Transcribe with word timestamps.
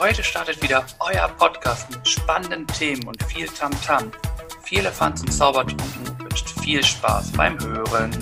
Heute 0.00 0.22
startet 0.22 0.62
wieder 0.62 0.86
euer 1.00 1.26
Podcast 1.26 1.90
mit 1.90 2.06
spannenden 2.06 2.68
Themen 2.68 3.08
und 3.08 3.20
viel 3.24 3.48
Tamtam. 3.48 4.12
-Tam. 4.12 4.62
Viel 4.62 4.78
Elefants 4.78 5.22
und 5.22 5.32
Zaubertrunken 5.32 6.20
wünscht 6.20 6.48
viel 6.60 6.84
Spaß 6.84 7.32
beim 7.32 7.58
Hören. 7.58 8.12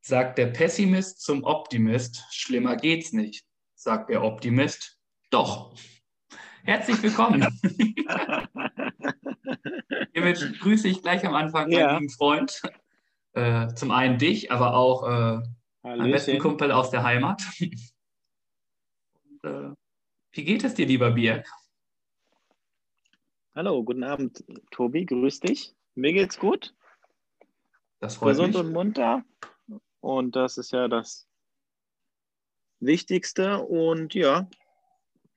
Sagt 0.00 0.38
der 0.38 0.46
Pessimist 0.46 1.20
zum 1.20 1.44
Optimist, 1.44 2.24
schlimmer 2.30 2.76
geht's 2.76 3.12
nicht. 3.12 3.44
Sagt 3.74 4.08
der 4.08 4.24
Optimist, 4.24 4.98
doch. 5.28 5.74
Herzlich 6.64 7.02
willkommen. 7.02 7.46
Hiermit 10.14 10.60
grüße 10.60 10.88
ich 10.88 11.02
gleich 11.02 11.26
am 11.26 11.34
Anfang 11.34 11.70
ja. 11.70 11.88
meinen 11.88 12.00
lieben 12.00 12.10
Freund. 12.14 12.62
Äh, 13.34 13.68
zum 13.74 13.90
einen 13.90 14.16
dich, 14.16 14.50
aber 14.50 14.74
auch 14.74 15.06
äh, 15.06 15.42
meinen 15.86 16.10
besten 16.10 16.38
Kumpel 16.38 16.72
aus 16.72 16.90
der 16.90 17.04
Heimat. 17.04 17.42
Und, 17.60 19.44
äh, 19.44 19.70
wie 20.32 20.44
geht 20.44 20.64
es 20.64 20.74
dir, 20.74 20.86
lieber 20.86 21.12
Birk? 21.12 21.48
Hallo, 23.54 23.82
guten 23.84 24.04
Abend, 24.04 24.44
Tobi. 24.70 25.06
Grüß 25.06 25.40
dich. 25.40 25.74
Mir 25.94 26.12
geht's 26.12 26.38
gut. 26.38 26.74
Das 28.00 28.16
freut 28.16 28.30
Gesund 28.30 28.54
mich. 28.54 28.64
und 28.64 28.72
munter. 28.72 29.24
Und 30.00 30.36
das 30.36 30.58
ist 30.58 30.72
ja 30.72 30.88
das 30.88 31.26
Wichtigste. 32.80 33.58
Und 33.58 34.14
ja, 34.14 34.48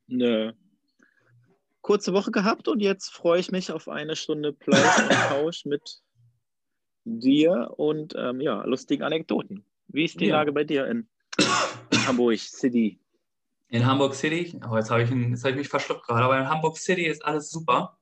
eine 0.09 0.57
kurze 1.81 2.11
Woche 2.13 2.31
gehabt 2.31 2.67
und 2.67 2.81
jetzt 2.81 3.09
freue 3.13 3.39
ich 3.39 3.51
mich 3.51 3.71
auf 3.71 3.87
eine 3.87 4.15
Stunde 4.15 4.51
Plausch 4.51 4.99
und 4.99 5.11
Tausch 5.29 5.65
mit 5.65 6.01
dir 7.05 7.73
und 7.77 8.15
ähm, 8.17 8.41
ja, 8.41 8.63
lustigen 8.65 9.03
Anekdoten. 9.03 9.63
Wie 9.89 10.05
ist 10.05 10.19
die 10.19 10.27
ja. 10.27 10.37
Lage 10.37 10.51
bei 10.51 10.63
dir 10.63 10.87
in 10.87 11.07
Hamburg 12.07 12.39
City? 12.39 12.99
In 13.67 13.85
Hamburg 13.85 14.15
City, 14.15 14.59
oh, 14.69 14.75
jetzt 14.75 14.89
habe 14.89 15.03
ich, 15.03 15.09
hab 15.11 15.51
ich 15.51 15.55
mich 15.55 15.69
verschluckt 15.69 16.05
gerade, 16.05 16.25
aber 16.25 16.39
in 16.39 16.49
Hamburg 16.49 16.77
City 16.77 17.05
ist 17.05 17.23
alles 17.23 17.51
super. 17.51 17.99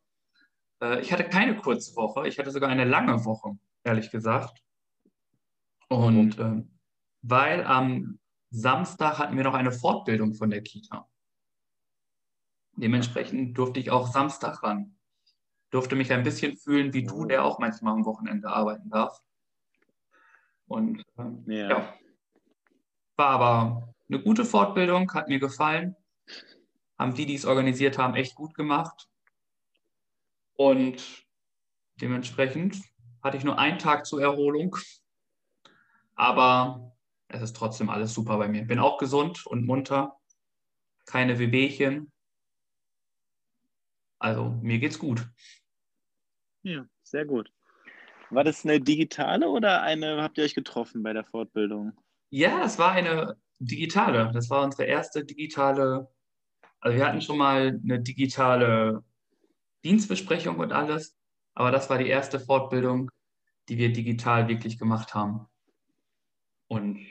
Äh, 0.81 1.02
ich 1.02 1.12
hatte 1.12 1.25
keine 1.25 1.58
kurze 1.58 1.95
Woche, 1.95 2.28
ich 2.28 2.39
hatte 2.39 2.52
sogar 2.52 2.70
eine 2.70 2.86
lange 2.86 3.25
Woche, 3.25 3.58
ehrlich 3.84 4.12
gesagt. 4.12 4.64
Und 5.89 6.39
äh, 6.39 6.64
weil 7.22 7.64
am 7.66 8.19
Samstag 8.50 9.19
hatten 9.19 9.36
wir 9.36 9.44
noch 9.44 9.53
eine 9.53 9.72
Fortbildung 9.72 10.36
von 10.36 10.50
der 10.50 10.62
Kita. 10.62 11.09
Dementsprechend 12.75 13.58
durfte 13.58 13.80
ich 13.80 13.92
auch 13.92 14.08
Samstag 14.08 14.64
ran 14.64 14.97
durfte 15.69 15.95
mich 15.95 16.12
ein 16.12 16.23
bisschen 16.23 16.58
fühlen 16.58 16.94
wie 16.94 17.03
du, 17.03 17.25
der 17.25 17.44
auch 17.44 17.59
manchmal 17.59 17.94
am 17.94 18.06
Wochenende 18.06 18.50
arbeiten 18.50 18.90
darf. 18.90 19.22
Und 20.68 21.04
ähm, 21.18 21.44
ja. 21.48 21.70
ja. 21.70 21.94
War 23.16 23.30
aber 23.30 23.94
eine 24.10 24.22
gute 24.22 24.46
Fortbildung, 24.46 25.12
hat 25.14 25.28
mir 25.28 25.40
gefallen. 25.40 25.96
Haben 26.98 27.14
die, 27.16 27.26
die 27.26 27.36
es 27.36 27.46
organisiert 27.46 27.98
haben, 27.98 28.16
echt 28.16 28.36
gut 28.36 28.54
gemacht. 28.54 29.09
Und 30.54 31.26
dementsprechend 32.02 32.82
hatte 33.24 33.38
ich 33.38 33.44
nur 33.44 33.59
einen 33.59 33.80
Tag 33.80 34.06
zur 34.06 34.22
Erholung. 34.22 34.78
Aber 36.16 36.96
es 37.28 37.42
ist 37.42 37.56
trotzdem 37.56 37.90
alles 37.90 38.14
super 38.14 38.38
bei 38.38 38.48
mir. 38.48 38.66
Bin 38.66 38.80
auch 38.80 38.98
gesund 38.98 39.46
und 39.46 39.66
munter. 39.66 40.20
Keine 41.06 41.40
Wehwehchen. 41.40 42.12
Also 44.20 44.50
mir 44.62 44.80
geht's 44.80 45.00
gut. 45.00 45.28
Ja, 46.64 46.86
sehr 47.04 47.26
gut. 47.26 47.52
War 48.30 48.44
das 48.44 48.66
eine 48.66 48.80
digitale 48.80 49.50
oder 49.50 49.81
eine, 49.81 50.22
habt 50.22 50.38
ihr 50.38 50.44
euch 50.44 50.56
getroffen 50.56 51.03
bei 51.03 51.14
der 51.14 51.23
Fortbildung? 51.23 51.94
Ja, 52.30 52.64
es 52.66 52.78
war 52.78 52.92
eine 52.92 53.38
digitale. 53.59 54.31
Das 54.34 54.50
war 54.50 54.64
unsere 54.64 54.84
erste 54.84 55.23
digitale, 55.23 56.09
also 56.80 56.97
wir 56.97 57.06
hatten 57.06 57.22
schon 57.22 57.38
mal 57.38 57.79
eine 57.84 58.00
digitale 58.00 59.03
Dienstbesprechung 59.84 60.57
und 60.57 60.74
alles, 60.74 61.18
aber 61.53 61.72
das 61.72 61.90
war 61.90 61.97
die 61.97 62.07
erste 62.09 62.40
Fortbildung, 62.40 63.09
die 63.69 63.78
wir 63.78 63.91
digital 63.91 64.47
wirklich 64.47 64.78
gemacht 64.78 65.13
haben. 65.13 65.47
Und 66.68 67.06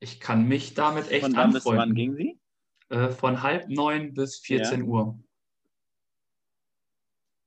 ich 0.00 0.20
kann 0.20 0.48
mich 0.48 0.74
damit 0.74 1.10
echt 1.10 1.24
Von 1.24 1.36
wann 1.36 1.52
bis 1.52 1.64
wann 1.64 1.94
ging 1.94 2.14
sie? 2.16 2.40
Äh, 2.88 3.10
von 3.10 3.42
halb 3.42 3.68
neun 3.68 4.14
bis 4.14 4.38
14 4.40 4.80
ja. 4.80 4.86
Uhr. 4.86 5.18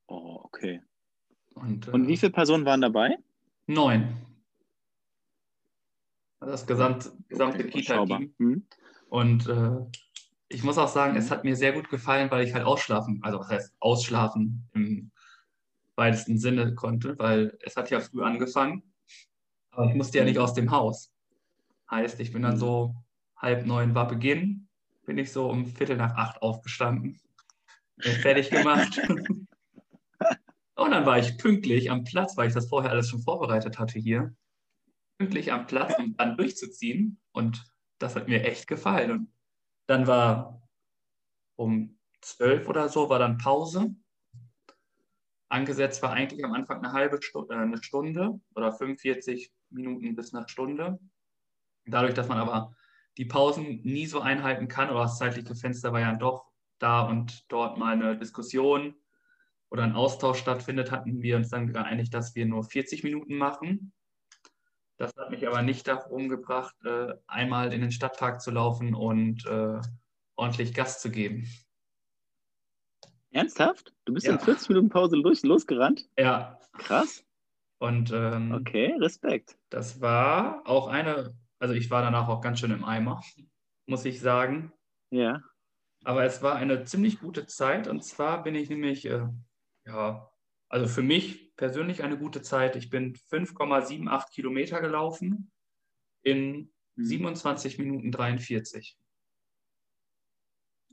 Oh, 0.06 0.40
okay. 0.42 0.82
Und, 1.60 1.88
Und 1.88 2.08
wie 2.08 2.14
äh, 2.14 2.16
viele 2.16 2.32
Personen 2.32 2.64
waren 2.64 2.80
dabei? 2.80 3.16
Neun. 3.66 4.16
Das 6.40 6.66
gesamte, 6.66 7.12
gesamte 7.28 7.58
okay, 7.58 7.70
Kita-Team. 7.70 8.34
Hm. 8.38 8.66
Und 9.10 9.46
äh, 9.46 9.76
ich 10.48 10.64
muss 10.64 10.78
auch 10.78 10.88
sagen, 10.88 11.16
es 11.16 11.30
hat 11.30 11.44
mir 11.44 11.54
sehr 11.54 11.72
gut 11.72 11.90
gefallen, 11.90 12.30
weil 12.30 12.46
ich 12.46 12.54
halt 12.54 12.64
ausschlafen, 12.64 13.20
also 13.22 13.38
was 13.38 13.50
heißt 13.50 13.74
ausschlafen 13.78 14.68
im 14.72 15.10
weitesten 15.96 16.38
Sinne 16.38 16.74
konnte, 16.74 17.18
weil 17.18 17.58
es 17.62 17.76
hat 17.76 17.90
ja 17.90 18.00
früh 18.00 18.22
angefangen, 18.22 18.82
aber 19.70 19.88
ich 19.90 19.94
musste 19.94 20.18
ja 20.18 20.24
nicht 20.24 20.38
aus 20.38 20.54
dem 20.54 20.70
Haus. 20.70 21.12
Heißt, 21.90 22.20
ich 22.20 22.32
bin 22.32 22.42
dann 22.42 22.52
hm. 22.52 22.58
so 22.58 22.94
halb 23.36 23.66
neun 23.66 23.94
war 23.94 24.08
Beginn, 24.08 24.68
bin 25.04 25.18
ich 25.18 25.32
so 25.32 25.50
um 25.50 25.66
Viertel 25.66 25.96
nach 25.96 26.14
acht 26.16 26.40
aufgestanden, 26.40 27.20
fertig 27.98 28.50
gemacht. 28.50 28.98
Und 30.80 30.92
dann 30.92 31.04
war 31.04 31.18
ich 31.18 31.36
pünktlich 31.36 31.90
am 31.90 32.04
Platz, 32.04 32.38
weil 32.38 32.48
ich 32.48 32.54
das 32.54 32.70
vorher 32.70 32.90
alles 32.90 33.10
schon 33.10 33.20
vorbereitet 33.20 33.78
hatte 33.78 33.98
hier. 33.98 34.34
Pünktlich 35.18 35.52
am 35.52 35.66
Platz, 35.66 35.92
um 35.98 36.16
dann 36.16 36.38
durchzuziehen. 36.38 37.20
Und 37.32 37.70
das 37.98 38.16
hat 38.16 38.28
mir 38.28 38.44
echt 38.44 38.66
gefallen. 38.66 39.10
Und 39.10 39.32
dann 39.88 40.06
war 40.06 40.66
um 41.56 41.98
zwölf 42.22 42.66
oder 42.66 42.88
so, 42.88 43.10
war 43.10 43.18
dann 43.18 43.36
Pause. 43.36 43.94
Angesetzt 45.50 46.02
war 46.02 46.12
eigentlich 46.12 46.42
am 46.46 46.54
Anfang 46.54 46.78
eine 46.78 46.94
halbe 46.94 47.20
Stunde, 47.20 47.54
äh, 47.54 47.58
eine 47.58 47.82
Stunde 47.82 48.40
oder 48.54 48.72
45 48.72 49.52
Minuten 49.68 50.16
bis 50.16 50.32
nach 50.32 50.48
Stunde. 50.48 50.98
Dadurch, 51.84 52.14
dass 52.14 52.28
man 52.28 52.38
aber 52.38 52.74
die 53.18 53.26
Pausen 53.26 53.82
nie 53.82 54.06
so 54.06 54.20
einhalten 54.20 54.66
kann 54.66 54.88
oder 54.88 55.02
das 55.02 55.18
zeitliche 55.18 55.54
Fenster 55.54 55.92
war 55.92 56.00
ja 56.00 56.14
doch 56.14 56.46
da 56.78 57.02
und 57.02 57.44
dort 57.52 57.76
mal 57.76 57.92
eine 57.92 58.16
Diskussion 58.16 58.94
oder 59.70 59.84
ein 59.84 59.94
Austausch 59.94 60.38
stattfindet, 60.38 60.90
hatten 60.90 61.22
wir 61.22 61.36
uns 61.36 61.48
dann 61.50 61.72
geeinigt, 61.72 62.12
dass 62.12 62.34
wir 62.34 62.46
nur 62.46 62.64
40 62.64 63.04
Minuten 63.04 63.36
machen. 63.36 63.92
Das 64.96 65.16
hat 65.16 65.30
mich 65.30 65.46
aber 65.46 65.62
nicht 65.62 65.88
darum 65.88 66.28
gebracht, 66.28 66.74
äh, 66.84 67.14
einmal 67.26 67.72
in 67.72 67.80
den 67.80 67.92
Stadtpark 67.92 68.42
zu 68.42 68.50
laufen 68.50 68.94
und 68.94 69.46
äh, 69.46 69.80
ordentlich 70.36 70.74
Gas 70.74 71.00
zu 71.00 71.10
geben. 71.10 71.48
Ernsthaft? 73.30 73.94
Du 74.04 74.12
bist 74.12 74.26
ja. 74.26 74.32
in 74.32 74.40
40 74.40 74.68
Minuten 74.70 74.88
Pause 74.88 75.16
los, 75.16 75.42
losgerannt? 75.42 76.08
Ja. 76.18 76.58
Krass. 76.72 77.24
Und 77.78 78.12
ähm, 78.12 78.52
okay, 78.52 78.94
Respekt. 78.98 79.56
Das 79.70 80.00
war 80.00 80.62
auch 80.66 80.88
eine, 80.88 81.34
also 81.58 81.74
ich 81.74 81.90
war 81.90 82.02
danach 82.02 82.28
auch 82.28 82.40
ganz 82.40 82.60
schön 82.60 82.70
im 82.70 82.84
Eimer, 82.84 83.22
muss 83.86 84.04
ich 84.04 84.20
sagen. 84.20 84.72
Ja. 85.10 85.40
Aber 86.04 86.24
es 86.24 86.42
war 86.42 86.56
eine 86.56 86.84
ziemlich 86.84 87.20
gute 87.20 87.46
Zeit 87.46 87.88
und 87.88 88.04
zwar 88.04 88.42
bin 88.42 88.54
ich 88.54 88.68
nämlich 88.68 89.06
äh, 89.06 89.26
ja, 89.90 90.30
also 90.68 90.86
für 90.86 91.02
mich 91.02 91.54
persönlich 91.56 92.02
eine 92.02 92.16
gute 92.16 92.42
Zeit. 92.42 92.76
Ich 92.76 92.90
bin 92.90 93.14
5,78 93.14 94.30
Kilometer 94.32 94.80
gelaufen 94.80 95.50
in 96.22 96.72
27 96.96 97.78
mhm. 97.78 97.84
Minuten 97.84 98.12
43. 98.12 98.96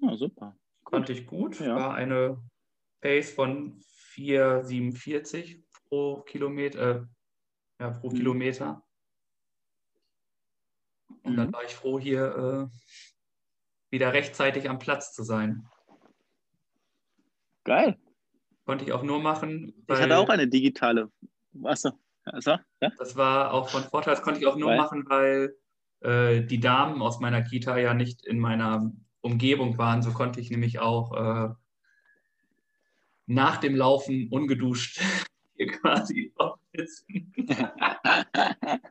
Ja, 0.02 0.16
super. 0.16 0.58
Konnte 0.84 1.14
ich 1.14 1.28
gut. 1.28 1.60
Ja. 1.60 1.76
War 1.76 1.94
eine 1.94 2.42
Pace 3.02 3.32
von 3.32 3.80
4,47 4.16 5.64
pro 5.88 6.22
Kilometer. 6.22 7.02
Äh, 7.02 7.06
ja, 7.80 7.92
pro 7.92 8.10
mhm. 8.10 8.16
Kilometer. 8.16 8.84
Und 11.22 11.34
mhm. 11.34 11.38
dann 11.38 11.54
war 11.54 11.64
ich 11.64 11.76
froh, 11.76 12.00
hier 12.00 12.72
äh, 12.72 12.78
wieder 13.92 14.14
rechtzeitig 14.14 14.70
am 14.70 14.80
Platz 14.80 15.14
zu 15.14 15.24
sein. 15.24 15.68
Geil. 17.64 18.00
Konnte 18.68 18.84
ich 18.84 18.92
auch 18.92 19.04
nur 19.04 19.22
machen. 19.22 19.74
Ich 19.88 19.96
hatte 19.96 20.18
auch 20.18 20.28
eine 20.28 20.46
digitale. 20.46 21.10
Achso, 21.64 21.92
also, 22.26 22.58
ja? 22.82 22.92
Das 22.98 23.16
war 23.16 23.54
auch 23.54 23.70
von 23.70 23.82
Vorteil. 23.84 24.14
Das 24.16 24.22
konnte 24.22 24.42
ich 24.42 24.46
auch 24.46 24.58
nur 24.58 24.72
weil? 24.72 24.78
machen, 24.78 25.06
weil 25.08 25.56
äh, 26.02 26.42
die 26.42 26.60
Damen 26.60 27.02
aus 27.02 27.22
meiner 27.22 27.42
Kita 27.42 27.78
ja 27.78 27.94
nicht 27.94 28.26
in 28.26 28.40
meiner 28.40 28.92
Umgebung 29.22 29.78
waren. 29.78 30.02
So 30.02 30.12
konnte 30.12 30.42
ich 30.42 30.52
nämlich 30.52 30.80
auch 30.80 31.14
äh, 31.14 31.54
nach 33.26 33.56
dem 33.56 33.74
Laufen 33.74 34.28
ungeduscht 34.32 35.00
hier 35.56 35.68
quasi 35.68 36.34
aufsitzen. 36.36 37.34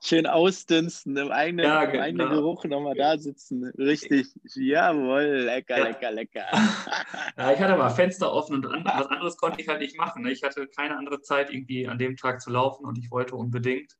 Schön 0.00 0.26
ausdünsten, 0.26 1.16
im 1.16 1.30
eigenen, 1.30 1.64
ja, 1.64 1.84
genau. 1.84 1.94
im 1.94 2.00
eigenen 2.02 2.30
Geruch 2.30 2.64
nochmal 2.64 2.94
da 2.94 3.16
sitzen. 3.16 3.64
Richtig, 3.78 4.28
jawohl, 4.54 5.44
lecker, 5.44 5.78
ja. 5.78 5.84
lecker, 5.84 6.12
lecker. 6.12 6.46
Ja, 7.36 7.52
ich 7.52 7.60
hatte 7.60 7.76
mal 7.76 7.90
Fenster 7.90 8.32
offen 8.32 8.64
und 8.66 8.84
was 8.84 9.06
anderes 9.06 9.36
konnte 9.36 9.60
ich 9.60 9.68
halt 9.68 9.80
nicht 9.80 9.96
machen. 9.96 10.22
Ne? 10.22 10.32
Ich 10.32 10.42
hatte 10.42 10.66
keine 10.66 10.96
andere 10.96 11.22
Zeit, 11.22 11.50
irgendwie 11.50 11.86
an 11.86 11.98
dem 11.98 12.16
Tag 12.16 12.40
zu 12.40 12.50
laufen 12.50 12.84
und 12.84 12.98
ich 12.98 13.10
wollte 13.10 13.36
unbedingt. 13.36 13.96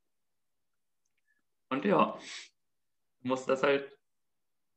Und 1.71 1.85
ja, 1.85 2.19
muss 3.23 3.47
das 3.47 3.63
halt 3.63 3.97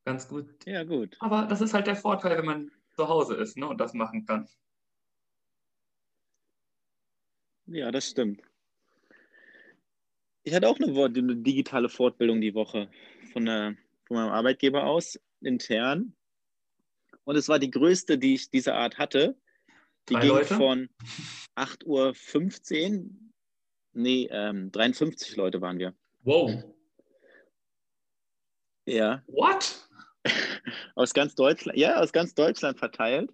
ganz 0.05 0.27
gut. 0.27 0.65
Ja, 0.65 0.83
gut. 0.83 1.17
Aber 1.19 1.47
das 1.47 1.61
ist 1.61 1.73
halt 1.73 1.87
der 1.87 1.95
Vorteil, 1.95 2.37
wenn 2.37 2.45
man 2.45 2.71
zu 2.95 3.07
Hause 3.07 3.35
ist 3.35 3.57
ne, 3.57 3.67
und 3.67 3.79
das 3.81 3.93
machen 3.93 4.25
kann. 4.25 4.47
Ja, 7.65 7.91
das 7.91 8.09
stimmt. 8.09 8.41
Ich 10.45 10.53
hatte 10.53 10.69
auch 10.69 10.79
eine, 10.79 10.93
eine 11.03 11.35
digitale 11.37 11.89
Fortbildung 11.89 12.39
die 12.39 12.53
Woche 12.53 12.87
von, 13.33 13.45
der, 13.45 13.75
von 14.07 14.17
meinem 14.17 14.31
Arbeitgeber 14.31 14.85
aus, 14.85 15.19
intern. 15.41 16.15
Und 17.23 17.35
es 17.35 17.49
war 17.49 17.57
die 17.57 17.71
größte, 17.71 18.19
die 18.19 18.35
ich 18.35 18.51
dieser 18.51 18.75
Art 18.75 18.99
hatte. 18.99 19.35
Die 20.07 20.13
Drei 20.13 20.21
ging 20.21 20.29
Leute? 20.29 20.55
von 20.55 20.89
8.15 21.55 22.93
Uhr, 22.93 23.09
nee, 23.93 24.27
ähm, 24.29 24.71
53 24.71 25.35
Leute 25.35 25.61
waren 25.61 25.79
wir. 25.79 25.95
Wow. 26.21 26.63
Ja. 28.85 29.23
What? 29.25 29.89
aus 30.95 31.15
ganz 31.15 31.33
Deutschland, 31.33 31.75
ja, 31.75 31.99
aus 31.99 32.11
ganz 32.11 32.35
Deutschland 32.35 32.77
verteilt, 32.77 33.31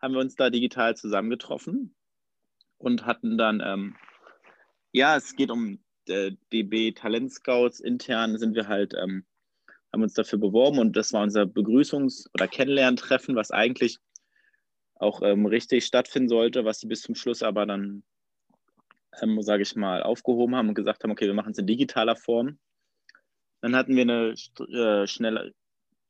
haben 0.00 0.14
wir 0.14 0.20
uns 0.20 0.36
da 0.36 0.50
digital 0.50 0.96
zusammengetroffen 0.96 1.96
und 2.76 3.06
hatten 3.06 3.36
dann, 3.36 3.60
ähm, 3.60 3.96
ja, 4.92 5.16
es 5.16 5.34
geht 5.34 5.50
um 5.50 5.82
äh, 6.08 6.32
DB 6.52 6.92
Talent 6.92 7.32
Scouts. 7.32 7.80
Intern 7.80 8.38
sind 8.38 8.54
wir 8.54 8.68
halt, 8.68 8.94
ähm, 8.94 9.24
haben 9.92 10.02
uns 10.02 10.14
dafür 10.14 10.38
beworben 10.38 10.78
und 10.78 10.96
das 10.96 11.12
war 11.12 11.22
unser 11.22 11.42
Begrüßungs- 11.42 12.28
oder 12.34 12.48
Kennenlerntreffen, 12.48 13.36
was 13.36 13.50
eigentlich 13.50 13.98
auch 14.96 15.22
ähm, 15.22 15.46
richtig 15.46 15.84
stattfinden 15.84 16.28
sollte, 16.28 16.64
was 16.64 16.80
sie 16.80 16.88
bis 16.88 17.02
zum 17.02 17.14
Schluss 17.14 17.42
aber 17.42 17.66
dann, 17.66 18.02
ähm, 19.22 19.40
sage 19.42 19.62
ich 19.62 19.76
mal, 19.76 20.02
aufgehoben 20.02 20.56
haben 20.56 20.68
und 20.68 20.74
gesagt 20.74 21.02
haben, 21.04 21.10
okay, 21.10 21.26
wir 21.26 21.34
machen 21.34 21.52
es 21.52 21.58
in 21.58 21.66
digitaler 21.66 22.16
Form. 22.16 22.58
Dann 23.60 23.76
hatten 23.76 23.96
wir 23.96 24.02
eine 24.02 24.34
äh, 24.72 25.06
schnelle, 25.06 25.52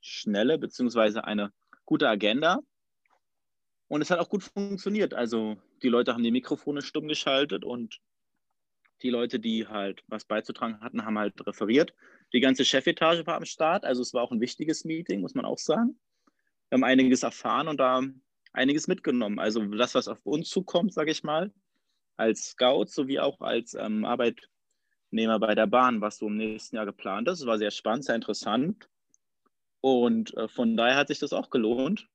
schnelle 0.01 0.59
beziehungsweise 0.59 1.25
eine 1.25 1.53
gute 1.85 2.09
Agenda. 2.09 2.61
Und 3.89 4.03
es 4.03 4.11
hat 4.11 4.19
auch 4.19 4.29
gut 4.29 4.43
funktioniert. 4.43 5.15
Also 5.15 5.57
die 5.83 5.89
Leute 5.89 6.13
haben 6.13 6.23
die 6.23 6.31
Mikrofone 6.31 6.83
stumm 6.83 7.09
geschaltet 7.09 7.65
und 7.65 8.01
die 9.03 9.11
Leute, 9.11 9.39
die 9.39 9.67
halt 9.67 10.03
was 10.09 10.25
beizutragen 10.25 10.81
hatten, 10.81 11.05
haben 11.05 11.19
halt 11.19 11.47
referiert. 11.47 11.95
Die 12.33 12.41
ganze 12.41 12.65
Chefetage 12.65 13.27
war 13.27 13.37
am 13.37 13.45
Start. 13.45 13.85
Also 13.85 14.03
es 14.03 14.13
war 14.15 14.23
auch 14.23 14.33
ein 14.33 14.41
wichtiges 14.41 14.85
Meeting, 14.85 15.21
muss 15.21 15.35
man 15.35 15.45
auch 15.45 15.59
sagen. 15.59 15.99
Wir 16.69 16.77
haben 16.77 16.85
einiges 16.85 17.23
erfahren 17.23 17.69
und 17.69 17.79
da 17.79 18.03
einiges 18.53 18.89
mitgenommen. 18.89 19.39
Also 19.39 19.65
das, 19.65 19.95
was 19.95 20.09
auf 20.09 20.25
uns 20.27 20.49
zukommt, 20.49 20.93
sage 20.93 21.11
ich 21.11 21.23
mal, 21.23 21.53
als 22.17 22.51
Scout 22.51 22.87
sowie 22.87 23.21
auch 23.21 23.41
als 23.41 23.75
ähm, 23.75 24.05
Arbeitnehmer 24.05 25.39
bei 25.39 25.55
der 25.55 25.67
Bahn, 25.67 26.01
was 26.01 26.19
so 26.19 26.27
im 26.27 26.37
nächsten 26.37 26.77
Jahr 26.77 26.87
geplant 26.87 27.29
ist. 27.29 27.41
Es 27.41 27.47
war 27.47 27.59
sehr 27.59 27.71
spannend, 27.71 28.05
sehr 28.05 28.17
interessant. 28.17 28.89
Und 29.81 30.37
äh, 30.37 30.49
von 30.49 30.77
daher 30.77 30.97
hat 30.97 31.09
sich 31.09 31.21
das 31.21 31.33
auch 31.33 31.51
gelohnt. 31.51 32.09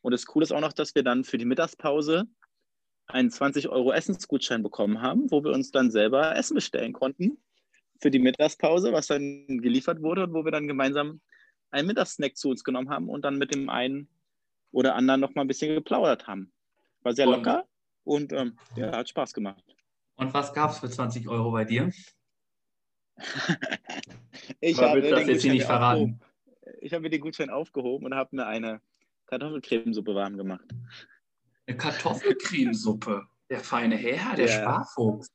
Und 0.00 0.12
das 0.12 0.26
Coole 0.26 0.44
ist 0.44 0.52
auch 0.52 0.60
noch, 0.60 0.72
dass 0.72 0.94
wir 0.94 1.02
dann 1.02 1.24
für 1.24 1.38
die 1.38 1.44
Mittagspause 1.44 2.26
einen 3.06 3.30
20 3.30 3.68
Euro 3.68 3.92
Essensgutschein 3.92 4.62
bekommen 4.62 5.00
haben, 5.00 5.30
wo 5.30 5.44
wir 5.44 5.52
uns 5.52 5.70
dann 5.70 5.90
selber 5.90 6.36
Essen 6.36 6.54
bestellen 6.54 6.92
konnten 6.92 7.38
für 8.00 8.10
die 8.10 8.18
Mittagspause, 8.18 8.92
was 8.92 9.06
dann 9.06 9.46
geliefert 9.62 10.02
wurde 10.02 10.24
und 10.24 10.34
wo 10.34 10.44
wir 10.44 10.52
dann 10.52 10.68
gemeinsam 10.68 11.20
einen 11.70 11.88
Mittagssnack 11.88 12.36
zu 12.36 12.50
uns 12.50 12.64
genommen 12.64 12.90
haben 12.90 13.08
und 13.08 13.24
dann 13.24 13.38
mit 13.38 13.54
dem 13.54 13.68
einen 13.68 14.08
oder 14.72 14.94
anderen 14.94 15.20
noch 15.20 15.34
mal 15.34 15.42
ein 15.42 15.48
bisschen 15.48 15.74
geplaudert 15.74 16.26
haben. 16.26 16.52
War 17.02 17.14
sehr 17.14 17.26
locker 17.26 17.66
und 18.04 18.32
ähm, 18.32 18.58
ja, 18.74 18.92
hat 18.96 19.08
Spaß 19.08 19.32
gemacht. 19.32 19.64
Und 20.16 20.32
was 20.34 20.52
gab 20.52 20.70
es 20.70 20.78
für 20.78 20.90
20 20.90 21.28
Euro 21.28 21.52
bei 21.52 21.64
dir? 21.64 21.90
ich 24.60 24.78
habe 24.78 25.00
das 25.02 25.26
jetzt 25.26 25.42
hier 25.42 25.52
nicht 25.52 25.64
verraten. 25.64 26.20
Ich 26.80 26.92
habe 26.92 27.02
mir 27.02 27.10
den 27.10 27.20
Gutschein 27.20 27.50
aufgehoben 27.50 28.06
und 28.06 28.14
habe 28.14 28.36
mir 28.36 28.46
eine 28.46 28.80
Kartoffelcremesuppe 29.26 30.14
warm 30.14 30.36
gemacht. 30.36 30.66
Eine 31.66 31.76
Kartoffelcremesuppe. 31.76 33.26
Der 33.48 33.60
feine 33.60 33.96
Herr, 33.96 34.34
der 34.34 34.46
ja. 34.46 34.52
Sparfuchs. 34.52 35.28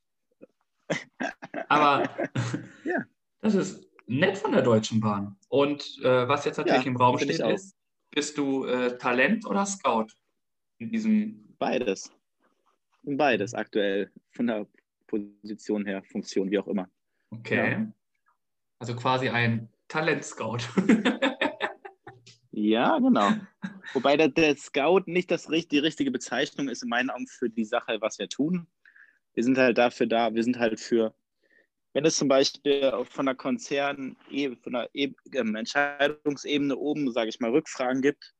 Aber 1.68 2.10
ja. 2.84 3.04
das 3.40 3.54
ist 3.54 3.88
nett 4.06 4.36
von 4.36 4.52
der 4.52 4.62
Deutschen 4.62 5.00
Bahn. 5.00 5.36
Und 5.48 5.98
äh, 6.02 6.28
was 6.28 6.44
jetzt 6.44 6.58
natürlich 6.58 6.84
ja, 6.84 6.90
im 6.90 6.96
Raum 6.96 7.18
steht, 7.18 7.40
ist, 7.40 7.74
bist 8.10 8.36
du 8.36 8.66
äh, 8.66 8.98
Talent 8.98 9.46
oder 9.46 9.64
Scout 9.64 10.08
in 10.78 10.90
diesem? 10.90 11.54
Beides. 11.58 12.12
Beides 13.02 13.54
aktuell, 13.54 14.10
von 14.30 14.46
der 14.46 14.66
Position 15.06 15.86
her, 15.86 16.02
Funktion, 16.04 16.50
wie 16.50 16.58
auch 16.58 16.66
immer. 16.66 16.88
Okay. 17.30 17.72
Ja. 17.72 17.92
Also 18.78 18.94
quasi 18.94 19.28
ein 19.28 19.68
Talent-Scout. 19.88 20.58
Ja, 22.52 22.98
genau. 22.98 23.30
Wobei 23.94 24.16
der, 24.18 24.28
der 24.28 24.56
Scout 24.56 25.04
nicht 25.06 25.30
das, 25.30 25.46
die 25.46 25.78
richtige 25.78 26.10
Bezeichnung 26.10 26.68
ist 26.68 26.82
in 26.82 26.90
meinen 26.90 27.08
Augen 27.08 27.26
für 27.26 27.48
die 27.48 27.64
Sache, 27.64 27.98
was 28.00 28.18
wir 28.18 28.28
tun. 28.28 28.66
Wir 29.34 29.42
sind 29.42 29.56
halt 29.56 29.78
dafür 29.78 30.06
da, 30.06 30.34
wir 30.34 30.44
sind 30.44 30.58
halt 30.58 30.78
für, 30.78 31.14
wenn 31.94 32.04
es 32.04 32.16
zum 32.16 32.28
Beispiel 32.28 32.92
von 33.04 33.24
der 33.24 33.34
Konzern, 33.34 34.16
von 34.62 34.72
der 34.72 34.90
e 34.92 35.14
Entscheidungsebene 35.32 36.76
oben, 36.76 37.10
sage 37.10 37.30
ich 37.30 37.40
mal, 37.40 37.50
Rückfragen 37.50 38.02
gibt, 38.02 38.34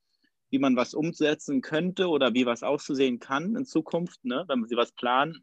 wie 0.50 0.58
man 0.58 0.76
was 0.76 0.93
umsetzen 0.93 1.62
könnte 1.62 2.08
oder 2.08 2.35
wie 2.35 2.44
was 2.44 2.62
auszusehen 2.62 3.19
kann 3.19 3.56
in 3.56 3.65
Zukunft, 3.65 4.23
ne? 4.26 4.44
wenn 4.49 4.67
sie 4.67 4.76
was 4.76 4.93
planen, 4.93 5.43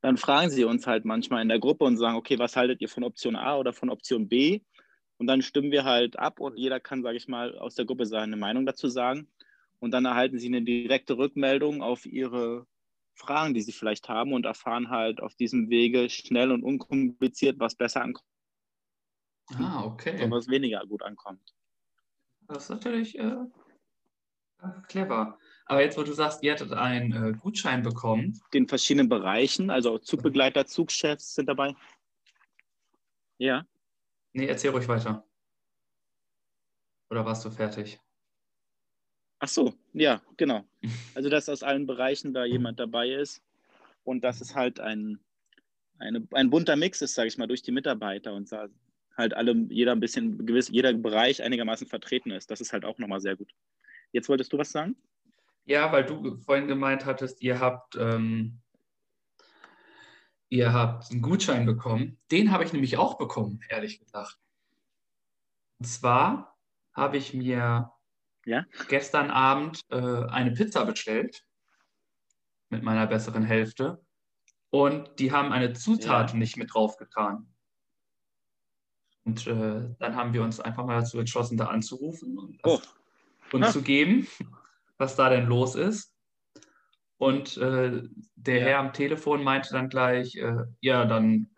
dann 0.00 0.16
fragen 0.16 0.48
sie 0.48 0.64
uns 0.64 0.86
halt 0.86 1.04
manchmal 1.04 1.42
in 1.42 1.48
der 1.50 1.58
Gruppe 1.58 1.84
und 1.84 1.98
sagen, 1.98 2.16
okay, 2.16 2.38
was 2.38 2.56
haltet 2.56 2.80
ihr 2.80 2.88
von 2.88 3.04
Option 3.04 3.36
A 3.36 3.58
oder 3.58 3.74
von 3.74 3.90
Option 3.90 4.28
B? 4.28 4.62
Und 5.18 5.26
dann 5.26 5.42
stimmen 5.42 5.70
wir 5.70 5.84
halt 5.84 6.18
ab 6.18 6.40
und 6.40 6.56
jeder 6.56 6.80
kann, 6.80 7.02
sage 7.02 7.16
ich 7.16 7.28
mal, 7.28 7.58
aus 7.58 7.74
der 7.74 7.86
Gruppe 7.86 8.06
seine 8.06 8.36
Meinung 8.36 8.66
dazu 8.66 8.88
sagen. 8.88 9.28
Und 9.78 9.92
dann 9.92 10.04
erhalten 10.04 10.38
sie 10.38 10.46
eine 10.46 10.62
direkte 10.62 11.16
Rückmeldung 11.16 11.82
auf 11.82 12.06
ihre 12.06 12.66
Fragen, 13.14 13.54
die 13.54 13.62
sie 13.62 13.72
vielleicht 13.72 14.08
haben 14.08 14.32
und 14.32 14.44
erfahren 14.44 14.90
halt 14.90 15.20
auf 15.20 15.34
diesem 15.34 15.70
Wege 15.70 16.10
schnell 16.10 16.52
und 16.52 16.62
unkompliziert, 16.62 17.58
was 17.58 17.74
besser 17.74 18.02
ankommt. 18.02 18.28
Ah, 19.54 19.84
okay. 19.84 20.22
Und 20.22 20.30
was 20.30 20.48
weniger 20.48 20.84
gut 20.86 21.02
ankommt. 21.02 21.40
Das 22.48 22.64
ist 22.64 22.70
natürlich 22.70 23.18
äh, 23.18 23.36
clever. 24.88 25.38
Aber 25.66 25.82
jetzt, 25.82 25.98
wo 25.98 26.02
du 26.02 26.12
sagst, 26.12 26.42
ihr 26.42 26.52
hattet 26.52 26.72
einen 26.72 27.12
äh, 27.12 27.32
Gutschein 27.32 27.82
bekommen. 27.82 28.40
In 28.52 28.68
verschiedenen 28.68 29.08
Bereichen, 29.08 29.70
also 29.70 29.98
Zugbegleiter, 29.98 30.66
Zugchefs 30.66 31.34
sind 31.34 31.46
dabei. 31.46 31.74
Ja. 33.38 33.66
Nee, 34.36 34.48
erzähl 34.48 34.70
ruhig 34.70 34.86
weiter. 34.86 35.26
Oder 37.08 37.24
warst 37.24 37.42
du 37.46 37.50
fertig? 37.50 37.98
Ach 39.38 39.48
so, 39.48 39.72
ja, 39.94 40.20
genau. 40.36 40.64
Also, 41.14 41.30
dass 41.30 41.48
aus 41.48 41.62
allen 41.62 41.86
Bereichen 41.86 42.34
da 42.34 42.44
jemand 42.44 42.78
dabei 42.78 43.08
ist 43.08 43.42
und 44.04 44.22
dass 44.22 44.42
es 44.42 44.54
halt 44.54 44.78
ein, 44.78 45.18
eine, 45.98 46.28
ein 46.32 46.50
bunter 46.50 46.76
Mix 46.76 47.00
ist, 47.00 47.14
sage 47.14 47.28
ich 47.28 47.38
mal, 47.38 47.46
durch 47.46 47.62
die 47.62 47.72
Mitarbeiter 47.72 48.34
und 48.34 48.52
da 48.52 48.68
halt 49.16 49.32
alle, 49.32 49.52
jeder 49.70 49.92
ein 49.92 50.00
bisschen, 50.00 50.44
gewiss, 50.44 50.68
jeder 50.68 50.92
Bereich 50.92 51.42
einigermaßen 51.42 51.86
vertreten 51.86 52.30
ist. 52.30 52.50
Das 52.50 52.60
ist 52.60 52.74
halt 52.74 52.84
auch 52.84 52.98
nochmal 52.98 53.20
sehr 53.20 53.36
gut. 53.36 53.50
Jetzt 54.12 54.28
wolltest 54.28 54.52
du 54.52 54.58
was 54.58 54.70
sagen? 54.70 54.96
Ja, 55.64 55.90
weil 55.92 56.04
du 56.04 56.36
vorhin 56.36 56.68
gemeint 56.68 57.06
hattest, 57.06 57.40
ihr 57.40 57.58
habt 57.58 57.96
ähm, 57.96 58.60
ihr 60.48 60.72
habt 60.72 61.10
einen 61.10 61.22
Gutschein 61.22 61.66
bekommen. 61.66 62.18
Den 62.30 62.52
habe 62.52 62.64
ich 62.64 62.72
nämlich 62.72 62.98
auch 62.98 63.18
bekommen, 63.18 63.60
ehrlich 63.68 63.98
gesagt. 63.98 64.38
Und 65.78 65.86
zwar 65.86 66.56
habe 66.92 67.16
ich 67.16 67.34
mir 67.34 67.92
ja? 68.44 68.64
gestern 68.88 69.30
Abend 69.30 69.80
äh, 69.90 69.96
eine 69.96 70.52
Pizza 70.52 70.84
bestellt 70.84 71.44
mit 72.70 72.82
meiner 72.82 73.06
besseren 73.06 73.44
Hälfte. 73.44 74.04
Und 74.70 75.18
die 75.18 75.32
haben 75.32 75.52
eine 75.52 75.72
Zutat 75.72 76.32
ja. 76.32 76.36
nicht 76.36 76.56
mit 76.56 76.74
draufgetan. 76.74 77.52
Und 79.24 79.46
äh, 79.46 79.94
dann 79.98 80.14
haben 80.14 80.32
wir 80.32 80.42
uns 80.42 80.60
einfach 80.60 80.86
mal 80.86 81.00
dazu 81.00 81.18
entschlossen, 81.18 81.56
da 81.56 81.66
anzurufen 81.66 82.38
und, 82.38 82.60
oh. 82.62 82.80
und 83.52 83.66
zu 83.66 83.82
geben, 83.82 84.28
was 84.98 85.16
da 85.16 85.28
denn 85.28 85.46
los 85.46 85.74
ist. 85.74 86.15
Und 87.18 87.56
äh, 87.56 88.02
der 88.34 88.58
ja. 88.58 88.64
Herr 88.64 88.78
am 88.78 88.92
Telefon 88.92 89.42
meinte 89.42 89.70
dann 89.72 89.88
gleich, 89.88 90.36
äh, 90.36 90.64
ja, 90.80 91.04
dann 91.04 91.48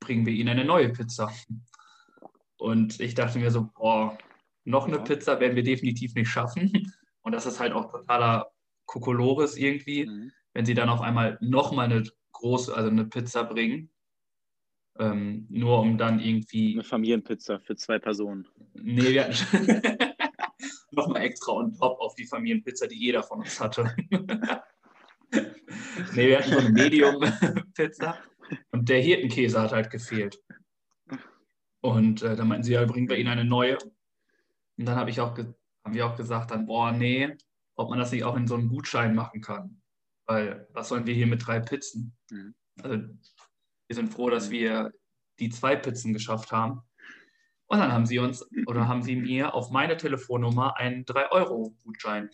bringen 0.00 0.26
wir 0.26 0.32
Ihnen 0.32 0.50
eine 0.50 0.64
neue 0.64 0.90
Pizza. 0.90 1.32
Und 2.58 3.00
ich 3.00 3.14
dachte 3.14 3.38
mir 3.38 3.50
so, 3.50 3.70
boah, 3.74 4.18
noch 4.64 4.86
eine 4.86 4.96
ja. 4.96 5.02
Pizza 5.02 5.40
werden 5.40 5.56
wir 5.56 5.62
definitiv 5.62 6.14
nicht 6.14 6.28
schaffen. 6.28 6.92
Und 7.22 7.32
das 7.32 7.46
ist 7.46 7.60
halt 7.60 7.72
auch 7.72 7.90
totaler 7.90 8.50
Kokolores 8.86 9.56
irgendwie, 9.56 10.06
mhm. 10.06 10.32
wenn 10.52 10.66
sie 10.66 10.74
dann 10.74 10.90
auf 10.90 11.00
einmal 11.00 11.38
nochmal 11.40 11.86
eine 11.86 12.04
große, 12.32 12.74
also 12.74 12.90
eine 12.90 13.06
Pizza 13.06 13.44
bringen. 13.44 13.90
Ähm, 14.98 15.46
nur 15.48 15.80
um 15.80 15.98
dann 15.98 16.20
irgendwie. 16.20 16.74
Eine 16.74 16.84
Familienpizza 16.84 17.58
für 17.58 17.74
zwei 17.74 17.98
Personen. 17.98 18.46
Nee, 18.74 19.14
wir 19.14 19.24
hatten 19.28 19.82
nochmal 20.92 21.22
extra 21.22 21.52
on 21.52 21.74
top 21.74 21.98
auf 21.98 22.14
die 22.14 22.26
Familienpizza, 22.26 22.86
die 22.86 22.98
jeder 22.98 23.22
von 23.22 23.40
uns 23.40 23.58
hatte. 23.58 23.94
nee, 26.14 26.28
wir 26.28 26.38
hatten 26.38 26.52
so 26.52 26.58
eine 26.58 26.68
Medium-Pizza 26.70 28.18
und 28.70 28.88
der 28.88 29.00
Hirtenkäse 29.00 29.60
hat 29.60 29.72
halt 29.72 29.90
gefehlt. 29.90 30.38
Und 31.80 32.22
äh, 32.22 32.36
dann 32.36 32.48
meinten 32.48 32.64
sie, 32.64 32.72
ja, 32.72 32.84
bringen 32.84 33.08
wir 33.08 33.18
ihnen 33.18 33.28
eine 33.28 33.44
neue. 33.44 33.76
Und 34.78 34.86
dann 34.86 34.96
habe 34.96 35.10
ich 35.10 35.20
auch, 35.20 35.36
haben 35.36 35.94
wir 35.94 36.06
auch 36.06 36.16
gesagt, 36.16 36.50
dann, 36.50 36.66
boah, 36.66 36.92
nee, 36.92 37.36
ob 37.76 37.90
man 37.90 37.98
das 37.98 38.12
nicht 38.12 38.24
auch 38.24 38.36
in 38.36 38.46
so 38.46 38.54
einen 38.54 38.68
Gutschein 38.68 39.14
machen 39.14 39.40
kann. 39.40 39.82
Weil 40.26 40.66
was 40.72 40.88
sollen 40.88 41.06
wir 41.06 41.14
hier 41.14 41.26
mit 41.26 41.46
drei 41.46 41.60
Pizzen? 41.60 42.16
Mhm. 42.30 42.54
Also 42.82 42.96
wir 42.96 43.96
sind 43.96 44.12
froh, 44.12 44.30
dass 44.30 44.50
wir 44.50 44.92
die 45.38 45.50
zwei 45.50 45.76
Pizzen 45.76 46.12
geschafft 46.12 46.52
haben. 46.52 46.80
Und 47.66 47.78
dann 47.78 47.92
haben 47.92 48.06
sie 48.06 48.18
uns 48.18 48.46
oder 48.66 48.88
haben 48.88 49.02
sie 49.02 49.16
mir 49.16 49.54
auf 49.54 49.70
meine 49.70 49.96
Telefonnummer 49.96 50.76
einen 50.76 51.04
3-Euro-Gutschein 51.04 52.30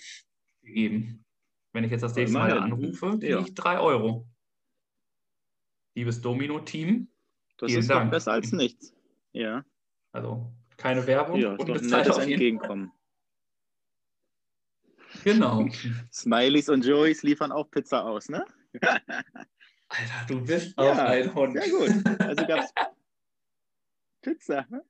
gegeben. 0.63 1.25
Wenn 1.73 1.85
ich 1.85 1.91
jetzt 1.91 2.03
das 2.03 2.15
nächste 2.15 2.37
Mal 2.37 2.59
anrufe, 2.59 3.11
kriege 3.11 3.29
ja. 3.29 3.41
ich 3.41 3.55
3 3.55 3.79
Euro. 3.79 4.27
Liebes 5.95 6.21
Domino-Team. 6.21 7.09
Das 7.59 7.73
ist 7.73 7.91
Dank. 7.91 8.11
besser 8.11 8.33
als 8.33 8.53
nichts. 8.53 8.95
Ja. 9.33 9.65
Also 10.13 10.53
keine 10.77 11.07
Werbung 11.07 11.39
ja, 11.39 11.53
und 11.53 11.67
bezahlt 11.67 12.11
auf 12.11 12.19
Entgegenkommen. 12.19 12.91
Genau. 15.25 15.69
Smileys 16.13 16.69
und 16.69 16.85
Joeys 16.85 17.23
liefern 17.23 17.53
auch 17.53 17.71
Pizza 17.71 18.05
aus, 18.05 18.29
ne? 18.29 18.45
Alter, 18.83 20.27
du 20.29 20.41
bist 20.45 20.75
ja, 20.79 20.93
auch 20.93 20.99
ein 20.99 21.35
Hund. 21.35 21.61
Sehr 21.61 21.71
gut. 21.71 22.21
Also 22.21 22.47
gab 22.47 22.61
es 22.61 22.73
Pizza, 24.23 24.67
ne? 24.71 24.85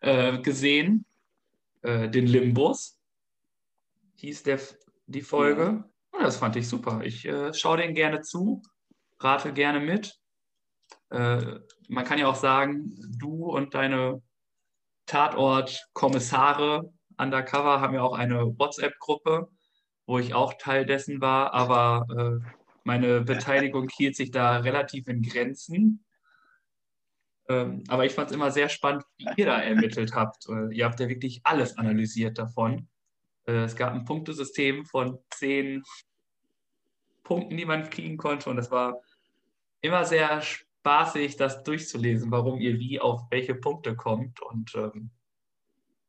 äh, 0.00 0.38
gesehen. 0.38 1.04
Äh, 1.82 2.08
den 2.08 2.26
Limbus 2.26 2.98
hieß 4.16 4.42
der, 4.42 4.58
die 5.06 5.22
Folge. 5.22 5.62
Ja. 5.62 6.18
Und 6.18 6.22
das 6.22 6.36
fand 6.36 6.56
ich 6.56 6.68
super. 6.68 7.02
Ich 7.04 7.24
äh, 7.26 7.52
schaue 7.52 7.78
den 7.78 7.94
gerne 7.94 8.20
zu, 8.20 8.62
rate 9.20 9.52
gerne 9.52 9.80
mit. 9.80 10.18
Äh, 11.10 11.60
man 11.88 12.04
kann 12.04 12.18
ja 12.18 12.26
auch 12.26 12.36
sagen, 12.36 12.94
du 13.18 13.46
und 13.46 13.74
deine 13.74 14.22
Tatort-Kommissare 15.06 16.92
undercover 17.18 17.80
haben 17.80 17.94
ja 17.94 18.02
auch 18.02 18.14
eine 18.14 18.58
WhatsApp-Gruppe, 18.58 19.48
wo 20.06 20.18
ich 20.18 20.34
auch 20.34 20.54
Teil 20.54 20.84
dessen 20.84 21.20
war, 21.20 21.54
aber 21.54 22.06
äh, 22.16 22.50
meine 22.84 23.22
Beteiligung 23.22 23.88
hielt 23.96 24.16
sich 24.16 24.30
da 24.30 24.58
relativ 24.58 25.08
in 25.08 25.22
Grenzen. 25.22 26.04
Ähm, 27.48 27.84
aber 27.88 28.04
ich 28.04 28.12
fand 28.12 28.30
es 28.30 28.36
immer 28.36 28.50
sehr 28.50 28.68
spannend, 28.68 29.04
wie 29.18 29.26
ihr 29.36 29.46
da 29.46 29.60
ermittelt 29.60 30.14
habt. 30.14 30.48
Äh, 30.48 30.74
ihr 30.74 30.84
habt 30.84 30.98
ja 30.98 31.08
wirklich 31.08 31.40
alles 31.44 31.78
analysiert 31.78 32.38
davon. 32.38 32.88
Äh, 33.46 33.64
es 33.64 33.76
gab 33.76 33.92
ein 33.92 34.04
Punktesystem 34.04 34.84
von 34.84 35.18
zehn 35.30 35.82
Punkten, 37.22 37.56
die 37.56 37.64
man 37.64 37.88
kriegen 37.90 38.16
konnte 38.16 38.50
und 38.50 38.56
das 38.56 38.70
war 38.70 39.00
immer 39.80 40.04
sehr 40.04 40.40
spaßig, 40.42 41.36
das 41.36 41.62
durchzulesen, 41.62 42.30
warum 42.30 42.60
ihr 42.60 42.78
wie 42.78 43.00
auf 43.00 43.22
welche 43.30 43.54
Punkte 43.54 43.96
kommt. 43.96 44.40
Und 44.42 44.74
ähm, 44.74 45.10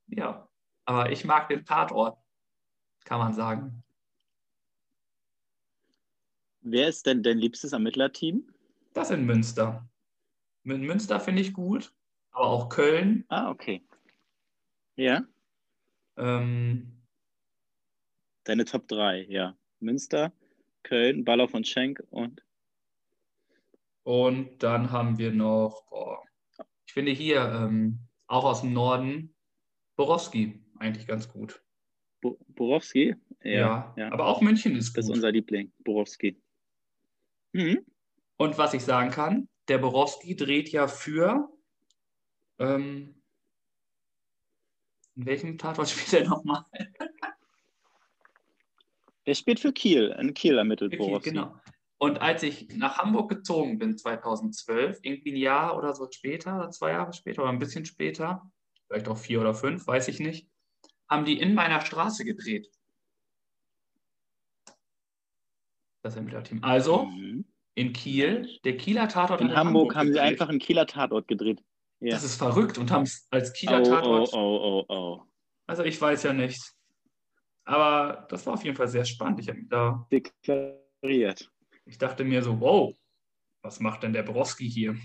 ja, 0.07 0.47
aber 0.85 1.11
ich 1.11 1.25
mag 1.25 1.49
den 1.49 1.65
Tatort, 1.65 2.17
kann 3.03 3.19
man 3.19 3.33
sagen. 3.33 3.83
Wer 6.61 6.89
ist 6.89 7.05
denn 7.05 7.23
dein 7.23 7.37
liebstes 7.37 7.71
Ermittlerteam? 7.71 8.47
Das 8.93 9.09
in 9.09 9.25
Münster. 9.25 9.87
Mit 10.63 10.81
Münster 10.81 11.19
finde 11.19 11.41
ich 11.41 11.53
gut, 11.53 11.93
aber 12.31 12.47
auch 12.47 12.69
Köln. 12.69 13.25
Ah, 13.29 13.49
okay. 13.49 13.85
Ja. 14.95 15.23
Ähm, 16.17 16.96
Deine 18.47 18.63
Top 18.63 18.87
3, 18.87 19.25
ja. 19.27 19.57
Münster, 19.81 20.31
Köln, 20.83 21.25
Baller 21.25 21.49
von 21.49 21.65
Schenk 21.65 22.01
und 22.11 22.41
und 24.03 24.63
dann 24.63 24.89
haben 24.89 25.17
wir 25.17 25.33
noch, 25.33 25.83
boah, 25.89 26.23
ich 26.85 26.93
finde 26.93 27.11
hier 27.11 27.41
ähm, 27.41 27.99
auch 28.27 28.45
aus 28.45 28.61
dem 28.61 28.71
Norden, 28.71 29.35
Borowski 29.97 30.63
eigentlich 30.79 31.05
ganz 31.05 31.27
gut. 31.27 31.61
Bo 32.21 32.39
Borowski? 32.47 33.15
Ja, 33.43 33.51
ja, 33.51 33.93
ja, 33.97 34.11
aber 34.13 34.27
auch 34.27 34.39
München 34.39 34.77
ist 34.77 34.93
gut. 34.93 34.99
Das 34.99 35.05
ist 35.07 35.11
unser 35.11 35.33
Liebling, 35.33 35.73
Borowski. 35.79 36.41
Mhm. 37.51 37.85
Und 38.37 38.57
was 38.57 38.73
ich 38.73 38.85
sagen 38.85 39.11
kann, 39.11 39.49
der 39.67 39.79
Borowski 39.79 40.37
dreht 40.37 40.69
ja 40.69 40.87
für, 40.87 41.49
ähm, 42.59 43.21
in 45.15 45.25
welchem 45.25 45.57
Tatort 45.57 45.89
spielt 45.89 46.23
er 46.23 46.29
nochmal? 46.29 46.63
Er 49.27 49.35
spielt 49.35 49.59
für 49.59 49.73
Kiel, 49.73 50.15
in 50.17 50.33
Kiel 50.33 50.57
ermittelt 50.57 50.97
Borowski. 50.97 51.31
Genau. 51.31 51.53
Und 51.97 52.21
als 52.21 52.43
ich 52.43 52.69
nach 52.77 52.97
Hamburg 52.97 53.29
gezogen 53.29 53.77
bin, 53.77 53.97
2012, 53.97 54.99
irgendwie 55.01 55.33
ein 55.33 55.35
Jahr 55.35 55.77
oder 55.77 55.93
so 55.93 56.07
später, 56.09 56.69
zwei 56.69 56.91
Jahre 56.91 57.11
später 57.11 57.41
oder 57.41 57.51
ein 57.51 57.59
bisschen 57.59 57.83
später, 57.83 58.49
vielleicht 58.87 59.09
auch 59.09 59.17
vier 59.17 59.41
oder 59.41 59.53
fünf, 59.53 59.85
weiß 59.85 60.07
ich 60.07 60.21
nicht, 60.21 60.47
haben 61.09 61.25
die 61.25 61.41
in 61.41 61.55
meiner 61.55 61.81
Straße 61.81 62.23
gedreht. 62.23 62.71
Das 66.03 66.15
Ermittlerteam. 66.15 66.63
Also 66.63 67.07
mhm. 67.07 67.43
in 67.75 67.91
Kiel, 67.91 68.57
der 68.63 68.77
Kieler 68.77 69.09
Tatort. 69.09 69.41
In, 69.41 69.49
in 69.49 69.55
Hamburg, 69.57 69.89
Hamburg 69.89 69.95
haben 69.97 70.07
gedreht. 70.07 70.23
sie 70.23 70.25
einfach 70.25 70.47
einen 70.47 70.59
Kieler 70.59 70.87
Tatort 70.87 71.27
gedreht. 71.27 71.61
Ja. 71.99 72.11
Das 72.11 72.23
ist 72.23 72.37
verrückt 72.37 72.77
und 72.77 72.91
haben 72.91 73.03
es 73.03 73.27
als 73.29 73.51
Kieler 73.51 73.81
oh, 73.81 73.83
Tatort. 73.83 74.29
Oh, 74.31 74.37
oh, 74.37 74.85
oh, 74.87 74.93
oh. 74.93 75.23
Also 75.65 75.83
ich 75.83 75.99
weiß 75.99 76.23
ja 76.23 76.31
nicht. 76.31 76.76
Aber 77.67 78.25
das 78.29 78.45
war 78.45 78.53
auf 78.53 78.63
jeden 78.63 78.77
Fall 78.77 78.87
sehr 78.87 79.03
spannend. 79.03 79.41
Ich 79.41 79.49
habe 79.49 79.59
mich 79.59 79.67
da 79.67 80.07
deklariert. 80.09 81.51
Ich 81.85 81.97
dachte 81.97 82.23
mir 82.23 82.41
so, 82.41 82.61
wow, 82.61 82.97
was 83.61 83.81
macht 83.81 84.03
denn 84.03 84.13
der 84.13 84.23
Borowski 84.23 84.69
hier? 84.69 84.95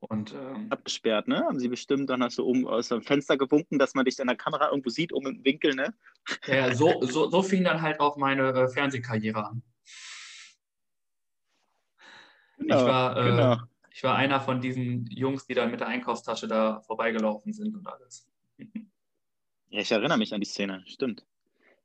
Und, 0.00 0.34
ähm, 0.34 0.66
Abgesperrt, 0.70 1.28
ne? 1.28 1.38
Haben 1.44 1.60
sie 1.60 1.68
bestimmt, 1.68 2.10
dann 2.10 2.20
hast 2.22 2.38
du 2.38 2.44
oben 2.44 2.66
aus 2.66 2.88
dem 2.88 3.00
Fenster 3.02 3.36
gewunken, 3.36 3.78
dass 3.78 3.94
man 3.94 4.04
dich 4.04 4.18
in 4.18 4.26
der 4.26 4.36
Kamera 4.36 4.70
irgendwo 4.70 4.90
sieht, 4.90 5.12
um 5.12 5.24
im 5.26 5.44
Winkel, 5.44 5.76
ne? 5.76 5.94
Ja, 6.46 6.74
so, 6.74 7.00
so, 7.02 7.30
so 7.30 7.42
fing 7.44 7.62
dann 7.62 7.80
halt 7.80 8.00
auch 8.00 8.16
meine 8.16 8.48
äh, 8.48 8.68
Fernsehkarriere 8.68 9.46
an. 9.46 9.62
Genau, 12.58 12.76
ich, 12.76 12.84
war, 12.88 13.16
äh, 13.16 13.30
genau. 13.30 13.56
Ich 13.92 14.02
war 14.04 14.16
einer 14.16 14.40
von 14.40 14.60
diesen 14.60 15.06
Jungs, 15.06 15.46
die 15.46 15.54
dann 15.54 15.70
mit 15.70 15.80
der 15.80 15.88
Einkaufstasche 15.88 16.46
da 16.46 16.80
vorbeigelaufen 16.82 17.52
sind 17.52 17.76
und 17.76 17.86
alles. 17.86 18.28
Ja, 19.68 19.80
ich 19.80 19.92
erinnere 19.92 20.18
mich 20.18 20.34
an 20.34 20.40
die 20.40 20.46
Szene, 20.46 20.82
stimmt. 20.86 21.24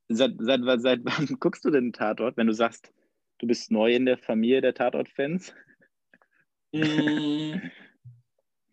Seit, 0.08 0.36
seit, 0.40 0.62
seit 0.82 1.02
wann 1.04 1.28
guckst 1.40 1.66
du 1.66 1.72
denn 1.72 1.94
Tatort, 1.94 2.38
wenn 2.38 2.48
du 2.48 2.54
sagst, 2.54 2.94
du 3.40 3.48
bist 3.48 3.72
neu 3.72 3.94
in 3.94 4.06
der 4.06 4.18
Familie 4.18 4.62
der 4.62 4.74
Tatort-Fans? 4.74 5.54
Mm. 6.72 7.56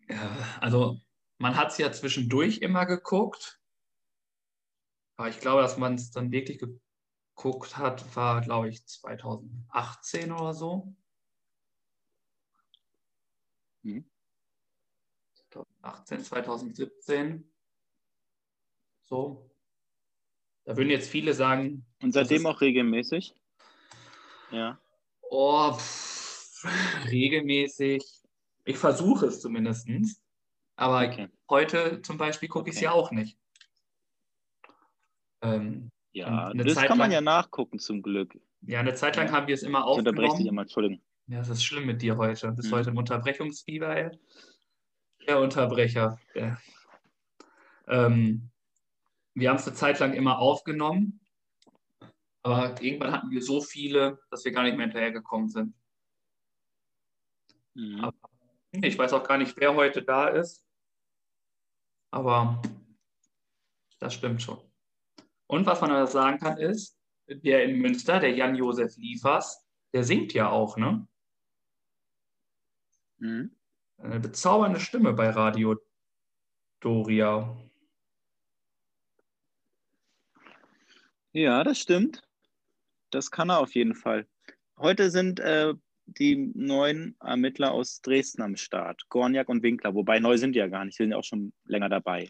ja, 0.09 0.37
also 0.59 0.99
man 1.37 1.55
hat 1.55 1.71
es 1.71 1.77
ja 1.77 1.91
zwischendurch 1.91 2.59
immer 2.59 2.85
geguckt. 2.85 3.59
Aber 5.15 5.29
ich 5.29 5.39
glaube, 5.39 5.61
dass 5.61 5.77
man 5.77 5.95
es 5.95 6.11
dann 6.11 6.31
wirklich 6.31 6.59
geguckt 6.59 7.77
hat, 7.77 8.15
war, 8.15 8.41
glaube 8.41 8.69
ich, 8.69 8.85
2018 8.85 10.31
oder 10.31 10.53
so. 10.53 10.95
Hm. 13.83 14.05
2018, 15.51 16.19
2017. 16.23 17.53
So. 19.01 19.49
Da 20.65 20.77
würden 20.77 20.89
jetzt 20.89 21.09
viele 21.09 21.33
sagen. 21.33 21.85
Und 22.01 22.13
seitdem 22.13 22.45
auch 22.45 22.61
regelmäßig? 22.61 23.35
Ja. 24.51 24.79
Oh, 25.21 25.73
pff, 25.73 26.65
regelmäßig. 27.09 28.03
Ich 28.65 28.77
versuche 28.77 29.25
es 29.25 29.41
zumindest. 29.41 29.87
Aber 30.75 31.07
okay. 31.07 31.27
heute 31.49 32.01
zum 32.01 32.17
Beispiel 32.17 32.49
gucke 32.49 32.61
okay. 32.61 32.69
ich 32.71 32.75
es 32.77 32.81
ja 32.81 32.91
auch 32.91 33.11
nicht. 33.11 33.37
Ähm, 35.41 35.91
ja, 36.13 36.53
das 36.53 36.75
Zeit 36.75 36.87
kann 36.87 36.97
man 36.97 37.09
lang, 37.09 37.15
ja 37.15 37.21
nachgucken 37.21 37.79
zum 37.79 38.01
Glück. 38.01 38.39
Ja, 38.61 38.79
eine 38.79 38.93
Zeit 38.93 39.17
lang 39.17 39.31
haben 39.31 39.47
wir 39.47 39.55
es 39.55 39.63
immer 39.63 39.85
aufgenommen. 39.85 40.15
Ich 40.15 40.21
unterbreche 40.21 40.37
dich 40.37 40.47
immer, 40.47 40.61
Entschuldigung. 40.61 41.01
Ja, 41.27 41.39
das 41.39 41.49
ist 41.49 41.63
schlimm 41.63 41.85
mit 41.85 42.01
dir 42.01 42.17
heute. 42.17 42.47
Du 42.47 42.55
bist 42.55 42.69
hm. 42.69 42.77
heute 42.77 42.89
im 42.89 42.97
Unterbrechungsfieber, 42.97 43.95
ey. 43.95 44.19
Der 45.27 45.39
Unterbrecher. 45.39 46.19
Der. 46.35 46.61
Ähm, 47.87 48.49
wir 49.33 49.49
haben 49.49 49.57
es 49.57 49.67
eine 49.67 49.75
Zeit 49.75 49.99
lang 49.99 50.13
immer 50.13 50.39
aufgenommen, 50.39 51.21
aber 52.43 52.81
irgendwann 52.81 53.11
hatten 53.11 53.29
wir 53.31 53.41
so 53.41 53.61
viele, 53.61 54.19
dass 54.29 54.43
wir 54.45 54.51
gar 54.51 54.63
nicht 54.63 54.75
mehr 54.75 54.85
hinterhergekommen 54.85 55.49
sind. 55.49 55.75
Mhm. 57.73 58.01
Aber 58.01 58.29
ich 58.71 58.97
weiß 58.97 59.13
auch 59.13 59.23
gar 59.23 59.37
nicht, 59.37 59.55
wer 59.57 59.75
heute 59.75 60.03
da 60.03 60.27
ist, 60.27 60.65
aber 62.11 62.61
das 63.99 64.13
stimmt 64.13 64.41
schon. 64.41 64.59
Und 65.47 65.65
was 65.65 65.81
man 65.81 65.91
aber 65.91 66.07
sagen 66.07 66.37
kann, 66.37 66.57
ist, 66.57 66.97
der 67.27 67.63
in 67.63 67.79
Münster, 67.79 68.19
der 68.19 68.35
Jan-Josef 68.35 68.97
Liefers, 68.97 69.65
der 69.93 70.03
singt 70.03 70.33
ja 70.33 70.49
auch, 70.49 70.77
ne? 70.77 71.07
Mhm. 73.23 73.55
Eine 73.99 74.19
bezaubernde 74.19 74.81
Stimme 74.81 75.13
bei 75.13 75.29
Radio 75.29 75.77
Doria. 76.81 77.55
Ja, 81.31 81.63
das 81.63 81.79
stimmt. 81.79 82.21
Das 83.11 83.31
kann 83.31 83.49
er 83.49 83.59
auf 83.59 83.75
jeden 83.75 83.95
Fall. 83.95 84.27
Heute 84.77 85.09
sind 85.09 85.39
äh, 85.39 85.73
die 86.05 86.51
neuen 86.53 87.15
Ermittler 87.21 87.71
aus 87.71 88.01
Dresden 88.01 88.41
am 88.41 88.57
Start. 88.57 89.07
Gorniak 89.07 89.47
und 89.47 89.63
Winkler. 89.63 89.95
Wobei 89.95 90.19
neu 90.19 90.37
sind 90.37 90.51
die 90.51 90.59
ja 90.59 90.67
gar 90.67 90.83
nicht. 90.83 90.99
Die 90.99 91.03
sind 91.03 91.11
ja 91.11 91.17
auch 91.17 91.23
schon 91.23 91.53
länger 91.63 91.87
dabei. 91.87 92.29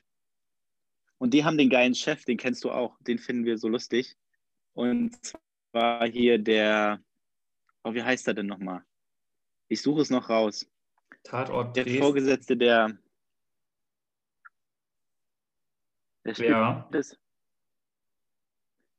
Und 1.17 1.33
die 1.33 1.43
haben 1.43 1.57
den 1.57 1.71
geilen 1.71 1.95
Chef, 1.95 2.23
den 2.23 2.38
kennst 2.38 2.63
du 2.63 2.69
auch. 2.69 2.95
Den 3.00 3.17
finden 3.17 3.45
wir 3.45 3.57
so 3.57 3.67
lustig. 3.67 4.15
Und 4.73 5.17
zwar 5.25 6.07
hier 6.07 6.38
der, 6.38 7.03
oh, 7.83 7.95
wie 7.95 8.03
heißt 8.03 8.27
er 8.27 8.35
denn 8.35 8.45
nochmal? 8.45 8.83
Ich 9.69 9.81
suche 9.81 10.01
es 10.01 10.12
noch 10.12 10.29
raus. 10.29 10.69
Tatort 11.24 11.75
Der 11.75 11.84
Dresden. 11.86 12.01
Vorgesetzte 12.01 12.58
der. 12.58 12.98
Der 16.25 16.34
spielt, 16.36 16.50
ja. 16.50 16.88
das, 16.92 17.18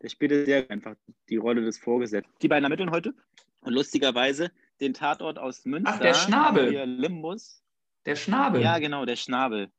der 0.03 0.09
spielt 0.09 0.47
sehr 0.47 0.71
einfach 0.71 0.95
die 1.29 1.37
Rolle 1.37 1.63
des 1.63 1.79
Vorgesetzten. 1.79 2.33
Die 2.43 2.49
beiden 2.49 2.65
ermitteln 2.65 2.91
heute. 2.91 3.15
Und 3.61 3.73
lustigerweise 3.73 4.51
den 4.81 4.93
Tatort 4.93 5.39
aus 5.39 5.65
Münster. 5.65 5.95
Ach, 5.95 6.01
der 6.01 6.15
Schnabel. 6.15 6.71
Hier 6.71 6.85
Limbus. 6.85 7.63
Der 8.05 8.17
Schnabel. 8.17 8.61
Ja, 8.61 8.79
genau, 8.79 9.07
der 9.07 9.17
Schnabel. 9.17 9.73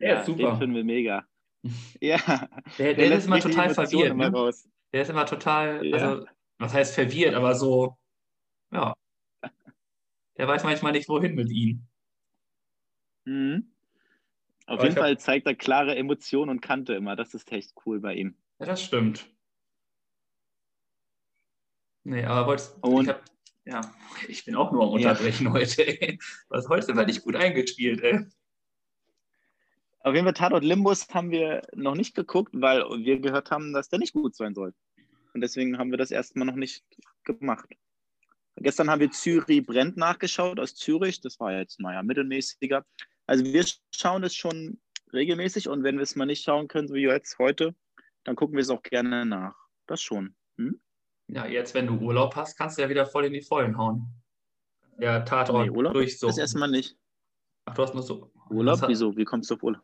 Der 0.00 0.08
ja, 0.08 0.20
ist 0.20 0.26
super. 0.26 0.50
Den 0.50 0.58
finden 0.58 0.76
wir 0.76 0.84
mega. 0.84 1.26
Ja. 1.98 2.18
Der, 2.76 2.92
der, 2.92 3.08
der 3.08 3.16
ist 3.16 3.26
immer 3.26 3.40
total 3.40 3.72
verwirrt. 3.72 4.14
Ne? 4.14 4.52
Der 4.92 5.00
ist 5.00 5.08
immer 5.08 5.24
total, 5.24 5.86
ja. 5.86 5.96
also, 5.96 6.26
was 6.58 6.74
heißt 6.74 6.94
verwirrt, 6.94 7.34
aber 7.34 7.54
so, 7.54 7.96
ja. 8.70 8.92
Der 10.36 10.48
weiß 10.48 10.64
manchmal 10.64 10.92
nicht, 10.92 11.08
wohin 11.08 11.34
mit 11.34 11.50
ihm. 11.50 11.86
Mhm. 13.24 13.70
Auf 14.66 14.78
aber 14.78 14.84
jeden 14.84 14.96
Fall 14.96 15.12
hab... 15.12 15.20
zeigt 15.20 15.46
er 15.46 15.54
klare 15.54 15.96
Emotionen 15.96 16.50
und 16.50 16.60
Kante 16.60 16.94
immer. 16.94 17.16
Das 17.16 17.34
ist 17.34 17.50
echt 17.52 17.72
cool 17.86 18.00
bei 18.00 18.14
ihm. 18.14 18.34
Ja, 18.58 18.66
das 18.66 18.82
stimmt. 18.82 19.26
Nee, 22.04 22.24
aber 22.24 22.46
wolltest, 22.46 22.76
und, 22.82 23.04
ich 23.04 23.08
hab, 23.08 23.24
ja, 23.64 23.80
ich 24.28 24.44
bin 24.44 24.56
auch 24.56 24.72
nur 24.72 24.82
am 24.82 24.90
Unterbrechen 24.90 25.46
ja. 25.46 25.52
heute. 25.52 25.86
Ey. 26.00 26.18
Was 26.48 26.68
heute 26.68 26.94
war 26.96 27.06
nicht 27.06 27.22
gut 27.22 27.36
eingespielt, 27.36 28.02
ey. 28.02 28.26
Auf 30.00 30.14
jeden 30.14 30.26
Fall 30.26 30.34
Tatort 30.34 30.64
Limbus 30.64 31.08
haben 31.14 31.30
wir 31.30 31.62
noch 31.74 31.94
nicht 31.94 32.14
geguckt, 32.14 32.52
weil 32.52 32.82
wir 32.82 33.20
gehört 33.20 33.50
haben, 33.50 33.72
dass 33.72 33.88
der 33.88 33.98
nicht 33.98 34.12
gut 34.12 34.36
sein 34.36 34.54
soll. 34.54 34.74
Und 35.32 35.40
deswegen 35.40 35.78
haben 35.78 35.90
wir 35.90 35.96
das 35.96 36.10
erstmal 36.10 36.46
noch 36.46 36.56
nicht 36.56 36.84
gemacht. 37.24 37.68
Gestern 38.56 38.88
haben 38.88 39.00
wir 39.00 39.10
Zürich 39.10 39.66
brennt 39.66 39.96
nachgeschaut 39.96 40.60
aus 40.60 40.74
Zürich. 40.74 41.20
Das 41.20 41.40
war 41.40 41.52
jetzt, 41.52 41.80
naja, 41.80 42.02
mittelmäßiger. 42.02 42.84
Also 43.26 43.44
wir 43.44 43.64
schauen 43.94 44.22
es 44.22 44.34
schon 44.34 44.80
regelmäßig 45.12 45.68
und 45.68 45.82
wenn 45.82 45.96
wir 45.96 46.02
es 46.02 46.16
mal 46.16 46.26
nicht 46.26 46.44
schauen 46.44 46.68
können, 46.68 46.88
so 46.88 46.94
wie 46.94 47.02
jetzt 47.02 47.38
heute, 47.38 47.74
dann 48.24 48.36
gucken 48.36 48.56
wir 48.56 48.62
es 48.62 48.70
auch 48.70 48.82
gerne 48.82 49.24
nach. 49.24 49.56
Das 49.86 50.00
schon. 50.00 50.34
Hm? 50.58 50.80
Ja, 51.28 51.46
jetzt, 51.46 51.74
wenn 51.74 51.86
du 51.86 51.98
Urlaub 51.98 52.36
hast, 52.36 52.56
kannst 52.56 52.78
du 52.78 52.82
ja 52.82 52.88
wieder 52.88 53.06
voll 53.06 53.24
in 53.24 53.32
die 53.32 53.40
Vollen 53.42 53.76
hauen. 53.76 54.06
Ja, 54.98 55.20
Tatort 55.20 55.66
nee, 55.66 55.70
Urlaub 55.70 55.94
durch 55.94 56.18
so. 56.18 56.28
Das 56.28 56.38
erstmal 56.38 56.70
nicht. 56.70 56.96
Ach, 57.66 57.74
du 57.74 57.82
hast 57.82 57.94
nur 57.94 58.02
so. 58.02 58.30
Urlaub? 58.50 58.80
Wieso? 58.86 59.16
Wie 59.16 59.24
kommst 59.24 59.50
du 59.50 59.54
auf 59.54 59.62
Urlaub? 59.62 59.82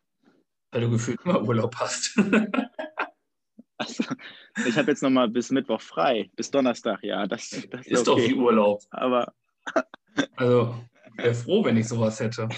Weil 0.70 0.82
du 0.82 0.90
gefühlt 0.90 1.20
immer 1.24 1.42
Urlaub 1.42 1.74
hast. 1.76 2.16
also, 3.80 4.04
ich 4.66 4.76
habe 4.76 4.90
jetzt 4.90 5.02
nochmal 5.02 5.28
bis 5.28 5.50
Mittwoch 5.50 5.80
frei, 5.80 6.30
bis 6.36 6.50
Donnerstag, 6.50 7.02
ja. 7.02 7.26
Das, 7.26 7.48
das 7.70 7.86
ist, 7.86 7.92
ist 7.92 8.08
okay. 8.08 8.22
doch 8.22 8.28
wie 8.28 8.34
Urlaub. 8.34 8.82
Aber. 8.90 9.32
also, 10.36 10.74
ich 11.16 11.24
wäre 11.24 11.34
froh, 11.34 11.64
wenn 11.64 11.78
ich 11.78 11.88
sowas 11.88 12.20
hätte. 12.20 12.48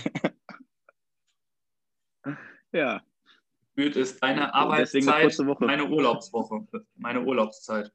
ja. 2.72 3.00
Gefühlt 3.74 3.96
ist 3.96 4.20
deine 4.22 4.52
Arbeitszeit 4.52 5.38
meine 5.60 5.88
Urlaubswoche, 5.88 6.66
meine 6.96 7.22
Urlaubszeit. 7.22 7.92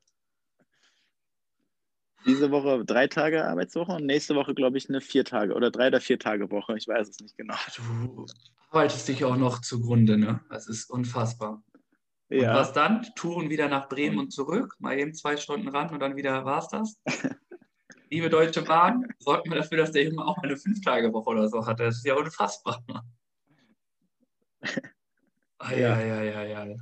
Diese 2.25 2.49
Woche 2.49 2.83
drei 2.85 3.07
Tage 3.07 3.45
Arbeitswoche 3.45 3.91
und 3.91 4.05
nächste 4.05 4.35
Woche, 4.35 4.55
glaube 4.55 4.77
ich, 4.77 4.89
eine 4.89 5.01
vier 5.01 5.23
Tage 5.23 5.53
oder 5.53 5.69
drei 5.69 5.87
oder 5.87 6.01
vier 6.01 6.17
Tage 6.17 6.49
Woche. 6.49 6.77
Ich 6.77 6.87
weiß 6.87 7.09
es 7.09 7.19
nicht 7.19 7.37
genau. 7.37 7.55
Du 7.75 8.25
arbeitest 8.69 9.07
dich 9.07 9.23
auch 9.23 9.37
noch 9.37 9.61
zugrunde, 9.61 10.17
ne? 10.17 10.41
Das 10.49 10.67
ist 10.67 10.89
unfassbar. 10.89 11.61
Ja. 12.29 12.51
Und 12.51 12.57
was 12.57 12.73
dann? 12.73 13.03
Touren 13.15 13.49
wieder 13.49 13.69
nach 13.69 13.87
Bremen 13.87 14.19
und 14.19 14.31
zurück, 14.31 14.75
mal 14.79 14.99
eben 14.99 15.13
zwei 15.13 15.37
Stunden 15.37 15.69
ran 15.69 15.89
und 15.91 15.99
dann 15.99 16.15
wieder 16.15 16.43
war 16.45 16.59
es 16.59 16.67
das. 16.67 16.99
Liebe 18.09 18.29
Deutsche 18.29 18.61
Bahn, 18.61 19.05
sorgt 19.19 19.47
mal 19.47 19.57
dafür, 19.57 19.79
dass 19.79 19.91
der 19.91 20.03
Junge 20.03 20.25
auch 20.25 20.37
eine 20.37 20.57
Fünf-Tage-Woche 20.57 21.29
oder 21.29 21.49
so 21.49 21.65
hat. 21.65 21.79
Das 21.79 21.97
ist 21.97 22.05
ja 22.05 22.15
unfassbar. 22.15 22.83
Ah, 25.59 25.73
ja, 25.73 25.99
ja, 25.99 26.21
ja, 26.21 26.43
ja. 26.43 26.75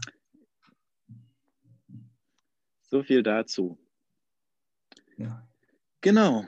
So 2.89 3.03
viel 3.03 3.23
dazu. 3.23 3.79
Ja. 5.17 5.47
Genau. 6.01 6.45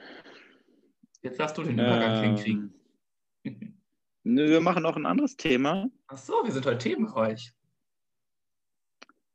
Jetzt 1.22 1.40
darfst 1.40 1.58
du 1.58 1.64
den 1.64 1.80
Übergang 1.80 2.18
ähm, 2.18 2.36
hinkriegen. 2.36 3.74
Nö, 4.24 4.50
wir 4.50 4.60
machen 4.60 4.84
noch 4.84 4.98
ein 4.98 5.06
anderes 5.06 5.38
Thema. 5.38 5.90
Ach 6.08 6.18
so, 6.18 6.44
wir 6.44 6.52
sind 6.52 6.66
heute 6.66 6.78
themenreich. 6.80 7.54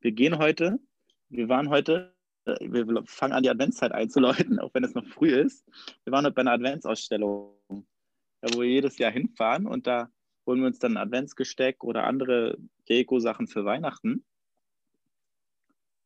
Wir 0.02 0.10
gehen 0.10 0.38
heute, 0.38 0.80
wir 1.28 1.48
waren 1.48 1.68
heute, 1.68 2.12
äh, 2.44 2.56
wir 2.60 3.04
fangen 3.06 3.32
an, 3.32 3.44
die 3.44 3.50
Adventszeit 3.50 3.92
einzuläuten, 3.92 4.58
auch 4.58 4.74
wenn 4.74 4.82
es 4.82 4.94
noch 4.94 5.06
früh 5.06 5.30
ist. 5.30 5.64
Wir 6.04 6.12
waren 6.12 6.24
heute 6.24 6.34
bei 6.34 6.40
einer 6.42 6.52
Adventsausstellung, 6.52 7.56
wo 7.68 8.60
wir 8.60 8.68
jedes 8.68 8.98
Jahr 8.98 9.12
hinfahren 9.12 9.66
und 9.66 9.86
da 9.86 10.10
holen 10.44 10.60
wir 10.60 10.66
uns 10.66 10.80
dann 10.80 10.96
ein 10.96 11.06
Adventsgesteck 11.06 11.84
oder 11.84 12.02
andere 12.04 12.58
Deko-Sachen 12.88 13.46
für 13.46 13.64
Weihnachten. 13.64 14.24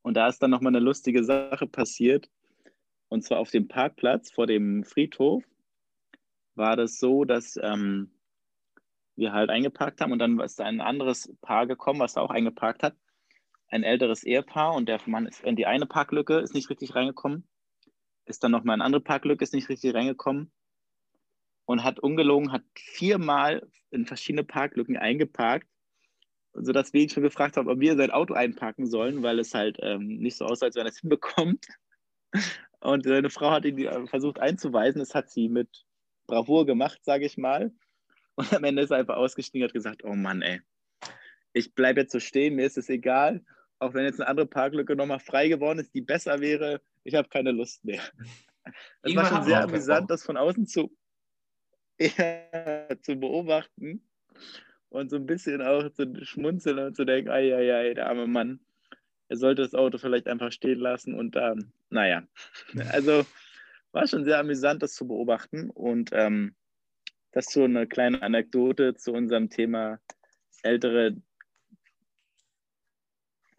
Und 0.03 0.15
da 0.15 0.29
ist 0.29 0.43
dann 0.43 0.51
nochmal 0.51 0.77
eine 0.77 0.85
lustige 0.85 1.25
Sache 1.25 1.67
passiert. 1.67 2.31
Und 3.09 3.25
zwar 3.25 3.39
auf 3.39 3.51
dem 3.51 3.67
Parkplatz 3.67 4.31
vor 4.31 4.47
dem 4.47 4.85
Friedhof 4.85 5.43
war 6.55 6.77
das 6.77 6.99
so, 6.99 7.25
dass 7.25 7.59
ähm, 7.63 8.13
wir 9.15 9.33
halt 9.33 9.49
eingeparkt 9.49 10.03
haben 10.03 10.13
und 10.13 10.19
dann 10.19 10.39
ist 10.41 10.61
ein 10.61 10.83
anderes 10.83 11.33
Paar 11.41 11.67
gekommen, 11.67 12.01
was 12.01 12.13
da 12.13 12.21
auch 12.21 12.31
eingeparkt 12.31 12.83
hat. 12.83 12.95
Ein 13.69 13.83
älteres 13.83 14.23
Ehepaar 14.23 14.75
und 14.75 14.89
der 14.89 15.01
Mann 15.07 15.27
ist 15.27 15.43
in 15.43 15.57
die 15.57 15.67
eine 15.67 15.87
Parklücke, 15.87 16.39
ist 16.39 16.55
nicht 16.55 16.71
richtig 16.71 16.95
reingekommen. 16.95 17.49
Ist 18.25 18.45
dann 18.45 18.53
nochmal 18.53 18.75
eine 18.75 18.85
andere 18.85 19.03
Parklücke, 19.03 19.43
ist 19.43 19.55
nicht 19.55 19.69
richtig 19.69 19.95
reingekommen. 19.95 20.53
Und 21.65 21.83
hat 21.83 21.99
ungelogen, 21.99 22.53
hat 22.53 22.63
viermal 22.75 23.69
in 23.91 24.07
verschiedene 24.07 24.45
Parklücken 24.45 24.97
eingeparkt, 24.97 25.67
sodass 26.53 26.93
wir 26.93 27.03
ihn 27.03 27.09
schon 27.09 27.25
gefragt 27.25 27.57
haben, 27.57 27.69
ob 27.69 27.81
wir 27.81 27.97
sein 27.97 28.13
Auto 28.13 28.35
einparken 28.35 28.87
sollen, 28.87 29.23
weil 29.23 29.41
es 29.41 29.53
halt 29.53 29.79
ähm, 29.81 30.07
nicht 30.19 30.37
so 30.37 30.45
aussah, 30.45 30.67
als 30.67 30.77
wenn 30.77 30.87
er 30.87 30.91
es 30.91 30.99
hinbekommt. 31.01 31.67
Und 32.81 33.05
seine 33.05 33.31
Frau 33.31 33.51
hat 33.51 33.65
ihn 33.65 33.79
äh, 33.79 34.07
versucht 34.07 34.39
einzuweisen. 34.39 35.01
Das 35.01 35.15
hat 35.15 35.31
sie 35.31 35.49
mit 35.49 35.87
Bravour 36.27 36.67
gemacht, 36.67 37.01
sage 37.05 37.27
ich 37.27 37.37
mal. 37.37 37.73
Und 38.37 38.53
am 38.53 38.65
Ende 38.65 38.83
ist 38.83 38.91
er 38.91 38.99
einfach 38.99 39.17
ausgestiegen 39.17 39.65
und 39.65 39.71
hat 39.71 39.75
gesagt: 39.75 40.05
Oh 40.05 40.15
Mann, 40.15 40.43
ey, 40.43 40.61
ich 41.53 41.75
bleibe 41.75 42.03
jetzt 42.03 42.13
so 42.13 42.21
stehen, 42.21 42.55
mir 42.55 42.67
ist 42.67 42.79
es 42.79 42.89
egal. 42.89 43.45
Auch 43.79 43.95
wenn 43.95 44.05
jetzt 44.05 44.21
eine 44.21 44.29
andere 44.29 44.47
Parklücke 44.47 44.97
nochmal 44.97 45.21
frei 45.21 45.49
geworden 45.49 45.79
ist, 45.79 45.95
die 45.95 46.01
besser 46.01 46.41
wäre, 46.41 46.81
ich 47.05 47.15
habe 47.15 47.29
keine 47.29 47.53
Lust 47.53 47.85
mehr. 47.85 48.03
Es 49.03 49.15
war 49.15 49.25
schon 49.27 49.45
sehr 49.45 49.63
amüsant, 49.63 50.11
das 50.11 50.25
von 50.25 50.37
außen 50.37 50.67
zu, 50.67 50.91
ja, 52.01 52.89
zu 53.01 53.15
beobachten 53.15 54.03
und 54.89 55.09
so 55.09 55.15
ein 55.15 55.27
bisschen 55.27 55.63
auch 55.63 55.89
zu 55.93 56.13
schmunzeln 56.25 56.81
und 56.81 56.97
zu 56.97 57.05
denken, 57.05 57.31
ei, 57.31 57.55
ei, 57.55 57.73
ei, 57.73 57.95
der 57.95 58.09
arme 58.09 58.27
Mann 58.27 58.59
er 59.29 59.37
sollte 59.37 59.63
das 59.63 59.75
Auto 59.75 59.99
vielleicht 59.99 60.29
einfach 60.29 60.53
stehen 60.53 60.79
lassen 60.79 61.15
und 61.15 61.37
ähm, 61.37 61.73
naja, 61.91 62.23
also 62.93 63.27
war 63.93 64.07
schon 64.07 64.25
sehr 64.25 64.39
amüsant, 64.39 64.83
das 64.83 64.95
zu 64.95 65.07
beobachten 65.07 65.71
und 65.71 66.11
ähm, 66.13 66.55
Das 67.33 67.47
ist 67.47 67.53
so 67.53 67.65
eine 67.65 67.87
kleine 67.87 68.23
Anekdote 68.23 68.95
zu 68.95 69.13
unserem 69.13 69.51
Thema 69.51 70.01
ältere 70.63 71.17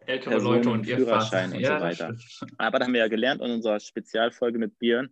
ältere 0.08 0.30
Personen 0.30 0.56
Leute 0.56 0.70
und 0.70 0.86
ihr 0.86 0.96
Führerschein 0.96 1.52
und 1.52 1.60
ja, 1.60 1.78
so 1.78 1.84
weiter. 1.84 2.16
Aber 2.58 2.78
da 2.78 2.86
haben 2.86 2.92
wir 2.92 3.00
ja 3.00 3.08
gelernt 3.08 3.42
in 3.42 3.50
unserer 3.50 3.78
Spezialfolge 3.78 4.58
mit 4.58 4.78
Björn, 4.78 5.10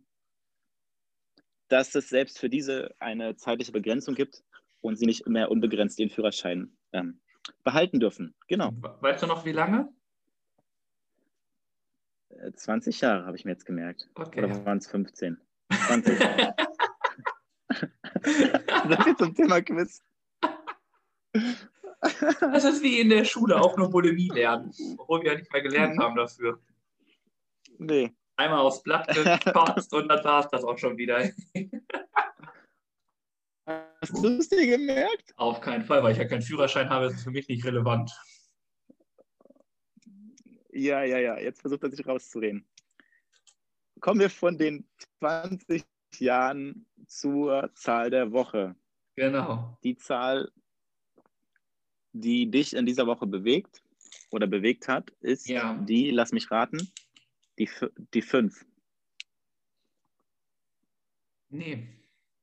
dass 1.68 1.94
es 1.94 2.08
selbst 2.08 2.38
für 2.38 2.48
diese 2.48 2.94
eine 2.98 3.36
zeitliche 3.36 3.72
Begrenzung 3.72 4.14
gibt 4.14 4.42
und 4.80 4.96
sie 4.96 5.06
nicht 5.06 5.26
mehr 5.26 5.50
unbegrenzt 5.50 5.98
den 5.98 6.10
Führerschein 6.10 6.76
ähm, 6.92 7.20
behalten 7.64 8.00
dürfen. 8.00 8.34
Genau. 8.48 8.72
Weißt 9.00 9.22
du 9.22 9.26
noch, 9.26 9.44
wie 9.44 9.52
lange? 9.52 9.92
20 12.54 13.02
äh, 13.02 13.06
Jahre 13.06 13.26
habe 13.26 13.36
ich 13.36 13.44
mir 13.44 13.52
jetzt 13.52 13.66
gemerkt. 13.66 14.08
Okay. 14.14 14.44
Oder 14.44 14.64
waren 14.64 14.78
es 14.78 14.86
15? 14.86 15.40
20. 15.86 16.18
das 18.88 19.06
ist 19.06 19.18
zum 19.18 19.34
Thema 19.34 19.60
Quiz. 19.62 20.02
Das 22.40 22.64
ist 22.64 22.82
wie 22.82 23.00
in 23.00 23.08
der 23.08 23.24
Schule, 23.24 23.60
auch 23.60 23.76
nur 23.76 23.90
Bulimie 23.90 24.28
lernen, 24.28 24.72
obwohl 24.98 25.22
wir 25.22 25.32
ja 25.32 25.38
nicht 25.38 25.52
mehr 25.52 25.62
gelernt 25.62 25.98
haben 25.98 26.16
dafür. 26.16 26.60
Nee. 27.78 28.12
Einmal 28.36 28.60
aufs 28.60 28.82
Blatt 28.82 29.08
gekotzt 29.08 29.92
und 29.94 30.08
dann 30.08 30.22
war 30.24 30.44
es 30.44 30.48
das 30.48 30.64
auch 30.64 30.78
schon 30.78 30.96
wieder. 30.96 31.30
Hast 33.66 34.16
du 34.22 34.38
es 34.38 34.48
dir 34.48 34.66
gemerkt? 34.66 35.32
Auf 35.36 35.60
keinen 35.60 35.84
Fall, 35.84 36.02
weil 36.02 36.12
ich 36.12 36.18
ja 36.18 36.26
keinen 36.26 36.42
Führerschein 36.42 36.88
habe, 36.90 37.06
ist 37.06 37.14
es 37.14 37.24
für 37.24 37.30
mich 37.30 37.48
nicht 37.48 37.64
relevant. 37.64 38.12
Ja, 40.70 41.02
ja, 41.02 41.18
ja. 41.18 41.38
Jetzt 41.38 41.62
versucht 41.62 41.82
er 41.82 41.90
sich 41.90 42.06
rauszureden. 42.06 42.68
Kommen 44.00 44.20
wir 44.20 44.30
von 44.30 44.58
den 44.58 44.86
20 45.20 45.84
Jahren 46.18 46.86
zur 47.06 47.70
Zahl 47.74 48.10
der 48.10 48.30
Woche. 48.32 48.76
Genau. 49.16 49.78
Die 49.82 49.96
Zahl, 49.96 50.52
die 52.20 52.50
dich 52.50 52.74
in 52.74 52.86
dieser 52.86 53.06
Woche 53.06 53.26
bewegt 53.26 53.82
oder 54.30 54.46
bewegt 54.46 54.88
hat, 54.88 55.10
ist 55.20 55.48
ja. 55.48 55.74
die, 55.74 56.10
lass 56.10 56.32
mich 56.32 56.50
raten, 56.50 56.90
die, 57.58 57.68
die 58.14 58.22
5. 58.22 58.64
Nee, 61.48 61.88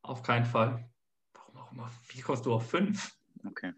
auf 0.01 0.23
keinen 0.23 0.45
Fall. 0.45 0.89
Warum 1.33 1.57
auch 1.57 1.71
immer? 1.71 1.91
Wie 2.07 2.21
kommst 2.21 2.45
du 2.45 2.53
auf 2.53 2.69
5? 2.69 3.15
Okay. 3.45 3.73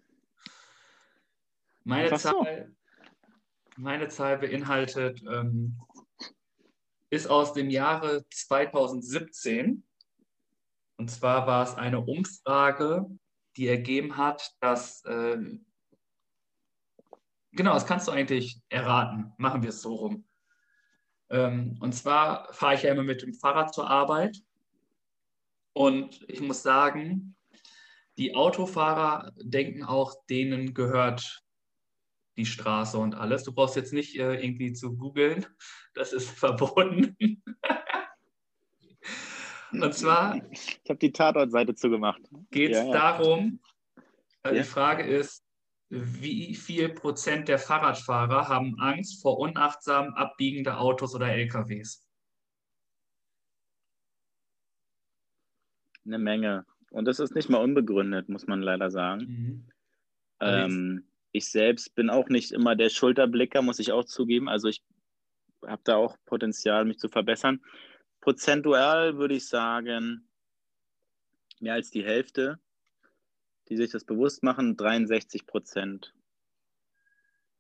Meine 1.84 2.16
Zahl, 2.18 2.76
meine 3.78 4.08
Zahl 4.08 4.38
beinhaltet, 4.38 5.22
ähm, 5.22 5.80
ist 7.10 7.28
aus 7.28 7.54
dem 7.54 7.70
Jahre 7.70 8.26
2017. 8.30 9.84
Und 10.98 11.12
zwar 11.12 11.46
war 11.46 11.64
es 11.64 11.76
eine 11.76 12.02
Umfrage, 12.02 13.06
die 13.58 13.68
ergeben 13.68 14.18
hat, 14.18 14.56
dass, 14.60 15.04
äh, 15.06 15.38
genau, 17.56 17.74
das 17.74 17.86
kannst 17.86 18.08
du 18.08 18.12
eigentlich 18.12 18.60
erraten. 18.70 19.34
Machen 19.38 19.64
wir 19.64 19.70
es 19.70 19.82
so 19.82 19.96
rum. 19.96 20.26
Ähm, 21.30 21.78
und 21.80 21.94
zwar 21.94 22.54
fahre 22.54 22.76
ich 22.76 22.84
ja 22.84 22.92
immer 22.92 23.04
mit 23.04 23.22
dem 23.22 23.34
Fahrrad 23.34 23.74
zur 23.74 23.90
Arbeit. 23.90 24.38
Und 25.74 26.24
ich 26.28 26.40
muss 26.42 26.62
sagen, 26.62 27.36
die 28.18 28.36
Autofahrer 28.36 29.34
denken 29.42 29.84
auch, 29.84 30.14
denen 30.30 30.74
gehört 30.74 31.44
die 32.38 32.46
Straße 32.46 32.98
und 32.98 33.16
alles. 33.16 33.44
Du 33.44 33.54
brauchst 33.54 33.76
jetzt 33.76 33.94
nicht 33.94 34.18
äh, 34.18 34.36
irgendwie 34.36 34.74
zu 34.74 34.96
googeln, 34.96 35.46
das 35.94 36.14
ist 36.14 36.30
verboten. 36.40 37.16
und 39.72 39.94
zwar. 39.94 40.42
Ich 40.52 40.80
habe 40.90 41.00
die 41.00 41.12
Tatortseite 41.12 41.76
zugemacht. 41.76 42.22
Geht 42.52 42.72
es 42.72 42.78
ja, 42.78 42.86
ja. 42.86 42.92
darum, 42.92 43.60
äh, 44.44 44.50
ja. 44.50 44.62
die 44.62 44.64
Frage 44.64 45.04
ist, 45.04 45.45
wie 45.90 46.56
viel 46.56 46.90
Prozent 46.90 47.48
der 47.48 47.60
Fahrradfahrer 47.60 48.48
haben 48.48 48.80
Angst 48.80 49.22
vor 49.22 49.38
unachtsam 49.38 50.14
abbiegenden 50.14 50.74
Autos 50.74 51.14
oder 51.14 51.28
LKWs? 51.28 52.06
Eine 56.06 56.20
Menge. 56.20 56.66
Und 56.92 57.06
das 57.06 57.20
ist 57.20 57.36
nicht 57.36 57.50
mal 57.50 57.64
unbegründet, 57.64 58.30
muss 58.30 58.48
man 58.48 58.62
leider 58.62 58.90
sagen. 58.90 59.22
Mhm. 59.22 59.72
Ähm, 60.40 61.08
ich 61.32 61.50
selbst 61.50 61.96
bin 61.96 62.10
auch 62.10 62.30
nicht 62.30 62.52
immer 62.52 62.76
der 62.76 62.90
Schulterblicker, 62.90 63.62
muss 63.62 63.80
ich 63.80 63.92
auch 63.92 64.06
zugeben. 64.06 64.48
Also 64.48 64.68
ich 64.70 64.84
habe 65.66 65.82
da 65.84 65.96
auch 65.96 66.16
Potenzial, 66.26 66.86
mich 66.86 67.00
zu 67.00 67.10
verbessern. 67.10 67.62
Prozentual 68.22 69.18
würde 69.18 69.36
ich 69.36 69.48
sagen, 69.48 70.30
mehr 71.60 71.74
als 71.74 71.90
die 71.92 72.04
Hälfte, 72.04 72.60
die 73.70 73.78
sich 73.78 73.92
das 73.92 74.06
bewusst 74.06 74.44
machen, 74.44 74.78
63 74.78 75.46
Prozent. 75.46 76.14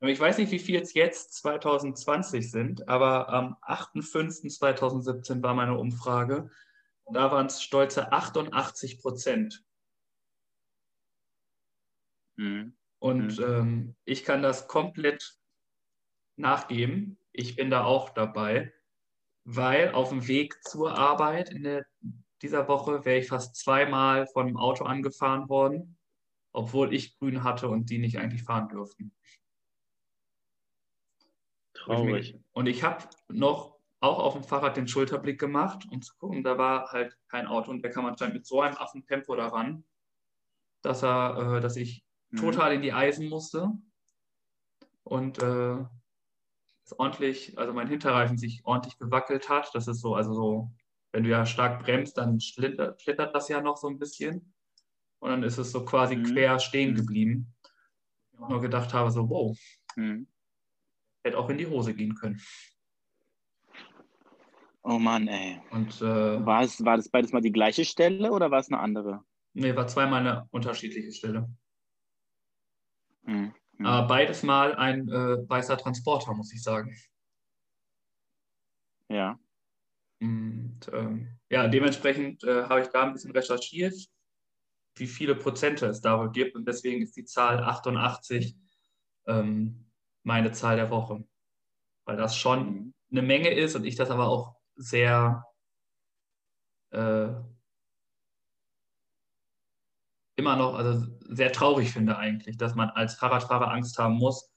Ich 0.01 0.19
weiß 0.19 0.37
nicht, 0.37 0.51
wie 0.51 0.59
viel 0.59 0.81
es 0.81 0.93
jetzt 0.93 1.33
2020 1.35 2.51
sind, 2.51 2.87
aber 2.87 3.29
am 3.29 3.55
8.5.2017 3.61 5.41
war 5.41 5.53
meine 5.53 5.77
Umfrage. 5.77 6.49
Da 7.11 7.31
waren 7.31 7.47
es 7.47 7.61
stolze 7.61 8.11
88 8.11 9.01
Prozent. 9.01 9.63
Mhm. 12.35 12.75
Und 12.99 13.39
mhm. 13.39 13.43
ähm, 13.43 13.95
ich 14.03 14.23
kann 14.23 14.41
das 14.41 14.67
komplett 14.67 15.37
nachgeben. 16.35 17.17
Ich 17.31 17.55
bin 17.55 17.69
da 17.69 17.83
auch 17.83 18.09
dabei, 18.09 18.73
weil 19.43 19.91
auf 19.91 20.09
dem 20.09 20.27
Weg 20.27 20.63
zur 20.63 20.97
Arbeit 20.97 21.51
in 21.51 21.63
der, 21.63 21.85
dieser 22.41 22.67
Woche 22.67 23.05
wäre 23.05 23.19
ich 23.19 23.27
fast 23.27 23.55
zweimal 23.55 24.27
von 24.27 24.47
einem 24.47 24.57
Auto 24.57 24.83
angefahren 24.83 25.49
worden, 25.49 25.97
obwohl 26.51 26.93
ich 26.93 27.17
grün 27.17 27.43
hatte 27.43 27.69
und 27.69 27.89
die 27.89 27.97
nicht 27.97 28.17
eigentlich 28.17 28.43
fahren 28.43 28.69
dürften. 28.69 29.13
Traurig. 31.73 32.39
Und 32.53 32.67
ich 32.67 32.83
habe 32.83 33.05
noch 33.29 33.75
auch 33.99 34.19
auf 34.19 34.33
dem 34.33 34.43
Fahrrad 34.43 34.77
den 34.77 34.87
Schulterblick 34.87 35.39
gemacht, 35.39 35.87
um 35.91 36.01
zu 36.01 36.15
gucken, 36.17 36.43
da 36.43 36.57
war 36.57 36.91
halt 36.91 37.17
kein 37.27 37.47
Auto 37.47 37.71
und 37.71 37.81
der 37.81 37.91
kam 37.91 38.05
anscheinend 38.05 38.35
mit 38.35 38.45
so 38.45 38.61
einem 38.61 38.77
Affentempo 38.77 39.35
daran, 39.35 39.83
dass 40.81 41.03
er, 41.03 41.57
äh, 41.57 41.61
dass 41.61 41.75
ich 41.75 42.05
Mhm. 42.35 42.37
total 42.37 42.73
in 42.73 42.81
die 42.81 42.93
Eisen 42.93 43.29
musste 43.29 43.71
und 45.03 45.41
äh, 45.41 45.85
ordentlich, 46.97 47.57
also 47.57 47.73
mein 47.73 47.87
Hinterreifen 47.87 48.37
sich 48.37 48.61
ordentlich 48.65 48.97
gewackelt 48.97 49.49
hat. 49.49 49.73
Das 49.73 49.87
ist 49.87 50.01
so, 50.01 50.15
also 50.15 50.33
so, 50.33 50.71
wenn 51.15 51.23
du 51.23 51.29
ja 51.29 51.45
stark 51.45 51.81
bremst, 51.81 52.17
dann 52.17 52.41
schlittert, 52.41 53.01
schlittert 53.01 53.33
das 53.33 53.47
ja 53.47 53.61
noch 53.61 53.77
so 53.77 53.87
ein 53.87 53.97
bisschen. 53.97 54.53
Und 55.19 55.29
dann 55.29 55.43
ist 55.43 55.57
es 55.57 55.71
so 55.71 55.85
quasi 55.85 56.17
mhm. 56.17 56.23
quer 56.25 56.59
stehen 56.59 56.91
mhm. 56.91 56.95
geblieben. 56.97 57.53
Ich 58.33 58.39
auch 58.41 58.49
nur 58.49 58.59
gedacht 58.59 58.93
habe, 58.93 59.09
so, 59.09 59.29
wow, 59.29 59.57
mhm. 59.95 60.27
hätte 61.23 61.37
auch 61.37 61.49
in 61.49 61.57
die 61.57 61.67
Hose 61.67 61.95
gehen 61.95 62.15
können. 62.15 62.41
Oh 64.83 64.99
Mann, 64.99 65.29
ey. 65.29 65.61
Und, 65.71 66.01
äh, 66.01 66.45
war, 66.45 66.63
es, 66.63 66.83
war 66.83 66.97
das 66.97 67.07
beides 67.07 67.31
mal 67.31 67.39
die 67.39 67.53
gleiche 67.53 67.85
Stelle 67.85 68.33
oder 68.33 68.51
war 68.51 68.59
es 68.59 68.67
eine 68.67 68.81
andere? 68.81 69.23
Nee, 69.53 69.73
war 69.73 69.87
zweimal 69.87 70.19
eine 70.19 70.49
unterschiedliche 70.51 71.13
Stelle. 71.13 71.49
Mhm. 73.23 73.53
Aber 73.79 74.05
beides 74.05 74.43
mal 74.43 74.75
ein 74.75 75.07
äh, 75.07 75.49
weißer 75.49 75.77
Transporter, 75.77 76.33
muss 76.33 76.53
ich 76.53 76.61
sagen. 76.61 76.93
Ja. 79.07 79.39
Und 80.21 80.79
ähm, 80.91 81.37
ja, 81.49 81.67
dementsprechend 81.67 82.43
äh, 82.43 82.63
habe 82.63 82.81
ich 82.81 82.87
da 82.87 83.03
ein 83.03 83.13
bisschen 83.13 83.31
recherchiert, 83.31 83.95
wie 84.95 85.07
viele 85.07 85.35
Prozente 85.35 85.87
es 85.87 86.01
da 86.01 86.17
wohl 86.19 86.31
gibt. 86.31 86.55
Und 86.55 86.67
deswegen 86.67 87.01
ist 87.01 87.15
die 87.17 87.25
Zahl 87.25 87.63
88 87.63 88.55
ähm, 89.27 89.91
meine 90.23 90.51
Zahl 90.51 90.77
der 90.77 90.89
Woche. 90.89 91.23
Weil 92.05 92.17
das 92.17 92.37
schon 92.37 92.65
mhm. 92.65 92.93
eine 93.11 93.21
Menge 93.21 93.49
ist 93.49 93.75
und 93.75 93.85
ich 93.85 93.95
das 93.95 94.09
aber 94.09 94.27
auch 94.27 94.55
sehr 94.75 95.45
äh, 96.91 97.33
immer 100.35 100.55
noch, 100.55 100.75
also 100.75 101.07
sehr 101.21 101.51
traurig 101.51 101.91
finde 101.91 102.17
eigentlich, 102.17 102.57
dass 102.57 102.75
man 102.75 102.89
als 102.89 103.15
Fahrradfahrer 103.15 103.71
Angst 103.71 103.97
haben 103.97 104.15
muss, 104.15 104.49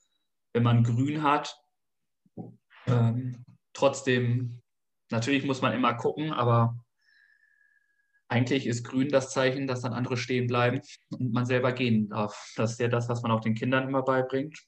wenn 0.53 0.63
man 0.63 0.83
grün 0.83 1.23
hat. 1.23 1.57
Ähm, 2.87 3.45
trotzdem, 3.73 4.63
natürlich 5.11 5.45
muss 5.45 5.63
man 5.63 5.73
immer 5.73 5.95
gucken, 5.95 6.33
aber 6.33 6.77
eigentlich 8.29 8.67
ist 8.67 8.85
grün 8.85 9.09
das 9.09 9.31
Zeichen, 9.31 9.67
dass 9.67 9.81
dann 9.81 9.95
andere 9.95 10.17
stehen 10.17 10.47
bleiben 10.47 10.81
und 11.11 11.33
man 11.33 11.47
selber 11.47 11.73
gehen 11.73 12.09
darf. 12.11 12.53
Das 12.57 12.73
ist 12.73 12.81
ja 12.81 12.89
das, 12.89 13.09
was 13.09 13.23
man 13.23 13.31
auch 13.31 13.41
den 13.41 13.55
Kindern 13.55 13.89
immer 13.89 14.03
beibringt. 14.03 14.59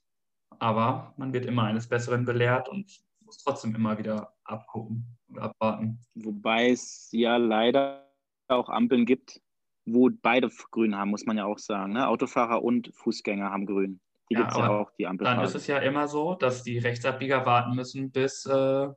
Aber 0.58 1.14
man 1.16 1.32
wird 1.32 1.46
immer 1.46 1.64
eines 1.64 1.88
Besseren 1.88 2.24
belehrt 2.24 2.68
und 2.68 2.90
muss 3.20 3.38
trotzdem 3.38 3.74
immer 3.74 3.98
wieder 3.98 4.34
abgucken 4.44 5.16
und 5.28 5.38
abwarten. 5.38 6.00
Wobei 6.14 6.70
es 6.70 7.08
ja 7.12 7.36
leider 7.36 8.10
auch 8.48 8.68
Ampeln 8.68 9.06
gibt, 9.06 9.40
wo 9.86 10.10
beide 10.10 10.50
grün 10.70 10.96
haben, 10.96 11.10
muss 11.10 11.26
man 11.26 11.36
ja 11.36 11.44
auch 11.44 11.58
sagen. 11.58 11.92
Ne? 11.92 12.08
Autofahrer 12.08 12.62
und 12.62 12.90
Fußgänger 12.94 13.50
haben 13.50 13.66
grün. 13.66 14.00
Die 14.30 14.34
ja, 14.34 14.40
gibt 14.40 14.52
es 14.52 14.58
ja 14.58 14.68
auch, 14.68 14.90
die 14.92 15.06
Ampel. 15.06 15.24
Dann 15.24 15.40
ist 15.42 15.54
es 15.54 15.66
ja 15.66 15.78
immer 15.78 16.08
so, 16.08 16.34
dass 16.34 16.62
die 16.62 16.78
Rechtsabbieger 16.78 17.44
warten 17.46 17.74
müssen, 17.74 18.10
bis 18.10 18.46
äh, 18.46 18.88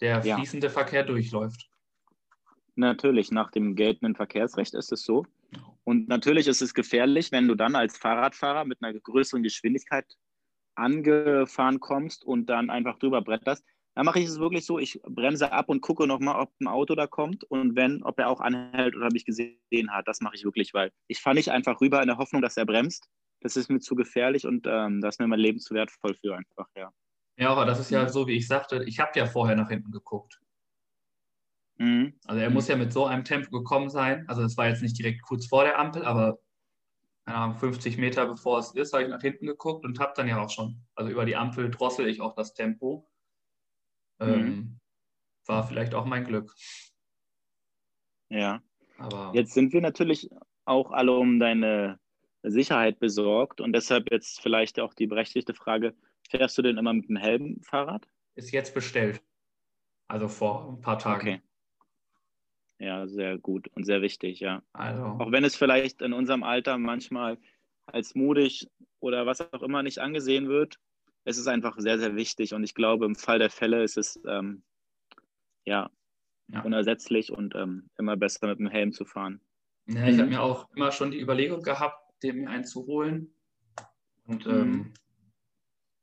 der 0.00 0.22
fließende 0.22 0.66
ja. 0.66 0.72
Verkehr 0.72 1.04
durchläuft. 1.04 1.68
Natürlich, 2.74 3.30
nach 3.30 3.50
dem 3.50 3.74
geltenden 3.74 4.14
Verkehrsrecht 4.14 4.74
ist 4.74 4.92
es 4.92 5.02
so. 5.02 5.24
Und 5.84 6.08
natürlich 6.08 6.46
ist 6.46 6.60
es 6.60 6.74
gefährlich, 6.74 7.32
wenn 7.32 7.48
du 7.48 7.54
dann 7.54 7.74
als 7.74 7.96
Fahrradfahrer 7.96 8.64
mit 8.64 8.82
einer 8.82 8.98
größeren 8.98 9.42
Geschwindigkeit 9.42 10.04
angefahren 10.74 11.80
kommst 11.80 12.24
und 12.24 12.46
dann 12.46 12.68
einfach 12.68 12.98
drüber 12.98 13.22
bretterst. 13.22 13.64
Da 13.94 14.02
mache 14.02 14.18
ich 14.20 14.26
es 14.26 14.38
wirklich 14.38 14.66
so, 14.66 14.78
ich 14.78 15.00
bremse 15.04 15.52
ab 15.52 15.70
und 15.70 15.80
gucke 15.80 16.06
nochmal, 16.06 16.38
ob 16.38 16.52
ein 16.60 16.66
Auto 16.66 16.94
da 16.94 17.06
kommt 17.06 17.44
und 17.44 17.76
wenn, 17.76 18.02
ob 18.02 18.18
er 18.18 18.28
auch 18.28 18.40
anhält 18.40 18.94
oder 18.94 19.10
mich 19.10 19.24
gesehen 19.24 19.90
hat. 19.90 20.06
Das 20.06 20.20
mache 20.20 20.34
ich 20.34 20.44
wirklich, 20.44 20.74
weil 20.74 20.92
ich 21.08 21.22
fahre 21.22 21.36
nicht 21.36 21.50
einfach 21.50 21.80
rüber 21.80 22.02
in 22.02 22.08
der 22.08 22.18
Hoffnung, 22.18 22.42
dass 22.42 22.58
er 22.58 22.66
bremst. 22.66 23.08
Das 23.40 23.56
ist 23.56 23.70
mir 23.70 23.80
zu 23.80 23.94
gefährlich 23.94 24.46
und 24.46 24.66
ähm, 24.68 25.00
das 25.00 25.14
ist 25.14 25.20
mir 25.20 25.28
mein 25.28 25.40
Leben 25.40 25.60
zu 25.60 25.72
wertvoll 25.72 26.14
für 26.20 26.36
einfach, 26.36 26.68
ja. 26.76 26.92
Ja, 27.36 27.50
aber 27.50 27.66
das 27.66 27.78
ist 27.78 27.90
ja 27.90 28.08
so, 28.08 28.26
wie 28.26 28.36
ich 28.36 28.46
sagte, 28.46 28.82
ich 28.84 28.98
habe 28.98 29.18
ja 29.18 29.26
vorher 29.26 29.56
nach 29.56 29.68
hinten 29.68 29.92
geguckt. 29.92 30.40
Mhm. 31.78 32.18
Also 32.24 32.40
er 32.40 32.50
muss 32.50 32.68
ja 32.68 32.76
mit 32.76 32.92
so 32.92 33.04
einem 33.04 33.24
Tempo 33.24 33.50
gekommen 33.50 33.90
sein. 33.90 34.26
Also 34.28 34.42
es 34.42 34.56
war 34.56 34.68
jetzt 34.68 34.82
nicht 34.82 34.98
direkt 34.98 35.22
kurz 35.22 35.46
vor 35.46 35.64
der 35.64 35.78
Ampel, 35.78 36.04
aber 36.04 36.38
äh, 37.26 37.52
50 37.52 37.98
Meter 37.98 38.26
bevor 38.26 38.58
es 38.58 38.72
ist, 38.74 38.92
habe 38.92 39.04
ich 39.04 39.10
nach 39.10 39.20
hinten 39.20 39.46
geguckt 39.46 39.84
und 39.84 39.98
habe 40.00 40.14
dann 40.16 40.28
ja 40.28 40.40
auch 40.40 40.50
schon, 40.50 40.82
also 40.94 41.10
über 41.10 41.26
die 41.26 41.36
Ampel 41.36 41.70
drossel 41.70 42.08
ich 42.08 42.20
auch 42.20 42.34
das 42.34 42.54
Tempo. 42.54 43.06
Mhm. 44.18 44.26
Ähm, 44.26 44.80
war 45.44 45.66
vielleicht 45.66 45.94
auch 45.94 46.06
mein 46.06 46.24
Glück. 46.24 46.54
Ja. 48.30 48.62
Aber 48.98 49.32
jetzt 49.34 49.52
sind 49.52 49.72
wir 49.72 49.82
natürlich 49.82 50.30
auch 50.64 50.90
alle 50.90 51.12
um 51.12 51.38
deine 51.38 52.00
Sicherheit 52.42 52.98
besorgt 52.98 53.60
und 53.60 53.72
deshalb 53.72 54.10
jetzt 54.10 54.40
vielleicht 54.40 54.80
auch 54.80 54.94
die 54.94 55.06
berechtigte 55.06 55.52
Frage: 55.54 55.94
Fährst 56.26 56.56
du 56.58 56.62
denn 56.62 56.78
immer 56.78 56.92
mit 56.92 57.08
dem 57.08 57.16
Helm 57.16 57.60
Fahrrad? 57.62 58.08
Ist 58.34 58.52
jetzt 58.52 58.74
bestellt. 58.74 59.22
Also 60.08 60.28
vor 60.28 60.68
ein 60.68 60.80
paar 60.80 60.98
Tagen. 60.98 61.20
Okay. 61.20 61.42
Ja, 62.78 63.06
sehr 63.06 63.38
gut 63.38 63.68
und 63.68 63.84
sehr 63.84 64.02
wichtig, 64.02 64.40
ja. 64.40 64.62
Also. 64.72 65.02
Auch 65.02 65.32
wenn 65.32 65.44
es 65.44 65.56
vielleicht 65.56 66.02
in 66.02 66.12
unserem 66.12 66.42
Alter 66.42 66.76
manchmal 66.76 67.38
als 67.86 68.14
mutig 68.14 68.68
oder 69.00 69.24
was 69.24 69.40
auch 69.40 69.62
immer 69.62 69.82
nicht 69.82 69.98
angesehen 69.98 70.48
wird, 70.48 70.78
es 71.24 71.38
ist 71.38 71.46
einfach 71.48 71.78
sehr, 71.78 71.98
sehr 71.98 72.14
wichtig. 72.16 72.52
Und 72.52 72.64
ich 72.64 72.74
glaube, 72.74 73.06
im 73.06 73.16
Fall 73.16 73.38
der 73.38 73.50
Fälle 73.50 73.82
ist 73.82 73.96
es 73.96 74.20
ähm, 74.28 74.62
ja, 75.64 75.90
ja, 76.48 76.60
unersetzlich 76.62 77.32
und 77.32 77.54
ähm, 77.54 77.90
immer 77.98 78.16
besser 78.16 78.46
mit 78.46 78.58
dem 78.58 78.68
Helm 78.68 78.92
zu 78.92 79.04
fahren. 79.04 79.40
Ja, 79.86 80.06
ich 80.06 80.16
mhm. 80.16 80.20
habe 80.20 80.30
mir 80.30 80.42
auch 80.42 80.68
immer 80.74 80.92
schon 80.92 81.10
die 81.10 81.20
Überlegung 81.20 81.62
gehabt, 81.62 82.22
den 82.22 82.36
mir 82.36 82.50
einen 82.50 82.64
zu 82.64 82.86
holen. 82.86 83.32
Und 84.24 84.46
mhm. 84.46 84.52
ähm, 84.52 84.94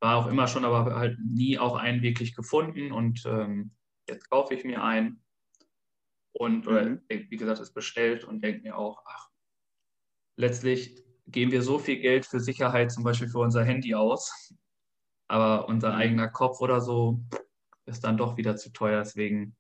war 0.03 0.17
auch 0.17 0.27
immer 0.27 0.47
schon, 0.49 0.65
aber 0.65 0.95
halt 0.95 1.17
nie 1.19 1.57
auch 1.57 1.77
einen 1.77 2.01
wirklich 2.01 2.35
gefunden. 2.35 2.91
Und 2.91 3.25
ähm, 3.25 3.71
jetzt 4.09 4.29
kaufe 4.29 4.53
ich 4.53 4.65
mir 4.65 4.83
einen. 4.83 5.23
Und 6.33 6.67
mhm. 6.67 7.01
wie 7.07 7.37
gesagt, 7.37 7.61
ist 7.61 7.73
bestellt 7.73 8.25
und 8.25 8.43
denke 8.43 8.63
mir 8.63 8.77
auch, 8.77 9.01
ach, 9.05 9.29
letztlich 10.35 11.01
geben 11.27 11.53
wir 11.53 11.61
so 11.61 11.79
viel 11.79 11.99
Geld 11.99 12.25
für 12.25 12.41
Sicherheit, 12.41 12.91
zum 12.91 13.05
Beispiel 13.05 13.29
für 13.29 13.39
unser 13.39 13.63
Handy 13.63 13.95
aus. 13.95 14.53
Aber 15.29 15.69
unser 15.69 15.93
mhm. 15.93 15.95
eigener 15.95 16.27
Kopf 16.27 16.59
oder 16.59 16.81
so 16.81 17.23
ist 17.85 18.03
dann 18.03 18.17
doch 18.17 18.35
wieder 18.35 18.57
zu 18.57 18.73
teuer. 18.73 19.03
Deswegen 19.03 19.55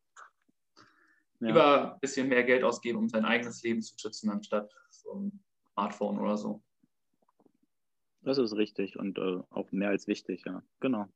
ja. 1.39 1.47
lieber 1.47 1.93
ein 1.93 1.99
bisschen 2.01 2.27
mehr 2.27 2.43
Geld 2.43 2.65
ausgeben, 2.65 2.99
um 2.99 3.07
sein 3.07 3.23
eigenes 3.23 3.63
Leben 3.63 3.81
zu 3.81 3.95
schützen, 3.97 4.29
anstatt 4.29 4.69
so 4.89 5.13
ein 5.13 5.43
Smartphone 5.71 6.19
oder 6.19 6.35
so. 6.35 6.61
Das 8.23 8.37
ist 8.37 8.55
richtig 8.55 8.97
und 8.97 9.17
äh, 9.17 9.41
auch 9.49 9.71
mehr 9.71 9.89
als 9.89 10.07
wichtig, 10.07 10.43
ja. 10.45 10.63
Genau. 10.79 11.07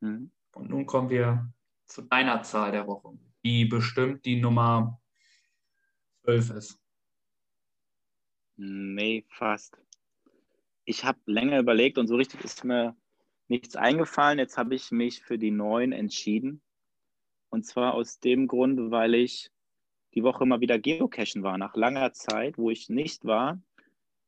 Mhm. 0.00 0.30
Und 0.54 0.70
nun 0.70 0.86
kommen 0.86 1.10
wir 1.10 1.52
zu 1.86 2.02
deiner 2.02 2.42
Zahl 2.42 2.72
der 2.72 2.86
Woche, 2.86 3.18
die 3.44 3.64
bestimmt 3.64 4.24
die 4.24 4.40
Nummer 4.40 5.00
12 6.24 6.50
ist. 6.50 6.78
Nee, 8.56 9.24
fast. 9.28 9.76
Ich 10.84 11.04
habe 11.04 11.18
länger 11.26 11.58
überlegt 11.58 11.98
und 11.98 12.06
so 12.06 12.16
richtig 12.16 12.44
ist 12.44 12.64
mir 12.64 12.96
nichts 13.48 13.76
eingefallen. 13.76 14.38
Jetzt 14.38 14.56
habe 14.56 14.74
ich 14.74 14.90
mich 14.90 15.22
für 15.22 15.38
die 15.38 15.50
neuen 15.50 15.92
entschieden. 15.92 16.62
Und 17.48 17.64
zwar 17.66 17.94
aus 17.94 18.20
dem 18.20 18.46
Grund, 18.46 18.90
weil 18.90 19.14
ich 19.14 19.50
die 20.14 20.22
Woche 20.22 20.46
mal 20.46 20.60
wieder 20.60 20.78
geocachen 20.78 21.42
war. 21.42 21.58
Nach 21.58 21.74
langer 21.76 22.12
Zeit, 22.12 22.56
wo 22.56 22.70
ich 22.70 22.88
nicht 22.88 23.24
war, 23.24 23.60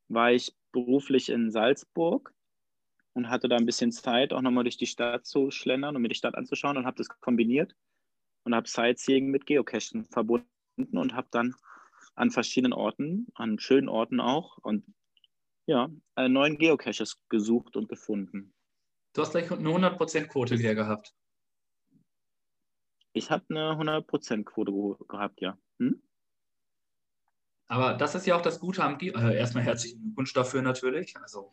war 0.09 0.33
ich 0.33 0.55
beruflich 0.75 1.31
in 1.31 1.51
Salzburg 1.51 2.35
und 3.15 3.31
hatte 3.31 3.49
da 3.49 3.57
ein 3.57 3.65
bisschen 3.65 3.93
Zeit, 3.93 4.35
auch 4.35 4.43
nochmal 4.43 4.65
durch 4.65 4.77
die 4.77 4.87
Stadt 4.87 5.25
zu 5.25 5.51
schlendern 5.51 5.97
und 5.97 6.03
mir 6.03 6.09
die 6.09 6.15
Stadt 6.15 6.35
anzuschauen 6.35 6.77
und 6.77 6.85
habe 6.85 6.99
das 6.99 7.09
kombiniert 7.09 7.75
und 8.45 8.55
habe 8.55 8.69
Sightseeing 8.69 9.31
mit 9.31 9.47
Geocachen 9.47 10.05
verbunden 10.05 10.47
und 10.77 11.15
habe 11.15 11.29
dann 11.31 11.55
an 12.17 12.31
verschiedenen 12.31 12.73
Orten, 12.73 13.29
an 13.35 13.59
schönen 13.59 13.89
Orten 13.89 14.21
auch 14.21 14.59
und 14.59 14.85
ja, 15.67 15.89
neuen 16.17 16.59
Geocaches 16.59 17.19
gesucht 17.31 17.77
und 17.77 17.89
gefunden. 17.89 18.53
Du 19.15 19.23
hast 19.23 19.31
gleich 19.31 19.51
eine 19.51 19.69
100% 19.69 20.27
Quote 20.27 20.59
wieder 20.59 20.75
gehabt. 20.75 21.15
Ich 23.13 23.31
habe 23.31 23.45
eine 23.49 23.77
100% 23.77 24.45
Quote 24.45 25.05
gehabt, 25.07 25.41
ja. 25.41 25.57
Hm? 25.79 26.03
Aber 27.75 27.95
das 27.95 28.15
ist 28.15 28.25
ja 28.25 28.37
auch 28.37 28.41
das 28.41 28.61
Gute 28.61 28.85
am 28.85 28.99
Ge 28.99 29.13
äh, 29.17 29.37
Erstmal 29.37 29.65
herzlichen 29.65 30.01
Glückwunsch 30.01 30.33
dafür 30.33 30.63
natürlich. 30.63 31.17
Also 31.21 31.51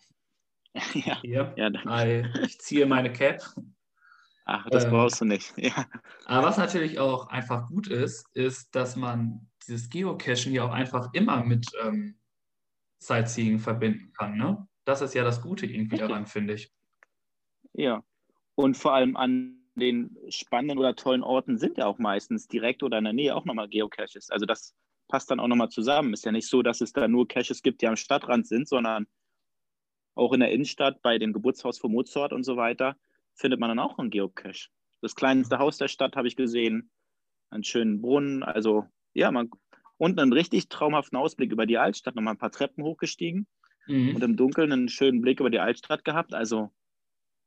ja, 0.94 1.20
hier, 1.22 1.54
ja 1.58 1.70
danke. 1.72 2.32
ich 2.46 2.60
ziehe 2.60 2.86
meine 2.86 3.12
Cap. 3.12 3.42
Ach, 4.46 4.68
das 4.70 4.86
ähm, 4.86 4.92
brauchst 4.92 5.20
du 5.20 5.26
nicht. 5.26 5.52
Ja. 5.58 5.88
Aber 6.26 6.46
was 6.46 6.58
natürlich 6.58 7.00
auch 7.00 7.28
einfach 7.30 7.68
gut 7.70 7.88
ist, 7.88 8.28
ist, 8.36 8.76
dass 8.76 8.96
man 8.96 9.50
dieses 9.68 9.90
Geocachen 9.90 10.54
ja 10.54 10.64
auch 10.64 10.72
einfach 10.72 11.12
immer 11.14 11.44
mit 11.44 11.66
ähm, 11.84 12.20
Sightseeing 13.00 13.58
verbinden 13.58 14.14
kann. 14.14 14.38
Ne? 14.38 14.68
Das 14.86 15.02
ist 15.02 15.16
ja 15.16 15.24
das 15.24 15.42
Gute 15.42 15.66
irgendwie 15.66 15.98
daran, 15.98 16.28
finde 16.28 16.54
ich. 16.54 16.72
Ja, 17.74 18.04
und 18.54 18.78
vor 18.78 18.94
allem 18.94 19.18
an 19.18 19.58
den 19.74 20.16
spannenden 20.30 20.78
oder 20.78 20.96
tollen 20.96 21.24
Orten 21.24 21.58
sind 21.58 21.80
ja 21.80 21.88
auch 21.88 21.98
meistens 21.98 22.48
direkt 22.48 22.84
oder 22.84 23.00
in 23.00 23.06
der 23.06 23.14
Nähe 23.14 23.36
auch 23.36 23.46
nochmal 23.46 23.70
Geocaches. 23.70 24.30
Also 24.30 24.46
das 24.46 24.76
passt 25.12 25.30
dann 25.30 25.39
auch 25.39 25.47
nochmal 25.47 25.69
zusammen. 25.69 26.13
Ist 26.13 26.26
ja 26.26 26.32
nicht 26.32 26.47
so, 26.47 26.63
dass 26.63 26.82
es 26.82 26.93
da 26.93 27.08
nur 27.08 27.28
Caches 27.28 27.62
gibt, 27.62 27.82
die 27.82 27.88
am 27.88 27.97
Stadtrand 27.97 28.47
sind, 28.47 28.67
sondern 28.67 29.06
auch 30.15 30.34
in 30.34 30.39
der 30.39 30.52
Innenstadt 30.52 31.02
bei 31.02 31.17
dem 31.17 31.34
Geburtshaus 31.34 31.78
von 31.78 31.91
Mozart 31.91 32.34
und 32.34 32.43
so 32.43 32.58
weiter 32.58 32.95
findet 33.36 33.60
man 33.60 33.69
dann 33.69 33.80
auch 33.80 33.97
einen 34.00 34.10
Geocache. 34.10 34.69
Das 35.02 35.15
kleinste 35.15 35.60
Haus 35.60 35.78
der 35.78 35.88
Stadt 35.88 36.15
habe 36.15 36.28
ich 36.28 36.36
gesehen, 36.36 36.89
einen 37.50 37.63
schönen 37.63 38.02
Brunnen, 38.02 38.43
also 38.43 38.86
ja, 39.13 39.32
man, 39.32 39.50
und 39.97 40.19
einen 40.19 40.34
richtig 40.34 40.69
traumhaften 40.69 41.17
Ausblick 41.17 41.52
über 41.52 41.65
die 41.65 41.78
Altstadt, 41.78 42.15
nochmal 42.15 42.36
ein 42.36 42.39
paar 42.39 42.52
Treppen 42.52 42.84
hochgestiegen 42.84 43.47
mhm. 43.88 44.15
und 44.15 44.24
im 44.24 44.36
Dunkeln 44.36 44.71
einen 44.71 44.89
schönen 44.89 45.21
Blick 45.21 45.39
über 45.39 45.50
die 45.50 45.60
Altstadt 45.60 46.06
gehabt. 46.06 46.34
Also 46.34 46.71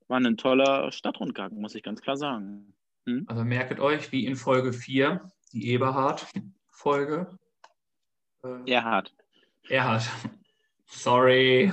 war 0.09 0.21
ein 0.21 0.37
toller 0.37 0.93
Stadtrundgang, 0.93 1.55
muss 1.55 1.75
ich 1.75 1.83
ganz 1.83 2.01
klar 2.01 2.17
sagen. 2.17 2.75
Hm? 3.07 3.25
Also 3.27 3.45
merket 3.45 3.81
euch, 3.81 4.13
wie 4.13 4.27
in 4.27 4.37
Folge 4.37 4.73
4, 4.73 5.31
die 5.53 5.69
Eberhard-Folge. 5.71 7.39
Äh, 8.45 8.73
Erhard. 8.73 9.15
Erhard. 9.69 10.03
Sorry. 10.87 11.73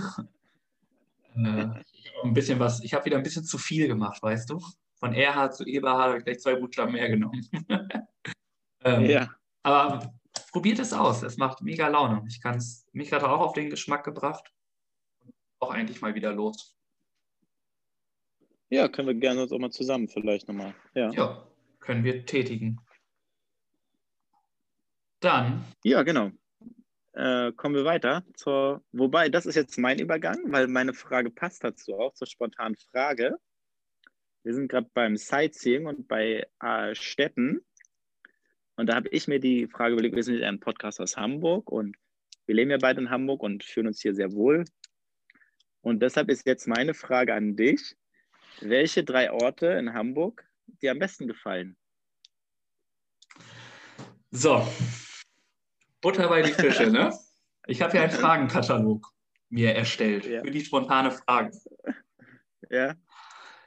äh, 1.35 1.67
ein 2.23 2.33
bisschen 2.33 2.59
was, 2.59 2.81
ich 2.83 2.93
habe 2.93 3.05
wieder 3.05 3.17
ein 3.17 3.23
bisschen 3.23 3.43
zu 3.43 3.57
viel 3.57 3.87
gemacht, 3.87 4.21
weißt 4.23 4.49
du? 4.49 4.61
Von 4.95 5.13
Erhard 5.13 5.55
zu 5.55 5.65
Eberhard 5.65 6.09
habe 6.09 6.17
ich 6.19 6.23
gleich 6.23 6.39
zwei 6.39 6.55
Buchstaben 6.55 6.93
mehr 6.93 7.09
genommen. 7.09 7.47
ähm, 8.83 9.05
ja. 9.05 9.29
Aber 9.63 10.13
probiert 10.51 10.79
es 10.79 10.93
aus, 10.93 11.23
es 11.23 11.37
macht 11.37 11.61
mega 11.61 11.87
Laune. 11.87 12.23
Ich 12.27 12.41
kann 12.41 12.57
es, 12.57 12.87
mich 12.93 13.11
hat 13.11 13.23
er 13.23 13.31
auch 13.31 13.41
auf 13.41 13.53
den 13.53 13.69
Geschmack 13.69 14.03
gebracht. 14.03 14.51
Auch 15.59 15.71
eigentlich 15.71 16.01
mal 16.01 16.15
wieder 16.15 16.31
los. 16.33 16.75
Ja, 18.69 18.87
können 18.87 19.09
wir 19.09 19.15
gerne 19.15 19.43
uns 19.43 19.51
auch 19.51 19.59
mal 19.59 19.71
zusammen 19.71 20.07
vielleicht 20.07 20.47
nochmal. 20.47 20.73
Ja. 20.93 21.11
ja, 21.11 21.47
können 21.79 22.03
wir 22.03 22.25
tätigen. 22.25 22.79
Dann. 25.19 25.65
Ja, 25.83 26.03
genau. 26.03 26.31
Äh, 27.13 27.51
kommen 27.53 27.75
wir 27.75 27.83
weiter 27.83 28.23
zur, 28.35 28.83
wobei, 28.93 29.29
das 29.29 29.45
ist 29.45 29.55
jetzt 29.55 29.77
mein 29.77 29.99
Übergang, 29.99 30.39
weil 30.51 30.67
meine 30.67 30.93
Frage 30.93 31.29
passt 31.29 31.63
dazu 31.63 31.95
auch, 31.95 32.13
zur 32.13 32.27
spontanen 32.27 32.77
Frage. 32.91 33.37
Wir 34.43 34.53
sind 34.53 34.69
gerade 34.69 34.89
beim 34.93 35.17
Sightseeing 35.17 35.85
und 35.87 36.07
bei 36.07 36.47
äh, 36.61 36.95
Städten. 36.95 37.65
Und 38.75 38.87
da 38.87 38.95
habe 38.95 39.09
ich 39.09 39.27
mir 39.27 39.39
die 39.39 39.67
Frage 39.67 39.93
überlegt, 39.93 40.15
wir 40.15 40.23
sind 40.23 40.39
ja 40.39 40.47
ein 40.47 40.59
Podcast 40.59 41.01
aus 41.01 41.17
Hamburg 41.17 41.69
und 41.69 41.97
wir 42.45 42.55
leben 42.55 42.71
ja 42.71 42.77
beide 42.79 43.01
in 43.01 43.09
Hamburg 43.09 43.43
und 43.43 43.63
fühlen 43.63 43.87
uns 43.87 44.01
hier 44.01 44.15
sehr 44.15 44.31
wohl. 44.31 44.65
Und 45.81 46.01
deshalb 46.01 46.29
ist 46.29 46.45
jetzt 46.45 46.67
meine 46.67 46.93
Frage 46.93 47.33
an 47.33 47.55
dich. 47.55 47.95
Welche 48.61 49.03
drei 49.03 49.31
Orte 49.31 49.67
in 49.67 49.93
Hamburg 49.93 50.45
dir 50.81 50.91
am 50.91 50.99
besten 50.99 51.27
gefallen? 51.27 51.77
So, 54.31 54.65
Butter 56.01 56.27
bei 56.29 56.41
die 56.41 56.51
Fische, 56.51 56.89
ne? 56.89 57.17
Ich 57.67 57.81
habe 57.81 57.95
ja 57.95 58.03
einen 58.03 58.11
Fragenkatalog 58.11 59.07
mir 59.49 59.75
erstellt 59.75 60.25
ja. 60.25 60.41
für 60.41 60.51
die 60.51 60.65
spontane 60.65 61.11
Frage. 61.11 61.51
Ja. 62.69 62.95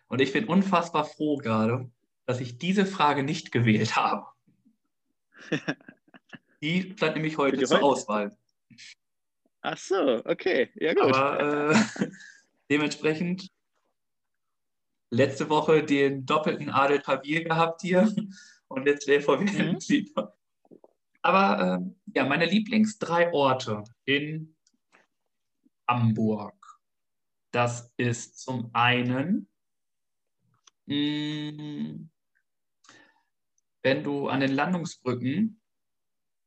Und 0.09 0.21
ich 0.21 0.33
bin 0.33 0.47
unfassbar 0.47 1.05
froh 1.05 1.37
gerade, 1.37 1.91
dass 2.27 2.41
ich 2.41 2.59
diese 2.59 2.87
Frage 2.87 3.23
nicht 3.23 3.53
gewählt 3.53 3.97
habe. 3.97 4.27
Die 6.63 6.95
stand 6.97 7.17
nämlich 7.17 7.37
heute 7.37 7.63
zur 7.65 7.77
heute? 7.77 7.85
Auswahl. 7.85 8.37
Ach 9.61 9.77
so, 9.77 10.23
okay, 10.25 10.71
ja 10.77 10.95
gut. 10.95 11.15
Aber 11.15 11.71
äh, 11.73 12.07
dementsprechend 12.71 13.51
letzte 15.11 15.51
Woche 15.51 15.85
den 15.85 16.25
doppelten 16.25 16.71
Adel 16.71 17.01
Tawil 17.01 17.45
gehabt 17.45 17.83
hier 17.83 18.11
und 18.69 18.87
jetzt 18.87 19.05
VW 19.05 19.45
mhm. 19.45 19.79
Aber 21.25 21.81
äh, 21.81 22.13
ja, 22.15 22.27
meine 22.27 22.45
Lieblings 22.45 22.99
drei 22.99 23.33
Orte 23.33 23.83
in 24.05 24.55
Hamburg. 25.89 26.55
Das 27.51 27.95
ist 27.97 28.41
zum 28.41 28.69
einen, 28.75 29.49
mh, 30.85 31.51
hm, 31.57 32.11
wenn 33.83 34.05
du 34.05 34.29
an 34.29 34.41
den 34.41 34.53
Landungsbrücken 34.53 35.63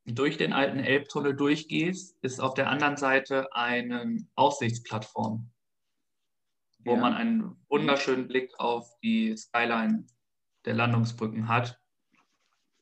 durch 0.05 0.37
den 0.37 0.53
alten 0.53 0.79
Elbtunnel 0.79 1.35
durchgehst, 1.35 2.15
ist 2.21 2.39
auf 2.39 2.53
der 2.53 2.69
anderen 2.69 2.97
Seite 2.97 3.51
eine 3.53 4.27
Aussichtsplattform, 4.35 5.51
wo 6.79 6.93
ja. 6.93 6.99
man 6.99 7.13
einen 7.15 7.65
wunderschönen 7.67 8.27
Blick 8.27 8.51
auf 8.59 8.87
die 9.01 9.35
Skyline 9.35 10.05
der 10.65 10.75
Landungsbrücken 10.75 11.47
hat. 11.47 11.81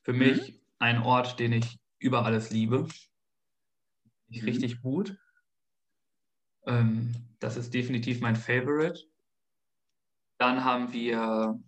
Für 0.04 0.14
mhm. 0.14 0.20
mich 0.20 0.62
ein 0.80 1.02
Ort, 1.02 1.40
den 1.40 1.54
ich 1.54 1.80
über 2.00 2.26
alles 2.26 2.52
liebe. 2.52 2.88
Mhm. 4.28 4.40
Richtig 4.44 4.82
gut. 4.82 5.18
Ähm, 6.66 7.14
das 7.40 7.58
ist 7.58 7.74
definitiv 7.74 8.22
mein 8.22 8.36
Favorite. 8.36 9.08
Dann 10.38 10.64
haben 10.64 10.92
wir 10.92 11.60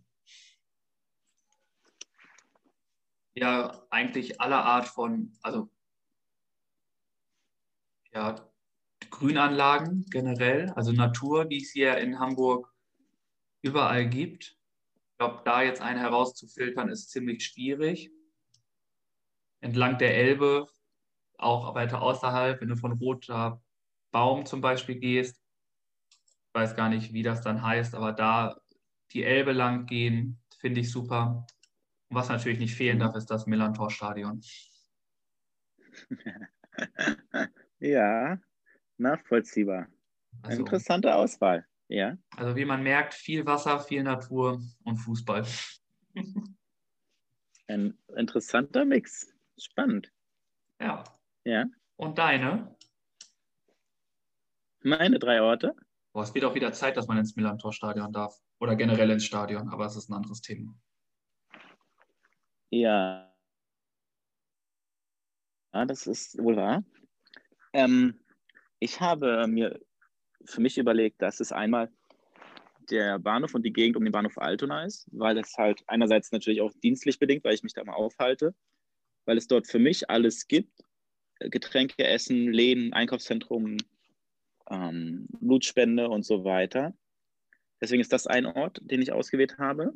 ja 3.33 3.87
eigentlich 3.89 4.41
alle 4.41 4.57
Art 4.57 4.87
von, 4.87 5.37
also 5.41 5.69
ja, 8.11 8.51
Grünanlagen 9.09 10.05
generell, 10.09 10.71
also 10.71 10.91
Natur, 10.91 11.45
die 11.45 11.61
es 11.61 11.71
hier 11.71 11.97
in 11.97 12.19
Hamburg 12.19 12.73
überall 13.61 14.09
gibt. 14.09 14.57
Ich 15.11 15.17
glaube, 15.17 15.41
da 15.45 15.61
jetzt 15.61 15.81
einen 15.81 15.99
herauszufiltern, 15.99 16.89
ist 16.89 17.11
ziemlich 17.11 17.45
schwierig. 17.45 18.11
Entlang 19.67 19.97
der 19.97 20.15
Elbe, 20.15 20.65
auch 21.37 21.75
weiter 21.75 22.01
außerhalb, 22.01 22.61
wenn 22.61 22.69
du 22.69 22.77
von 22.77 22.93
Roter 22.93 23.61
Baum 24.11 24.45
zum 24.45 24.61
Beispiel 24.61 24.97
gehst, 24.97 25.43
ich 26.09 26.53
weiß 26.53 26.73
gar 26.73 26.87
nicht, 26.87 27.11
wie 27.11 27.21
das 27.21 27.41
dann 27.41 27.61
heißt, 27.61 27.93
aber 27.93 28.13
da 28.13 28.61
die 29.11 29.25
Elbe 29.25 29.51
lang 29.51 29.85
gehen, 29.85 30.39
finde 30.57 30.79
ich 30.79 30.89
super. 30.89 31.45
Was 32.09 32.29
natürlich 32.29 32.59
nicht 32.59 32.75
fehlen 32.75 32.99
darf, 32.99 33.13
ist 33.17 33.29
das 33.29 33.45
Millantor-Stadion. 33.45 34.41
ja, 37.79 38.39
nachvollziehbar. 38.95 39.87
Also, 40.43 40.61
Interessante 40.61 41.13
Auswahl, 41.13 41.67
ja. 41.89 42.17
Also 42.37 42.55
wie 42.55 42.63
man 42.63 42.83
merkt, 42.83 43.15
viel 43.15 43.45
Wasser, 43.45 43.81
viel 43.81 44.03
Natur 44.03 44.61
und 44.85 44.95
Fußball. 44.95 45.45
Ein 47.67 47.97
interessanter 48.15 48.85
Mix. 48.85 49.36
Spannend. 49.57 50.11
Ja. 50.79 51.03
Ja. 51.43 51.65
Und 51.95 52.17
deine? 52.17 52.75
Meine 54.83 55.19
drei 55.19 55.41
Orte? 55.41 55.75
Boah, 56.13 56.23
es 56.23 56.33
wird 56.33 56.45
auch 56.45 56.55
wieder 56.55 56.71
Zeit, 56.73 56.97
dass 56.97 57.07
man 57.07 57.17
ins 57.17 57.35
Millantor-Stadion 57.35 58.13
darf. 58.13 58.35
Oder 58.59 58.75
generell 58.75 59.09
ins 59.11 59.25
Stadion, 59.25 59.69
aber 59.69 59.85
es 59.85 59.95
ist 59.95 60.09
ein 60.09 60.13
anderes 60.13 60.41
Thema. 60.41 60.75
Ja. 62.69 63.33
Ja, 65.73 65.85
das 65.85 66.07
ist 66.07 66.37
wohl 66.41 66.55
wahr. 66.55 66.83
Ähm, 67.73 68.19
ich 68.79 68.99
habe 68.99 69.47
mir 69.47 69.79
für 70.45 70.61
mich 70.61 70.77
überlegt, 70.77 71.21
dass 71.21 71.39
es 71.39 71.51
einmal 71.51 71.91
der 72.89 73.19
Bahnhof 73.19 73.53
und 73.53 73.63
die 73.63 73.73
Gegend 73.73 73.97
um 73.97 74.03
den 74.03 74.11
Bahnhof 74.11 74.37
Altona 74.37 74.85
ist, 74.85 75.07
weil 75.11 75.37
es 75.37 75.55
halt 75.57 75.83
einerseits 75.87 76.31
natürlich 76.31 76.61
auch 76.61 76.71
dienstlich 76.83 77.19
bedingt, 77.19 77.43
weil 77.43 77.53
ich 77.53 77.63
mich 77.63 77.73
da 77.73 77.83
mal 77.83 77.93
aufhalte, 77.93 78.55
weil 79.27 79.37
es 79.37 79.47
dort 79.47 79.67
für 79.67 79.79
mich 79.79 80.09
alles 80.09 80.47
gibt. 80.47 80.73
Getränke, 81.39 82.03
Essen, 82.03 82.51
Läden, 82.51 82.93
Einkaufszentrum, 82.93 83.77
ähm, 84.71 85.27
Blutspende 85.39 86.09
und 86.09 86.25
so 86.25 86.43
weiter. 86.43 86.95
Deswegen 87.79 88.01
ist 88.01 88.11
das 88.11 88.25
ein 88.25 88.47
Ort, 88.47 88.79
den 88.81 89.03
ich 89.03 89.11
ausgewählt 89.11 89.59
habe. 89.59 89.93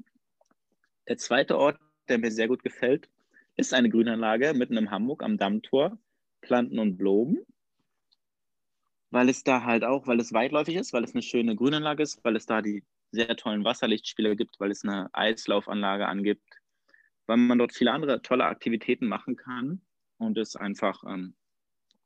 Der 1.08 1.18
zweite 1.18 1.58
Ort 1.58 1.80
der 2.12 2.20
mir 2.20 2.32
sehr 2.32 2.48
gut 2.48 2.64
gefällt, 2.64 3.10
ist 3.56 3.74
eine 3.74 3.90
Grünanlage 3.90 4.54
mitten 4.54 4.78
im 4.78 4.92
Hamburg 4.92 5.24
am 5.24 5.38
Dammtor, 5.38 5.98
Planten 6.42 6.80
und 6.80 6.98
Blumen. 6.98 7.46
Weil 9.10 9.30
es 9.30 9.44
da 9.44 9.64
halt 9.64 9.84
auch, 9.84 10.08
weil 10.08 10.20
es 10.20 10.34
weitläufig 10.34 10.76
ist, 10.76 10.94
weil 10.94 11.04
es 11.04 11.14
eine 11.14 11.22
schöne 11.22 11.56
Grünanlage 11.56 12.04
ist, 12.04 12.24
weil 12.24 12.36
es 12.36 12.46
da 12.46 12.62
die 12.62 12.84
sehr 13.12 13.36
tollen 13.36 13.66
Wasserlichtspiele 13.66 14.36
gibt, 14.36 14.60
weil 14.60 14.72
es 14.72 14.84
eine 14.84 15.10
Eislaufanlage 15.14 16.08
angibt, 16.08 16.44
weil 17.32 17.38
man 17.38 17.60
dort 17.60 17.74
viele 17.74 17.94
andere 17.94 18.22
tolle 18.22 18.44
Aktivitäten 18.44 19.08
machen 19.08 19.38
kann 19.38 19.82
und 20.18 20.38
es 20.38 20.58
einfach 20.58 21.02
ähm, 21.08 21.34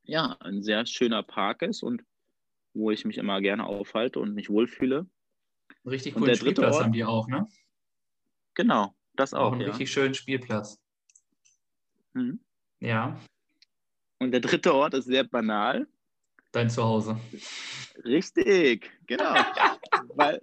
ja, 0.03 0.37
ein 0.39 0.61
sehr 0.61 0.85
schöner 0.85 1.23
Park 1.23 1.63
ist 1.63 1.81
und 1.81 2.03
wo 2.75 2.91
ich 2.91 3.05
mich 3.05 3.17
immer 3.17 3.41
gerne 3.41 3.65
aufhalte 3.65 4.19
und 4.19 4.35
mich 4.35 4.51
wohlfühle. 4.51 5.07
Richtig 5.83 6.13
coolen 6.13 6.35
Spielplatz 6.35 6.75
Ort, 6.75 6.83
haben 6.83 6.91
die 6.91 7.03
auch, 7.03 7.27
ne? 7.27 7.47
Genau, 8.53 8.93
das 9.15 9.33
auch. 9.33 9.47
Auch 9.47 9.51
einen 9.53 9.61
ja. 9.61 9.69
richtig 9.69 9.91
schönen 9.91 10.13
Spielplatz. 10.13 10.79
Mhm. 12.13 12.39
Ja. 12.79 13.19
Und 14.19 14.31
der 14.31 14.41
dritte 14.41 14.75
Ort 14.75 14.93
ist 14.93 15.05
sehr 15.05 15.23
banal. 15.23 15.87
Dein 16.51 16.69
Zuhause. 16.69 17.19
Richtig, 18.03 18.91
genau. 19.07 19.33
Weil 20.13 20.39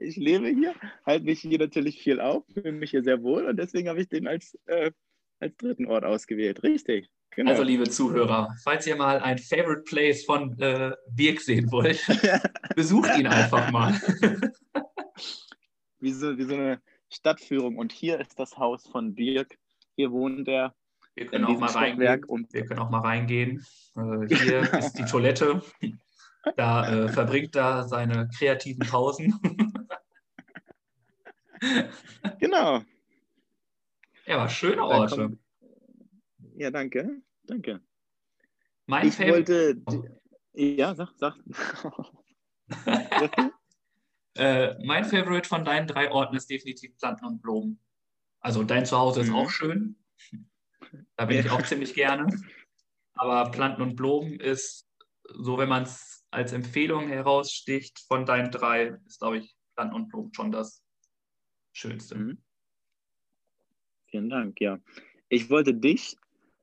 ich 0.00 0.16
lebe 0.16 0.48
hier, 0.48 0.74
halte 1.06 1.24
mich 1.24 1.40
hier 1.40 1.58
natürlich 1.58 2.02
viel 2.02 2.20
auf, 2.20 2.44
fühle 2.52 2.72
mich 2.72 2.90
hier 2.90 3.02
sehr 3.02 3.22
wohl 3.22 3.46
und 3.46 3.56
deswegen 3.56 3.88
habe 3.88 4.00
ich 4.00 4.08
den 4.08 4.26
als, 4.26 4.58
äh, 4.66 4.90
als 5.38 5.56
dritten 5.56 5.86
Ort 5.86 6.04
ausgewählt. 6.04 6.62
Richtig. 6.62 7.10
Genau. 7.32 7.52
Also, 7.52 7.62
liebe 7.62 7.88
Zuhörer, 7.88 8.56
falls 8.64 8.86
ihr 8.88 8.96
mal 8.96 9.20
ein 9.20 9.38
Favorite 9.38 9.82
Place 9.82 10.24
von 10.24 10.58
äh, 10.58 10.92
Birk 11.14 11.40
sehen 11.40 11.70
wollt, 11.70 12.04
besucht 12.74 13.16
ihn 13.16 13.28
einfach 13.28 13.70
mal. 13.70 13.92
wie, 16.00 16.12
so, 16.12 16.36
wie 16.36 16.42
so 16.42 16.54
eine 16.54 16.82
Stadtführung. 17.08 17.76
Und 17.76 17.92
hier 17.92 18.18
ist 18.18 18.38
das 18.38 18.58
Haus 18.58 18.88
von 18.88 19.14
Dirk. 19.14 19.56
Hier 19.94 20.10
wohnt 20.10 20.48
er. 20.48 20.74
Wir 21.14 21.26
können, 21.26 21.44
auch 21.44 21.58
mal, 21.58 21.70
reingehen. 21.70 22.24
Und 22.24 22.52
wir 22.52 22.66
können 22.66 22.80
auch 22.80 22.90
mal 22.90 23.00
reingehen. 23.00 23.64
Äh, 23.96 24.34
hier 24.34 24.62
ist 24.78 24.94
die 24.94 25.04
Toilette. 25.04 25.62
Da 26.56 27.04
äh, 27.04 27.08
verbringt 27.08 27.54
er 27.54 27.86
seine 27.86 28.28
kreativen 28.36 28.88
Pausen. 28.88 29.38
Genau. 32.38 32.82
Ja, 34.26 34.36
aber 34.36 34.48
schöne 34.48 34.84
Orte. 34.84 35.38
Ja, 36.56 36.70
danke. 36.70 37.22
Danke. 37.44 37.80
Mein 38.86 39.08
ich 39.08 39.18
wollte. 39.18 39.82
Ja, 40.52 40.94
sag, 40.94 41.12
sag. 41.16 41.36
Äh, 44.36 44.82
mein 44.84 45.04
Favorite 45.04 45.48
von 45.48 45.64
deinen 45.64 45.88
drei 45.88 46.10
Orten 46.10 46.36
ist 46.36 46.48
definitiv 46.48 46.96
Planten 46.98 47.24
und 47.24 47.42
Blumen. 47.42 47.80
Also 48.40 48.62
dein 48.62 48.86
Zuhause 48.86 49.22
ist 49.22 49.28
mhm. 49.28 49.34
auch 49.34 49.50
schön. 49.50 49.96
Da 51.16 51.26
bin 51.26 51.40
ich 51.40 51.50
auch 51.50 51.62
ziemlich 51.62 51.94
gerne. 51.94 52.26
Aber 53.14 53.50
Planten 53.50 53.82
und 53.82 53.96
Blumen 53.96 54.38
ist, 54.38 54.88
so 55.24 55.58
wenn 55.58 55.68
man 55.68 55.82
es 55.82 56.24
als 56.30 56.52
Empfehlung 56.52 57.08
heraussticht 57.08 57.98
von 58.06 58.24
deinen 58.24 58.50
drei, 58.50 58.98
ist, 59.04 59.18
glaube 59.18 59.38
ich, 59.38 59.56
Planten 59.74 59.96
und 59.96 60.08
Blumen 60.08 60.32
schon 60.32 60.52
das 60.52 60.79
Schönste. 61.72 62.16
Mhm. 62.16 62.38
Vielen 64.10 64.28
Dank, 64.28 64.60
ja. 64.60 64.78
Ich 65.28 65.50
wollte 65.50 65.74
dich 65.74 66.16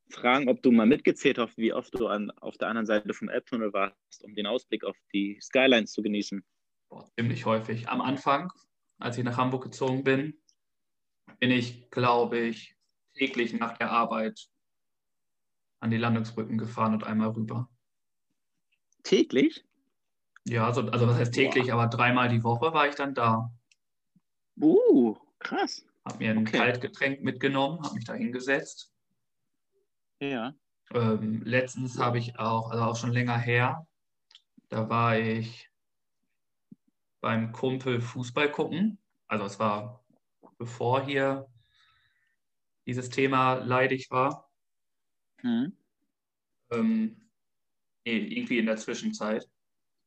fragen, 0.10 0.50
ob 0.50 0.62
du 0.62 0.72
mal 0.72 0.86
mitgezählt 0.86 1.38
hast, 1.38 1.58
wie 1.58 1.74
oft 1.74 1.98
du 1.98 2.08
an, 2.08 2.32
auf 2.32 2.58
der 2.58 2.68
anderen 2.68 2.86
Seite 2.86 3.14
vom 3.14 3.30
Elbtunnel 3.30 3.74
warst, 3.74 4.24
um 4.24 4.36
den 4.36 4.48
Ausblick 4.48 4.84
auf 4.84 4.98
die 5.14 5.40
Skylines 5.42 5.92
zu 5.92 6.02
genießen. 6.02 6.44
Boah, 6.90 7.06
ziemlich 7.18 7.46
häufig. 7.46 7.90
Am 7.90 8.02
Anfang, 8.02 8.52
als 9.00 9.18
ich 9.18 9.24
nach 9.24 9.38
Hamburg 9.38 9.64
gezogen 9.64 10.04
bin, 10.04 10.38
bin 11.40 11.52
ich, 11.52 11.90
glaube 11.90 12.40
ich, 12.40 12.76
täglich 13.14 13.54
nach 13.54 13.78
der 13.78 13.92
Arbeit 13.92 14.50
an 15.80 15.92
die 15.92 15.98
Landungsbrücken 15.98 16.58
gefahren 16.58 16.94
und 16.94 17.04
einmal 17.04 17.30
rüber. 17.30 17.70
Täglich? 19.04 19.64
Ja, 20.46 20.66
also, 20.66 20.82
also 20.90 21.08
was 21.08 21.18
heißt 21.18 21.34
täglich, 21.34 21.68
Boah. 21.68 21.74
aber 21.74 21.88
dreimal 21.88 22.30
die 22.30 22.44
Woche 22.44 22.74
war 22.74 22.88
ich 22.88 22.96
dann 22.96 23.14
da. 23.14 23.52
Uh, 24.60 25.16
krass. 25.40 25.86
Hab 26.06 26.20
mir 26.20 26.32
ein 26.32 26.40
okay. 26.40 26.58
Kaltgetränk 26.58 27.22
mitgenommen, 27.22 27.82
habe 27.84 27.96
mich 27.96 28.06
da 28.06 28.14
hingesetzt. 28.14 28.92
Ja. 30.20 30.54
Ähm, 30.94 31.42
letztens 31.44 32.00
habe 32.00 32.18
ich 32.18 32.40
auch, 32.40 32.72
also 32.72 32.84
auch 32.84 32.96
schon 32.96 33.12
länger 33.12 33.38
her, 33.38 33.86
da 34.70 34.90
war 34.90 35.18
ich 35.18 35.70
beim 37.22 37.52
Kumpel 37.52 38.02
Fußball 38.02 38.52
gucken. 38.52 39.00
Also 39.28 39.46
es 39.46 39.60
war 39.60 40.06
bevor 40.58 41.06
hier 41.06 41.48
dieses 42.86 43.10
Thema 43.10 43.56
leidig 43.56 44.10
war. 44.10 44.50
Mhm. 45.44 45.78
Ähm, 46.72 47.30
nee, 48.06 48.18
irgendwie 48.18 48.60
in 48.60 48.66
der 48.66 48.78
Zwischenzeit 48.78 49.48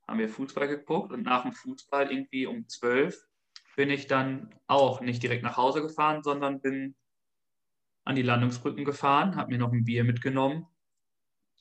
haben 0.06 0.18
wir 0.18 0.28
Fußball 0.28 0.66
geguckt 0.66 1.12
und 1.12 1.22
nach 1.22 1.42
dem 1.42 1.52
Fußball 1.52 2.10
irgendwie 2.10 2.46
um 2.46 2.66
12 2.66 3.29
bin 3.80 3.88
ich 3.88 4.06
dann 4.06 4.54
auch 4.66 5.00
nicht 5.00 5.22
direkt 5.22 5.42
nach 5.42 5.56
Hause 5.56 5.80
gefahren, 5.80 6.22
sondern 6.22 6.60
bin 6.60 6.94
an 8.04 8.14
die 8.14 8.20
Landungsbrücken 8.20 8.84
gefahren, 8.84 9.36
habe 9.36 9.52
mir 9.52 9.58
noch 9.58 9.72
ein 9.72 9.84
Bier 9.84 10.04
mitgenommen, 10.04 10.66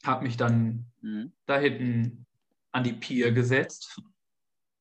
habe 0.03 0.25
mich 0.25 0.35
dann 0.35 0.91
mhm. 0.99 1.31
da 1.45 1.57
hinten 1.57 2.25
an 2.73 2.83
die 2.83 2.91
Pier 2.91 3.31
gesetzt 3.31 4.01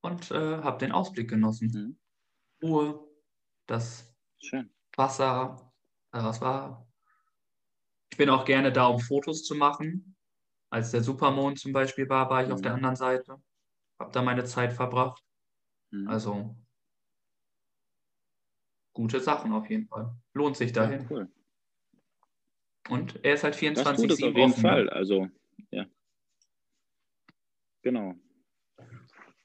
und 0.00 0.32
äh, 0.32 0.56
habe 0.64 0.78
den 0.78 0.90
Ausblick 0.90 1.30
genossen. 1.30 1.68
Mhm. 2.60 2.68
Ruhe, 2.68 3.08
das 3.68 4.12
Schön. 4.40 4.74
Wasser, 4.96 5.72
äh, 6.10 6.20
was 6.20 6.40
war. 6.40 6.90
Ich 8.10 8.18
bin 8.18 8.30
auch 8.30 8.46
gerne 8.46 8.72
da, 8.72 8.86
um 8.86 8.98
Fotos 8.98 9.44
zu 9.44 9.54
machen. 9.54 10.16
Als 10.70 10.90
der 10.90 11.04
Supermond 11.04 11.60
zum 11.60 11.72
Beispiel 11.72 12.08
war, 12.08 12.28
war 12.30 12.42
ich 12.42 12.48
mhm. 12.48 12.54
auf 12.54 12.62
der 12.62 12.74
anderen 12.74 12.96
Seite, 12.96 13.40
habe 14.00 14.10
da 14.10 14.22
meine 14.22 14.44
Zeit 14.44 14.72
verbracht. 14.72 15.22
Mhm. 15.92 16.08
Also 16.08 16.56
gute 18.98 19.20
Sachen 19.20 19.52
auf 19.52 19.70
jeden 19.70 19.86
Fall. 19.86 20.12
Lohnt 20.34 20.56
sich 20.56 20.72
dahin. 20.72 21.02
Ja, 21.02 21.06
cool. 21.08 21.32
Und 22.88 23.24
er 23.24 23.34
ist 23.34 23.44
halt 23.44 23.54
24 23.54 23.92
das 23.92 24.00
tut 24.00 24.10
es 24.10 24.22
auf 24.24 24.36
jeden 24.36 24.50
offen. 24.50 24.62
Ne? 24.62 24.68
Fall. 24.68 24.90
Also, 24.90 25.28
ja. 25.70 25.86
Genau. 27.82 28.16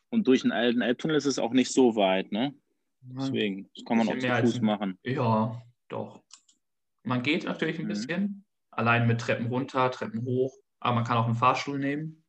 Und 0.10 0.28
durch 0.28 0.42
den 0.42 0.52
alten 0.52 0.82
Elbtunnel 0.82 1.18
ist 1.18 1.28
es 1.28 1.38
auch 1.38 1.54
nicht 1.54 1.72
so 1.72 1.96
weit, 1.96 2.32
ne? 2.32 2.56
Deswegen, 3.02 3.70
das 3.76 3.86
kann 3.86 4.00
man 4.00 4.08
auch 4.08 4.18
zu 4.18 4.28
Fuß 4.28 4.56
ein, 4.56 4.66
machen. 4.66 5.00
Ja, 5.04 5.62
doch. 5.88 6.24
Man 7.04 7.22
geht 7.22 7.44
natürlich 7.44 7.78
ein 7.78 7.86
mhm. 7.86 7.90
bisschen, 7.90 8.46
allein 8.72 9.06
mit 9.06 9.22
Treppen 9.22 9.48
runter, 9.48 9.92
Treppen 9.92 10.26
hoch, 10.26 10.52
aber 10.80 10.96
man 10.96 11.04
kann 11.04 11.18
auch 11.18 11.28
einen 11.28 11.36
Fahrstuhl 11.36 11.78
nehmen. 11.78 12.26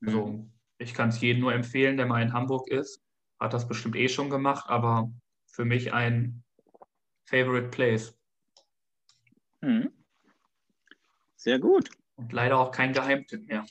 Mhm. 0.00 0.08
Also, 0.08 0.50
ich 0.76 0.92
kann 0.92 1.08
es 1.08 1.22
jedem 1.22 1.40
nur 1.40 1.54
empfehlen, 1.54 1.96
der 1.96 2.04
mal 2.04 2.20
in 2.20 2.34
Hamburg 2.34 2.68
ist. 2.68 3.02
Hat 3.40 3.54
das 3.54 3.66
bestimmt 3.66 3.96
eh 3.96 4.08
schon 4.08 4.28
gemacht, 4.28 4.68
aber 4.68 5.10
für 5.52 5.64
mich 5.64 5.92
ein 5.92 6.42
Favorite 7.26 7.68
Place. 7.68 8.18
Mhm. 9.60 9.92
Sehr 11.36 11.58
gut. 11.58 11.90
Und 12.16 12.32
leider 12.32 12.58
auch 12.58 12.72
kein 12.72 12.92
Geheimtipp 12.92 13.46
mehr. 13.46 13.64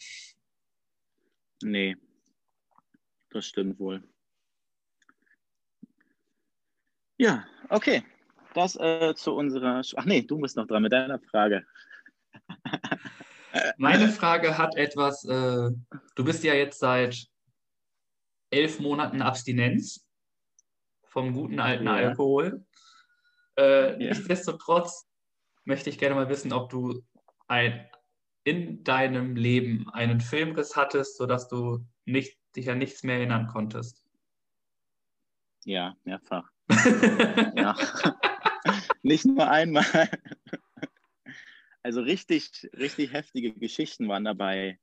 Nee, 1.64 1.96
das 3.30 3.46
stimmt 3.46 3.80
wohl. 3.80 4.04
Ja, 7.18 7.46
okay. 7.70 8.04
Das 8.54 8.76
äh, 8.76 9.14
zu 9.16 9.34
unserer. 9.34 9.82
Ach 9.96 10.06
nee, 10.06 10.22
du 10.22 10.40
bist 10.40 10.58
noch 10.58 10.68
dran 10.68 10.84
mit 10.84 10.92
deiner 10.92 11.20
Frage. 11.20 11.66
Meine 13.78 14.10
Frage 14.10 14.58
hat 14.58 14.76
etwas. 14.76 15.24
Äh, 15.26 15.70
du 16.16 16.24
bist 16.24 16.44
ja 16.44 16.54
jetzt 16.54 16.80
seit 16.80 17.28
elf 18.50 18.80
Monaten 18.80 19.22
Abstinenz 19.22 20.11
vom 21.12 21.34
guten 21.34 21.60
alten 21.60 21.86
ja. 21.86 21.94
Alkohol. 21.94 22.66
Äh, 23.58 23.92
ja. 23.92 24.10
Nichtsdestotrotz 24.10 25.08
möchte 25.66 25.90
ich 25.90 25.98
gerne 25.98 26.16
mal 26.16 26.30
wissen, 26.30 26.54
ob 26.54 26.70
du 26.70 27.04
ein, 27.48 27.86
in 28.44 28.84
deinem 28.84 29.36
Leben 29.36 29.90
einen 29.92 30.22
Filmriss 30.22 30.76
hattest, 30.76 31.18
sodass 31.18 31.48
du 31.48 31.86
nicht, 32.06 32.38
dich 32.56 32.70
an 32.70 32.78
nichts 32.78 33.04
mehr 33.04 33.18
erinnern 33.18 33.48
konntest. 33.48 34.06
Ja, 35.66 35.96
mehrfach. 36.06 36.50
ja. 37.56 37.76
nicht 39.04 39.26
nur 39.26 39.50
einmal. 39.50 40.10
Also 41.84 42.02
richtig, 42.02 42.70
richtig 42.78 43.12
heftige 43.12 43.54
Geschichten 43.54 44.08
waren 44.08 44.24
dabei. 44.24 44.80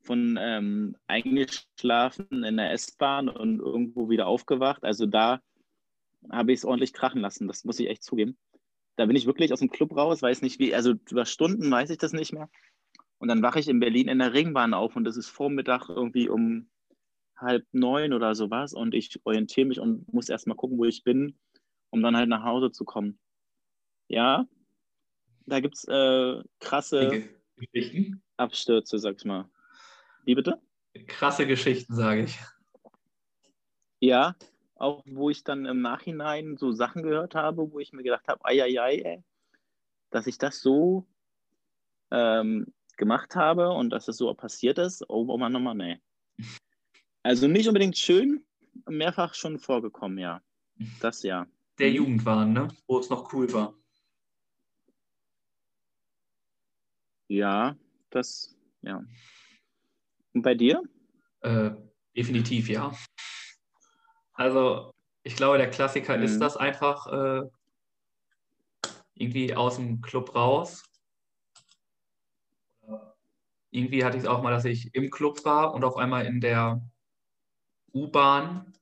Von 0.00 0.38
ähm, 0.40 0.96
eingeschlafen 1.08 2.44
in 2.44 2.56
der 2.56 2.70
S-Bahn 2.70 3.28
und 3.28 3.58
irgendwo 3.58 4.08
wieder 4.08 4.28
aufgewacht. 4.28 4.84
Also 4.84 5.06
da 5.06 5.42
habe 6.30 6.52
ich 6.52 6.60
es 6.60 6.64
ordentlich 6.64 6.92
krachen 6.92 7.20
lassen, 7.20 7.48
das 7.48 7.64
muss 7.64 7.80
ich 7.80 7.88
echt 7.88 8.02
zugeben. 8.02 8.36
Da 8.96 9.06
bin 9.06 9.16
ich 9.16 9.26
wirklich 9.26 9.52
aus 9.52 9.60
dem 9.60 9.70
Club 9.70 9.94
raus, 9.96 10.22
weiß 10.22 10.42
nicht 10.42 10.58
wie, 10.58 10.74
also 10.74 10.94
über 11.10 11.26
Stunden 11.26 11.70
weiß 11.70 11.90
ich 11.90 11.98
das 11.98 12.12
nicht 12.12 12.32
mehr. 12.32 12.48
Und 13.18 13.28
dann 13.28 13.42
wache 13.42 13.60
ich 13.60 13.68
in 13.68 13.80
Berlin 13.80 14.08
in 14.08 14.18
der 14.18 14.32
Ringbahn 14.32 14.74
auf 14.74 14.96
und 14.96 15.06
es 15.06 15.16
ist 15.16 15.28
Vormittag 15.28 15.88
irgendwie 15.88 16.28
um 16.28 16.68
halb 17.36 17.66
neun 17.72 18.12
oder 18.12 18.34
sowas 18.34 18.72
und 18.72 18.94
ich 18.94 19.20
orientiere 19.24 19.66
mich 19.66 19.80
und 19.80 20.10
muss 20.12 20.28
erstmal 20.28 20.56
gucken, 20.56 20.78
wo 20.78 20.84
ich 20.84 21.04
bin, 21.04 21.38
um 21.90 22.02
dann 22.02 22.16
halt 22.16 22.28
nach 22.28 22.44
Hause 22.44 22.70
zu 22.72 22.84
kommen. 22.84 23.18
Ja, 24.08 24.46
da 25.46 25.60
gibt 25.60 25.76
es 25.76 25.84
äh, 25.84 26.42
krasse 26.60 27.28
Geschichten. 27.56 28.22
Abstürze, 28.36 28.98
sag 28.98 29.16
ich 29.16 29.24
mal. 29.24 29.48
Wie 30.24 30.34
bitte? 30.34 30.60
Krasse 31.06 31.46
Geschichten, 31.46 31.94
sage 31.94 32.24
ich. 32.24 32.38
Ja, 34.00 34.34
auch 34.76 35.02
wo 35.06 35.30
ich 35.30 35.44
dann 35.44 35.66
im 35.66 35.80
Nachhinein 35.80 36.56
so 36.56 36.72
Sachen 36.72 37.02
gehört 37.02 37.34
habe, 37.34 37.70
wo 37.72 37.78
ich 37.80 37.92
mir 37.92 38.02
gedacht 38.02 38.28
habe, 38.28 38.44
ei, 38.44 38.62
ei, 38.62 38.80
ei, 38.80 38.96
ey, 38.98 39.24
dass 40.10 40.26
ich 40.26 40.38
das 40.38 40.60
so 40.60 41.06
ähm, 42.10 42.72
gemacht 42.96 43.34
habe 43.34 43.70
und 43.70 43.90
dass 43.90 44.08
es 44.08 44.18
so 44.18 44.32
passiert 44.34 44.78
ist, 44.78 45.02
oh, 45.08 45.26
oh 45.28 45.38
Mann, 45.38 45.56
oh 45.56 45.60
Mann, 45.60 45.80
ey. 45.80 46.00
Also 47.22 47.48
nicht 47.48 47.66
unbedingt 47.66 47.98
schön, 47.98 48.46
mehrfach 48.88 49.34
schon 49.34 49.58
vorgekommen, 49.58 50.18
ja. 50.18 50.40
Das 51.00 51.24
ja. 51.24 51.48
Der 51.76 51.90
Jugendwahn, 51.90 52.52
ne? 52.52 52.68
Wo 52.86 53.00
es 53.00 53.10
noch 53.10 53.32
cool 53.32 53.52
war. 53.52 53.74
Ja, 57.26 57.76
das, 58.10 58.56
ja. 58.82 59.04
Und 60.34 60.42
bei 60.42 60.54
dir? 60.54 60.82
Äh, 61.40 61.72
definitiv, 62.16 62.68
ja. 62.68 62.96
Also, 64.36 64.92
ich 65.22 65.36
glaube, 65.36 65.58
der 65.58 65.70
Klassiker 65.70 66.16
mhm. 66.16 66.22
ist 66.22 66.38
das 66.38 66.56
einfach 66.56 67.06
äh, 67.06 67.42
irgendwie 69.14 69.54
aus 69.54 69.76
dem 69.76 70.00
Club 70.00 70.34
raus. 70.34 70.84
Irgendwie 73.70 74.04
hatte 74.04 74.16
ich 74.16 74.22
es 74.22 74.28
auch 74.28 74.42
mal, 74.42 74.52
dass 74.52 74.64
ich 74.64 74.94
im 74.94 75.10
Club 75.10 75.44
war 75.44 75.74
und 75.74 75.84
auf 75.84 75.96
einmal 75.96 76.26
in 76.26 76.40
der 76.40 76.80
U-Bahn 77.92 78.72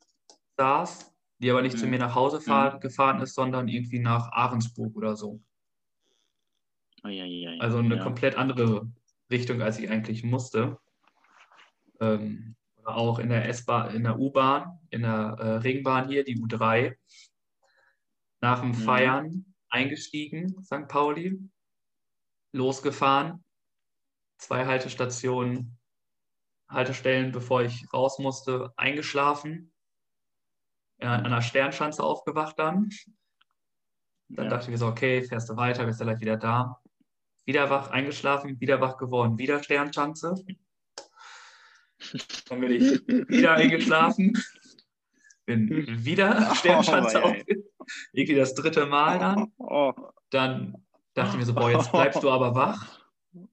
saß, 0.56 1.14
die 1.38 1.50
aber 1.50 1.62
nicht 1.62 1.76
mhm. 1.76 1.80
zu 1.80 1.86
mir 1.86 1.98
nach 1.98 2.14
Hause 2.14 2.40
fahr, 2.40 2.74
mhm. 2.74 2.80
gefahren 2.80 3.20
ist, 3.20 3.34
sondern 3.34 3.68
irgendwie 3.68 4.00
nach 4.00 4.30
Ahrensburg 4.32 4.94
oder 4.96 5.16
so. 5.16 5.40
Oh, 7.04 7.08
ja, 7.08 7.24
ja, 7.24 7.50
ja, 7.52 7.60
also 7.60 7.78
eine 7.78 7.98
komplett 7.98 8.36
andere 8.36 8.88
Richtung, 9.30 9.62
als 9.62 9.78
ich 9.78 9.90
eigentlich 9.90 10.24
musste. 10.24 10.78
Ähm, 12.00 12.56
auch 12.84 13.18
in 13.18 13.28
der 13.28 13.48
S-Bahn, 13.48 13.94
in 13.94 14.04
der 14.04 14.18
U-Bahn, 14.18 14.78
in 14.90 15.02
der 15.02 15.36
äh, 15.38 15.56
Ringbahn 15.56 16.08
hier, 16.08 16.24
die 16.24 16.38
U3, 16.38 16.96
nach 18.40 18.60
dem 18.60 18.70
mhm. 18.70 18.74
Feiern 18.74 19.54
eingestiegen, 19.68 20.62
St. 20.64 20.86
Pauli, 20.88 21.38
losgefahren, 22.52 23.44
zwei 24.38 24.66
Haltestationen, 24.66 25.78
Haltestellen, 26.68 27.32
bevor 27.32 27.62
ich 27.62 27.92
raus 27.92 28.18
musste, 28.18 28.72
eingeschlafen, 28.76 29.72
ja, 31.00 31.14
an 31.14 31.26
einer 31.26 31.42
Sternschanze 31.42 32.02
aufgewacht 32.02 32.58
dann. 32.58 32.90
Dann 34.28 34.46
ja. 34.46 34.50
dachte 34.50 34.64
ich 34.64 34.70
mir 34.70 34.78
so, 34.78 34.86
okay, 34.86 35.22
fährst 35.22 35.48
du 35.48 35.56
weiter, 35.56 35.84
bist 35.84 36.00
du 36.00 36.04
gleich 36.04 36.20
wieder 36.20 36.36
da. 36.36 36.80
Wieder 37.44 37.68
wach, 37.68 37.90
eingeschlafen, 37.90 38.58
wieder 38.60 38.80
wach 38.80 38.96
geworden, 38.96 39.38
wieder 39.38 39.62
Sternschanze. 39.62 40.34
Dann 42.48 42.60
bin 42.60 42.70
ich 42.72 43.08
wieder 43.28 43.54
eingeschlafen. 43.54 44.32
Bin 45.46 46.04
wieder 46.04 46.54
Sternschanze 46.54 47.20
oh, 47.22 47.28
auf. 47.28 47.36
Irgendwie 48.12 48.34
das 48.34 48.54
dritte 48.54 48.86
Mal 48.86 49.18
dann. 49.18 49.52
Oh. 49.58 49.92
Dann 50.30 50.74
dachte 51.14 51.32
ich 51.32 51.38
mir 51.38 51.44
so, 51.44 51.54
boah, 51.54 51.70
jetzt 51.70 51.92
bleibst 51.92 52.22
du 52.22 52.30
aber 52.30 52.54
wach. 52.54 53.00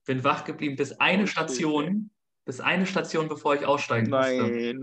Bin 0.05 0.23
wach 0.23 0.45
geblieben 0.45 0.75
bis 0.75 0.93
eine 0.93 1.27
Station, 1.27 2.11
bis 2.45 2.61
eine 2.61 2.85
Station, 2.85 3.27
bevor 3.27 3.55
ich 3.55 3.65
aussteigen 3.65 4.09
Nein. 4.09 4.37
musste. 4.37 4.79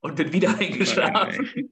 Und 0.00 0.16
bin 0.16 0.32
wieder 0.32 0.58
eingeschlafen. 0.58 1.70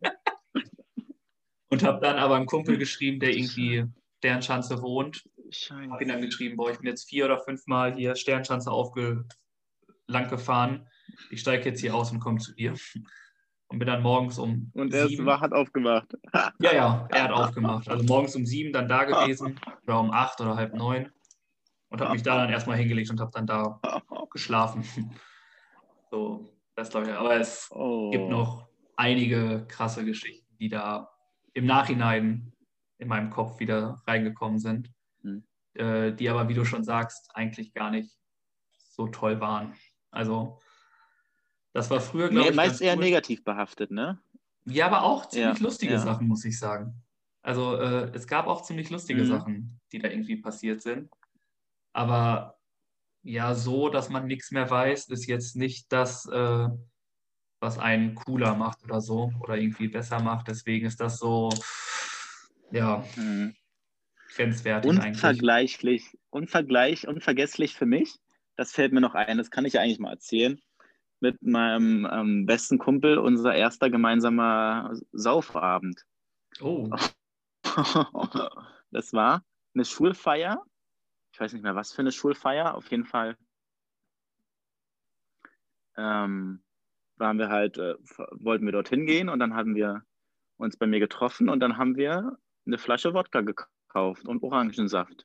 Und 1.69 1.83
habe 1.83 2.01
dann 2.01 2.19
aber 2.19 2.37
einen 2.37 2.47
Kumpel 2.47 2.79
geschrieben, 2.79 3.19
der 3.21 3.31
irgendwie 3.31 3.85
Sternschanze 4.19 4.81
wohnt. 4.81 5.25
Habe 5.71 6.03
ihn 6.03 6.09
dann 6.09 6.23
geschrieben, 6.23 6.57
boah, 6.57 6.71
ich 6.71 6.79
bin 6.79 6.87
jetzt 6.87 7.09
vier 7.09 7.25
oder 7.25 7.41
fünf 7.41 7.67
Mal 7.67 7.95
hier 7.95 8.15
Sternschanze 8.15 8.71
aufge 8.71 9.25
lang 10.07 10.29
gefahren 10.29 10.87
ich 11.31 11.41
steige 11.41 11.69
jetzt 11.69 11.81
hier 11.81 11.95
aus 11.95 12.11
und 12.13 12.21
komme 12.21 12.39
zu 12.39 12.55
dir. 12.55 12.75
Und 13.69 13.79
bin 13.79 13.87
dann 13.87 14.03
morgens 14.03 14.39
um. 14.39 14.71
Und 14.75 14.93
er 14.93 15.09
sieben, 15.09 15.27
hat 15.27 15.53
aufgemacht. 15.53 16.15
Ja, 16.61 16.75
ja, 16.75 17.09
er 17.11 17.23
hat 17.23 17.33
aufgemacht. 17.33 17.89
Also 17.89 18.05
morgens 18.05 18.37
um 18.37 18.45
sieben 18.45 18.71
dann 18.71 18.87
da 18.87 19.05
gewesen, 19.05 19.59
oder 19.85 19.99
um 19.99 20.11
acht 20.11 20.41
oder 20.43 20.57
halb 20.57 20.75
neun. 20.75 21.11
Und 21.89 22.01
habe 22.01 22.13
mich 22.13 22.23
da 22.23 22.37
dann 22.37 22.51
erstmal 22.51 22.77
hingelegt 22.77 23.11
und 23.11 23.21
habe 23.21 23.31
dann 23.33 23.47
da 23.47 23.81
geschlafen. 24.31 24.85
So, 26.11 26.55
das 26.75 26.91
glaube 26.91 27.07
ich. 27.09 27.15
Aber 27.15 27.35
es 27.37 27.71
oh. 27.71 28.11
gibt 28.11 28.29
noch 28.29 28.69
einige 28.97 29.65
krasse 29.67 30.05
Geschichten, 30.05 30.55
die 30.59 30.69
da 30.69 31.09
im 31.55 31.65
Nachhinein 31.65 32.53
in 32.99 33.09
meinem 33.09 33.31
Kopf 33.31 33.59
wieder 33.59 34.03
reingekommen 34.07 34.59
sind. 34.59 34.91
Hm. 35.23 35.45
äh, 35.75 36.13
die 36.13 36.29
aber, 36.29 36.49
wie 36.49 36.55
du 36.55 36.65
schon 36.65 36.85
sagst, 36.85 37.31
eigentlich 37.35 37.73
gar 37.73 37.91
nicht 37.91 38.11
so 38.69 39.09
toll 39.09 39.41
waren. 39.41 39.75
Also, 40.11 40.61
das 41.73 41.91
war 41.91 42.01
früher, 42.01 42.29
glaube 42.29 42.45
nee, 42.45 42.51
ich. 42.51 42.57
Meist 42.57 42.81
eher 42.81 42.95
cool. 42.95 43.05
negativ 43.05 43.45
behaftet, 43.45 43.91
ne? 43.91 44.21
Ja, 44.65 44.87
aber 44.87 45.03
auch 45.03 45.27
ziemlich 45.27 45.59
ja, 45.59 45.65
lustige 45.65 45.93
ja. 45.95 45.99
Sachen, 45.99 46.29
muss 46.29 46.45
ich 46.45 46.59
sagen. 46.59 47.03
Also, 47.43 47.77
äh, 47.77 48.11
es 48.15 48.27
gab 48.27 48.47
auch 48.47 48.63
ziemlich 48.63 48.91
lustige 48.91 49.23
mhm. 49.23 49.27
Sachen, 49.27 49.81
die 49.91 49.99
da 49.99 50.09
irgendwie 50.09 50.37
passiert 50.37 50.83
sind. 50.83 51.11
Aber 51.93 52.59
ja, 53.23 53.55
so, 53.55 53.89
dass 53.89 54.09
man 54.09 54.27
nichts 54.27 54.51
mehr 54.51 54.69
weiß, 54.69 55.09
ist 55.09 55.27
jetzt 55.27 55.57
nicht 55.57 55.93
das, 55.93 56.27
äh, 56.27 56.69
was 57.61 57.79
einen 57.79 58.15
cooler 58.15 58.55
macht 58.55 58.83
oder 58.85 59.01
so 59.01 59.33
oder 59.41 59.57
irgendwie 59.57 59.89
besser 59.89 60.21
macht. 60.21 60.49
Deswegen 60.49 60.87
ist 60.87 61.01
das 61.01 61.19
so, 61.19 61.49
ja, 62.71 63.05
mhm. 63.17 63.55
grenzwertig 64.35 64.91
Unvergleichlich, 64.91 66.03
eigentlich. 66.05 66.21
Unvergleich, 66.31 67.09
unvergesslich 67.09 67.75
für 67.75 67.87
mich. 67.87 68.19
Das 68.57 68.73
fällt 68.73 68.93
mir 68.93 69.01
noch 69.01 69.15
ein, 69.15 69.39
das 69.39 69.51
kann 69.51 69.65
ich 69.65 69.75
ja 69.75 69.81
eigentlich 69.81 69.99
mal 69.99 70.13
erzählen. 70.13 70.61
Mit 71.23 71.41
meinem 71.41 72.05
ähm, 72.11 72.47
besten 72.47 72.79
Kumpel, 72.79 73.17
unser 73.17 73.55
erster 73.55 73.91
gemeinsamer 73.91 74.93
Saufabend. 75.13 76.05
Oh. 76.61 76.91
das 78.91 79.13
war 79.13 79.45
eine 79.73 79.85
Schulfeier. 79.85 80.65
Ich 81.33 81.39
weiß 81.39 81.53
nicht 81.53 81.63
mehr, 81.63 81.77
was 81.77 81.93
für 81.93 82.01
eine 82.01 82.11
Schulfeier. 82.11 82.75
Auf 82.75 82.91
jeden 82.91 83.05
Fall 83.05 83.37
ähm, 85.97 86.65
waren 87.19 87.39
wir 87.39 87.51
halt, 87.51 87.79
äh, 87.79 87.95
wollten 88.33 88.65
wir 88.65 88.73
dorthin 88.73 89.07
gehen 89.07 89.29
und 89.29 89.39
dann 89.39 89.55
haben 89.55 89.77
wir 89.77 90.03
uns 90.57 90.77
bei 90.77 90.89
mir 90.89 90.99
getroffen 90.99 91.49
und 91.49 91.61
dann 91.61 91.77
haben 91.77 91.95
wir 91.95 92.37
eine 92.67 92.79
Flasche 92.79 93.15
Wodka 93.15 93.43
gekauft 93.43 94.27
und 94.27 94.43
Orangensaft 94.43 95.25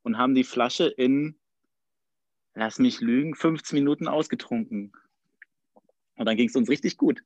und 0.00 0.16
haben 0.16 0.34
die 0.34 0.44
Flasche 0.44 0.86
in, 0.86 1.38
lass 2.54 2.78
mich 2.78 3.02
lügen, 3.02 3.34
15 3.34 3.78
Minuten 3.78 4.08
ausgetrunken. 4.08 4.94
Und 6.18 6.26
dann 6.26 6.36
ging 6.36 6.48
es 6.48 6.56
uns 6.56 6.68
richtig 6.68 6.96
gut. 6.96 7.22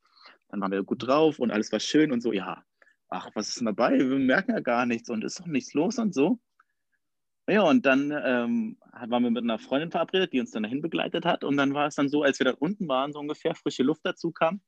Dann 0.49 0.61
waren 0.61 0.71
wir 0.71 0.83
gut 0.85 1.07
drauf 1.07 1.39
und 1.39 1.51
alles 1.51 1.73
war 1.73 1.81
schön 1.81 2.13
und 2.13 2.21
so, 2.21 2.33
ja, 2.33 2.65
ach, 3.09 3.31
was 3.35 3.49
ist 3.49 3.59
denn 3.59 3.67
dabei? 3.67 3.99
Wir 3.99 4.19
merken 4.19 4.53
ja 4.53 4.61
gar 4.61 4.87
nichts 4.87 5.11
und 5.11 5.25
ist 5.25 5.41
doch 5.41 5.47
nichts 5.47 5.75
los 5.75 5.99
und 5.99 6.15
so. 6.15 6.39
Ja, 7.49 7.63
und 7.63 7.85
dann 7.87 8.13
ähm, 8.13 8.79
waren 8.93 9.23
wir 9.25 9.31
mit 9.31 9.43
einer 9.43 9.59
Freundin 9.59 9.91
verabredet, 9.91 10.33
die 10.33 10.41
uns 10.41 10.53
dann 10.53 10.63
dahin 10.63 10.81
begleitet 10.81 11.25
hat. 11.25 11.43
Und 11.43 11.57
dann 11.57 11.75
war 11.75 11.89
es 11.89 11.97
dann 11.97 12.09
so, 12.09 12.23
als 12.23 12.39
wir 12.39 12.45
da 12.45 12.53
unten 12.53 12.87
waren, 12.87 13.13
so 13.13 13.19
ungefähr 13.19 13.55
frische 13.55 13.83
Luft 13.83 14.03
dazu 14.05 14.31
kam, 14.31 14.61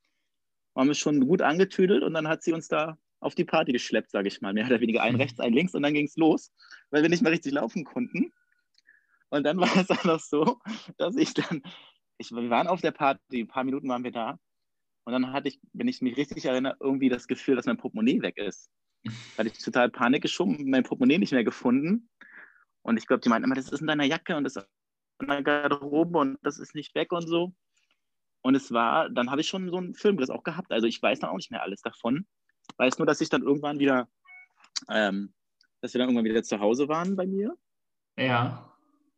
waren 0.75 0.89
wir 0.89 0.95
schon 0.95 1.21
gut 1.27 1.41
angetüdelt 1.41 2.03
und 2.03 2.15
dann 2.15 2.27
hat 2.27 2.43
sie 2.43 2.53
uns 2.53 2.67
da 2.67 2.99
auf 3.21 3.35
die 3.35 3.45
Party 3.45 3.73
geschleppt, 3.73 4.11
sage 4.11 4.29
ich 4.29 4.41
mal. 4.41 4.53
Mehr 4.53 4.67
oder 4.67 4.81
weniger 4.81 5.03
ein 5.03 5.15
rechts, 5.21 5.39
ein 5.39 5.53
links 5.53 5.75
und 5.75 5.83
dann 5.83 5.95
ging 5.95 6.07
es 6.07 6.17
los, 6.17 6.51
weil 6.91 7.03
wir 7.03 7.09
nicht 7.09 7.23
mehr 7.23 7.33
richtig 7.33 7.53
laufen 7.53 7.85
konnten. 7.85 8.33
Und 9.31 9.45
dann 9.45 9.59
war 9.59 9.75
es 9.77 9.91
auch 9.91 10.05
noch 10.05 10.21
so, 10.21 10.61
dass 10.97 11.17
ich 11.17 11.33
dann, 11.35 11.63
ich, 12.19 12.31
wir 12.31 12.51
waren 12.51 12.67
auf 12.67 12.81
der 12.81 12.93
Party, 12.93 13.41
ein 13.41 13.49
paar 13.49 13.65
Minuten 13.65 13.89
waren 13.89 14.05
wir 14.05 14.13
da. 14.13 14.39
Und 15.05 15.13
dann 15.13 15.33
hatte 15.33 15.49
ich, 15.49 15.61
wenn 15.73 15.89
ich 15.89 16.01
mich 16.01 16.17
richtig 16.17 16.47
erinnere, 16.47 16.77
irgendwie 16.81 17.09
das 17.09 17.27
Gefühl, 17.27 17.57
dass 17.57 17.67
mein 17.67 17.77
Portemonnaie 17.77 18.23
weg 18.23 18.39
ist. 18.39 18.71
Da 19.03 19.13
hatte 19.39 19.51
ich 19.51 19.59
total 19.59 19.91
Panik 19.91 20.23
geschoben, 20.23 20.71
mein 20.71 20.83
Portemonnaie 20.83 21.19
nicht 21.19 21.33
mehr 21.33 21.45
gefunden. 21.45 22.09
Und 22.83 22.97
ich 22.97 23.07
glaube, 23.07 23.21
die 23.21 23.29
meinten 23.29 23.45
immer, 23.45 23.55
das 23.55 23.71
ist 23.71 23.81
in 23.81 23.87
deiner 23.87 24.05
Jacke 24.05 24.37
und 24.37 24.45
das 24.45 24.57
ist 24.57 24.69
in 25.21 25.29
der 25.29 25.43
Garderobe 25.43 26.19
und 26.19 26.39
das 26.43 26.59
ist 26.59 26.75
nicht 26.75 26.95
weg 26.95 27.13
und 27.13 27.29
so. 27.29 27.55
Und 28.43 28.55
es 28.55 28.73
war, 28.73 29.09
dann 29.11 29.31
habe 29.31 29.41
ich 29.41 29.49
schon 29.49 29.71
so 29.71 29.77
einen 29.77 29.95
Filmriss 29.95 30.31
auch 30.31 30.43
gehabt. 30.43 30.71
Also 30.71 30.87
ich 30.87 31.01
weiß 31.01 31.21
dann 31.21 31.31
auch 31.31 31.37
nicht 31.37 31.51
mehr 31.51 31.63
alles 31.63 31.81
davon. 31.81 32.27
Weiß 32.77 32.99
nur, 32.99 33.07
dass 33.07 33.21
ich 33.21 33.29
dann 33.29 33.43
irgendwann 33.43 33.79
wieder, 33.79 34.09
ähm, 34.91 35.33
dass 35.81 35.95
wir 35.95 35.99
dann 35.99 36.09
irgendwann 36.09 36.25
wieder 36.25 36.43
zu 36.43 36.61
Hause 36.61 36.89
waren 36.89 37.17
bei 37.17 37.27
mir. 37.27 37.57
Ja. 38.19 38.74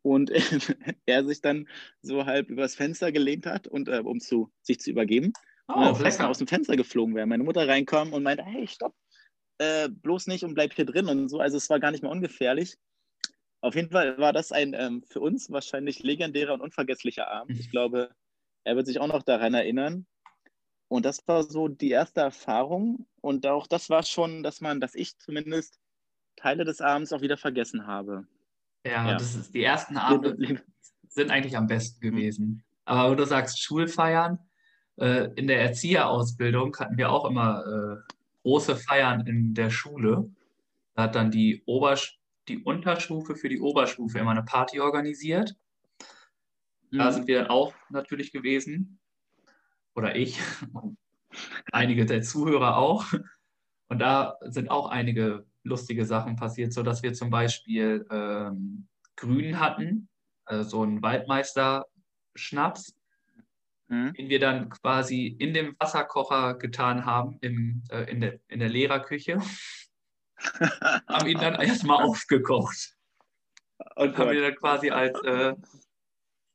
Und 0.06 0.30
er 1.06 1.24
sich 1.24 1.40
dann 1.40 1.66
so 2.00 2.26
halb 2.26 2.48
übers 2.48 2.76
Fenster 2.76 3.10
gelehnt 3.10 3.44
hat, 3.44 3.66
und, 3.66 3.88
äh, 3.88 4.02
um 4.04 4.20
zu, 4.20 4.52
sich 4.62 4.78
zu 4.78 4.92
übergeben. 4.92 5.32
Oh, 5.66 5.72
und 5.72 6.00
dann 6.00 6.26
aus 6.26 6.38
dem 6.38 6.46
Fenster 6.46 6.76
geflogen 6.76 7.16
wäre. 7.16 7.26
Meine 7.26 7.42
Mutter 7.42 7.66
reinkam 7.66 8.12
und 8.12 8.22
meinte, 8.22 8.44
hey, 8.44 8.68
stopp, 8.68 8.94
äh, 9.58 9.88
bloß 9.88 10.28
nicht 10.28 10.44
und 10.44 10.54
bleib 10.54 10.74
hier 10.74 10.84
drin 10.84 11.08
und 11.08 11.28
so. 11.28 11.40
Also 11.40 11.56
es 11.56 11.68
war 11.70 11.80
gar 11.80 11.90
nicht 11.90 12.04
mehr 12.04 12.12
ungefährlich. 12.12 12.76
Auf 13.60 13.74
jeden 13.74 13.90
Fall 13.90 14.16
war 14.18 14.32
das 14.32 14.52
ein 14.52 14.74
ähm, 14.74 15.02
für 15.02 15.18
uns 15.18 15.50
wahrscheinlich 15.50 16.04
legendärer 16.04 16.54
und 16.54 16.60
unvergesslicher 16.60 17.26
Abend. 17.26 17.58
Ich 17.58 17.72
glaube, 17.72 18.14
er 18.62 18.76
wird 18.76 18.86
sich 18.86 19.00
auch 19.00 19.08
noch 19.08 19.24
daran 19.24 19.54
erinnern. 19.54 20.06
Und 20.86 21.04
das 21.04 21.26
war 21.26 21.42
so 21.42 21.66
die 21.66 21.90
erste 21.90 22.20
Erfahrung. 22.20 23.08
Und 23.20 23.44
auch 23.48 23.66
das 23.66 23.90
war 23.90 24.04
schon, 24.04 24.44
dass 24.44 24.60
man, 24.60 24.80
dass 24.80 24.94
ich 24.94 25.18
zumindest 25.18 25.80
Teile 26.36 26.64
des 26.64 26.80
Abends 26.80 27.12
auch 27.12 27.22
wieder 27.22 27.36
vergessen 27.36 27.88
habe. 27.88 28.28
Ja, 28.86 29.08
ja. 29.08 29.12
das 29.16 29.34
ist 29.34 29.54
die 29.54 29.62
ersten 29.62 29.96
Abende 29.96 30.62
sind 31.08 31.30
eigentlich 31.30 31.56
am 31.56 31.66
besten 31.66 32.00
gewesen. 32.00 32.62
Aber 32.84 33.10
wo 33.10 33.14
du 33.14 33.24
sagst 33.24 33.62
Schulfeiern, 33.62 34.38
äh, 34.98 35.30
in 35.34 35.46
der 35.46 35.60
Erzieherausbildung 35.62 36.76
hatten 36.78 36.98
wir 36.98 37.10
auch 37.10 37.24
immer 37.24 37.64
äh, 37.66 38.12
große 38.42 38.76
Feiern 38.76 39.26
in 39.26 39.54
der 39.54 39.70
Schule. 39.70 40.30
Da 40.94 41.04
hat 41.04 41.14
dann 41.14 41.30
die 41.30 41.62
Oberstufe 41.66 42.16
die 42.48 42.58
Unterstufe 42.58 43.34
für 43.34 43.48
die 43.48 43.60
Oberstufe 43.60 44.18
immer 44.18 44.30
eine 44.30 44.44
Party 44.44 44.80
organisiert. 44.80 45.56
Mhm. 46.90 46.98
Da 46.98 47.12
sind 47.12 47.26
wir 47.26 47.40
dann 47.40 47.50
auch 47.50 47.74
natürlich 47.90 48.32
gewesen. 48.32 48.98
Oder 49.94 50.16
ich. 50.16 50.38
einige 51.72 52.06
der 52.06 52.22
Zuhörer 52.22 52.76
auch. 52.76 53.06
Und 53.88 53.98
da 53.98 54.38
sind 54.42 54.70
auch 54.70 54.88
einige 54.88 55.44
lustige 55.66 56.06
Sachen 56.06 56.36
passiert, 56.36 56.72
sodass 56.72 57.02
wir 57.02 57.12
zum 57.12 57.30
Beispiel 57.30 58.06
ähm, 58.10 58.88
Grün 59.16 59.58
hatten, 59.58 60.08
also 60.44 60.68
so 60.68 60.82
einen 60.82 61.02
Waldmeister-Schnaps, 61.02 62.94
mhm. 63.88 64.14
den 64.14 64.28
wir 64.28 64.40
dann 64.40 64.68
quasi 64.70 65.26
in 65.26 65.54
dem 65.54 65.74
Wasserkocher 65.78 66.54
getan 66.54 67.04
haben, 67.04 67.38
im, 67.40 67.82
äh, 67.90 68.10
in, 68.10 68.20
der, 68.20 68.38
in 68.48 68.60
der 68.60 68.68
Lehrerküche 68.68 69.40
haben 71.08 71.26
ihn 71.26 71.38
dann 71.38 71.54
erstmal 71.60 72.04
aufgekocht. 72.04 72.96
Und 73.96 74.14
oh 74.14 74.18
haben 74.18 74.32
ihn 74.32 74.42
dann 74.42 74.56
quasi 74.56 74.90
als, 74.90 75.20
äh, 75.22 75.54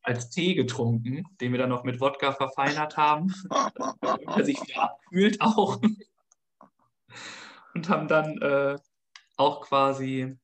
als 0.02 0.30
Tee 0.30 0.56
getrunken, 0.56 1.26
den 1.40 1.52
wir 1.52 1.60
dann 1.60 1.70
noch 1.70 1.84
mit 1.84 2.00
Wodka 2.00 2.32
verfeinert 2.32 2.98
haben. 2.98 3.34
er 4.02 4.44
sich 4.44 4.62
wieder 4.62 4.84
abkühlt 4.84 5.42
auch. 5.42 5.82
Und 7.74 7.90
haben 7.90 8.08
dann 8.08 8.38
äh, 8.42 8.78
auch 9.42 9.62
quasi 9.62 10.38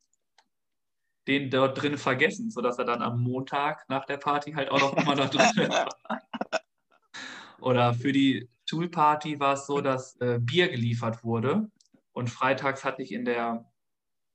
den 1.27 1.49
dort 1.49 1.81
drin 1.81 1.97
vergessen, 1.97 2.49
sodass 2.49 2.77
er 2.77 2.85
dann 2.85 3.01
am 3.01 3.21
Montag 3.21 3.87
nach 3.89 4.05
der 4.05 4.17
Party 4.17 4.53
halt 4.53 4.69
auch 4.71 4.79
noch 4.79 5.05
mal 5.05 5.15
da 5.15 5.27
drin 5.27 5.47
war. 5.69 5.89
Oder 7.59 7.93
für 7.93 8.11
die 8.11 8.49
Schulparty 8.69 9.39
war 9.39 9.53
es 9.53 9.65
so, 9.65 9.81
dass 9.81 10.15
äh, 10.17 10.39
Bier 10.39 10.69
geliefert 10.69 11.23
wurde 11.23 11.69
und 12.13 12.29
freitags 12.29 12.83
hatte 12.83 13.01
ich 13.01 13.11
in 13.11 13.25
der 13.25 13.71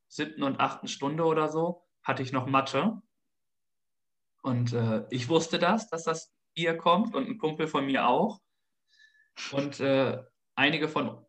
siebten 0.09 0.43
und 0.43 0.61
achten 0.61 0.89
Stunde 0.89 1.25
oder 1.25 1.49
so, 1.49 1.83
hatte 2.03 2.23
ich 2.23 2.33
noch 2.33 2.47
Mathe. 2.47 3.01
Und 4.43 4.73
äh, 4.73 5.07
ich 5.11 5.29
wusste 5.29 5.59
das, 5.59 5.89
dass 5.89 6.05
das 6.05 6.35
Bier 6.55 6.77
kommt 6.77 7.15
und 7.15 7.29
ein 7.29 7.39
Kumpel 7.39 7.67
von 7.67 7.87
mir 7.87 8.07
auch. 8.07 8.41
Und 9.53 9.81
äh, 9.81 10.23
einige 10.55 10.89
von 10.89 11.25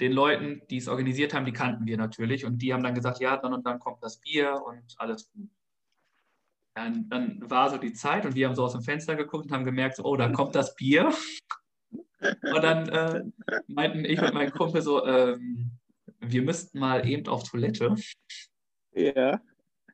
den 0.00 0.12
Leuten, 0.12 0.62
die 0.70 0.78
es 0.78 0.88
organisiert 0.88 1.34
haben, 1.34 1.44
die 1.44 1.52
kannten 1.52 1.86
wir 1.86 1.96
natürlich. 1.96 2.44
Und 2.44 2.58
die 2.58 2.72
haben 2.72 2.82
dann 2.82 2.94
gesagt, 2.94 3.20
ja, 3.20 3.36
dann 3.36 3.52
und 3.52 3.66
dann 3.66 3.78
kommt 3.78 4.02
das 4.02 4.18
Bier 4.18 4.62
und 4.66 4.94
alles 4.98 5.30
gut. 5.32 5.50
Dann, 6.74 7.08
dann 7.08 7.50
war 7.50 7.70
so 7.70 7.76
die 7.76 7.92
Zeit 7.92 8.24
und 8.24 8.34
wir 8.34 8.48
haben 8.48 8.54
so 8.54 8.64
aus 8.64 8.72
dem 8.72 8.82
Fenster 8.82 9.14
geguckt 9.14 9.44
und 9.44 9.52
haben 9.52 9.64
gemerkt, 9.64 9.96
so, 9.96 10.04
oh, 10.04 10.16
da 10.16 10.28
kommt 10.30 10.54
das 10.54 10.74
Bier. 10.74 11.12
Und 11.90 12.62
dann 12.62 12.88
äh, 12.88 13.24
meinten 13.66 14.04
ich 14.04 14.20
und 14.22 14.32
mein 14.32 14.50
Kumpel 14.50 14.80
so, 14.80 15.04
ähm, 15.04 15.72
wir 16.20 16.42
müssten 16.42 16.78
mal 16.78 17.06
eben 17.06 17.26
auf 17.28 17.42
Toilette. 17.42 17.94
Ja. 18.94 19.40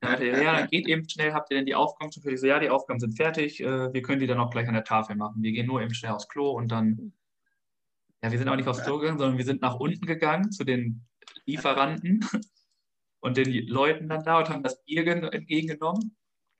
Ja, 0.00 0.22
ja, 0.22 0.52
dann 0.58 0.68
geht 0.68 0.86
eben 0.86 1.08
schnell, 1.08 1.32
habt 1.32 1.50
ihr 1.50 1.56
denn 1.56 1.66
die 1.66 1.74
Aufgaben 1.74 2.12
fertig? 2.12 2.40
So, 2.40 2.46
ja, 2.46 2.60
die 2.60 2.70
Aufgaben 2.70 3.00
sind 3.00 3.16
fertig, 3.16 3.60
äh, 3.60 3.92
wir 3.92 4.02
können 4.02 4.20
die 4.20 4.28
dann 4.28 4.38
auch 4.38 4.50
gleich 4.50 4.68
an 4.68 4.74
der 4.74 4.84
Tafel 4.84 5.16
machen. 5.16 5.42
Wir 5.42 5.50
gehen 5.50 5.66
nur 5.66 5.82
eben 5.82 5.92
schnell 5.92 6.12
aufs 6.12 6.28
Klo 6.28 6.50
und 6.52 6.70
dann, 6.70 7.12
ja, 8.22 8.32
wir 8.32 8.38
sind 8.38 8.48
auch 8.48 8.56
nicht 8.56 8.68
aufs 8.68 8.82
Klo 8.82 8.98
gegangen, 8.98 9.18
sondern 9.18 9.38
wir 9.38 9.44
sind 9.44 9.62
nach 9.62 9.76
unten 9.76 10.06
gegangen 10.06 10.50
zu 10.50 10.64
den 10.64 11.06
Lieferanten 11.46 12.20
und 13.20 13.36
den 13.36 13.66
Leuten 13.68 14.08
dann 14.08 14.24
da 14.24 14.38
und 14.38 14.48
haben 14.48 14.62
das 14.62 14.82
Bier 14.84 15.06
entgegengenommen. 15.06 16.16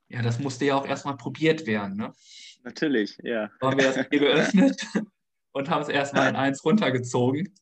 Ja, 0.08 0.22
das 0.22 0.38
musste 0.38 0.64
ja 0.64 0.76
auch 0.76 0.86
erstmal 0.86 1.16
probiert 1.16 1.66
werden, 1.66 1.96
ne? 1.96 2.12
Natürlich, 2.62 3.18
ja. 3.22 3.50
Da 3.60 3.70
haben 3.70 3.78
wir 3.78 3.92
das 3.92 4.08
Bier 4.08 4.20
geöffnet 4.20 4.86
und 5.52 5.68
haben 5.68 5.82
es 5.82 5.88
erstmal 5.88 6.28
in 6.28 6.36
eins 6.36 6.64
runtergezogen. 6.64 7.54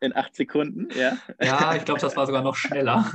In 0.00 0.16
acht 0.16 0.34
Sekunden, 0.34 0.88
ja. 0.98 1.18
Ja, 1.40 1.76
ich 1.76 1.84
glaube, 1.84 2.00
das 2.00 2.16
war 2.16 2.26
sogar 2.26 2.42
noch 2.42 2.56
schneller. 2.56 3.10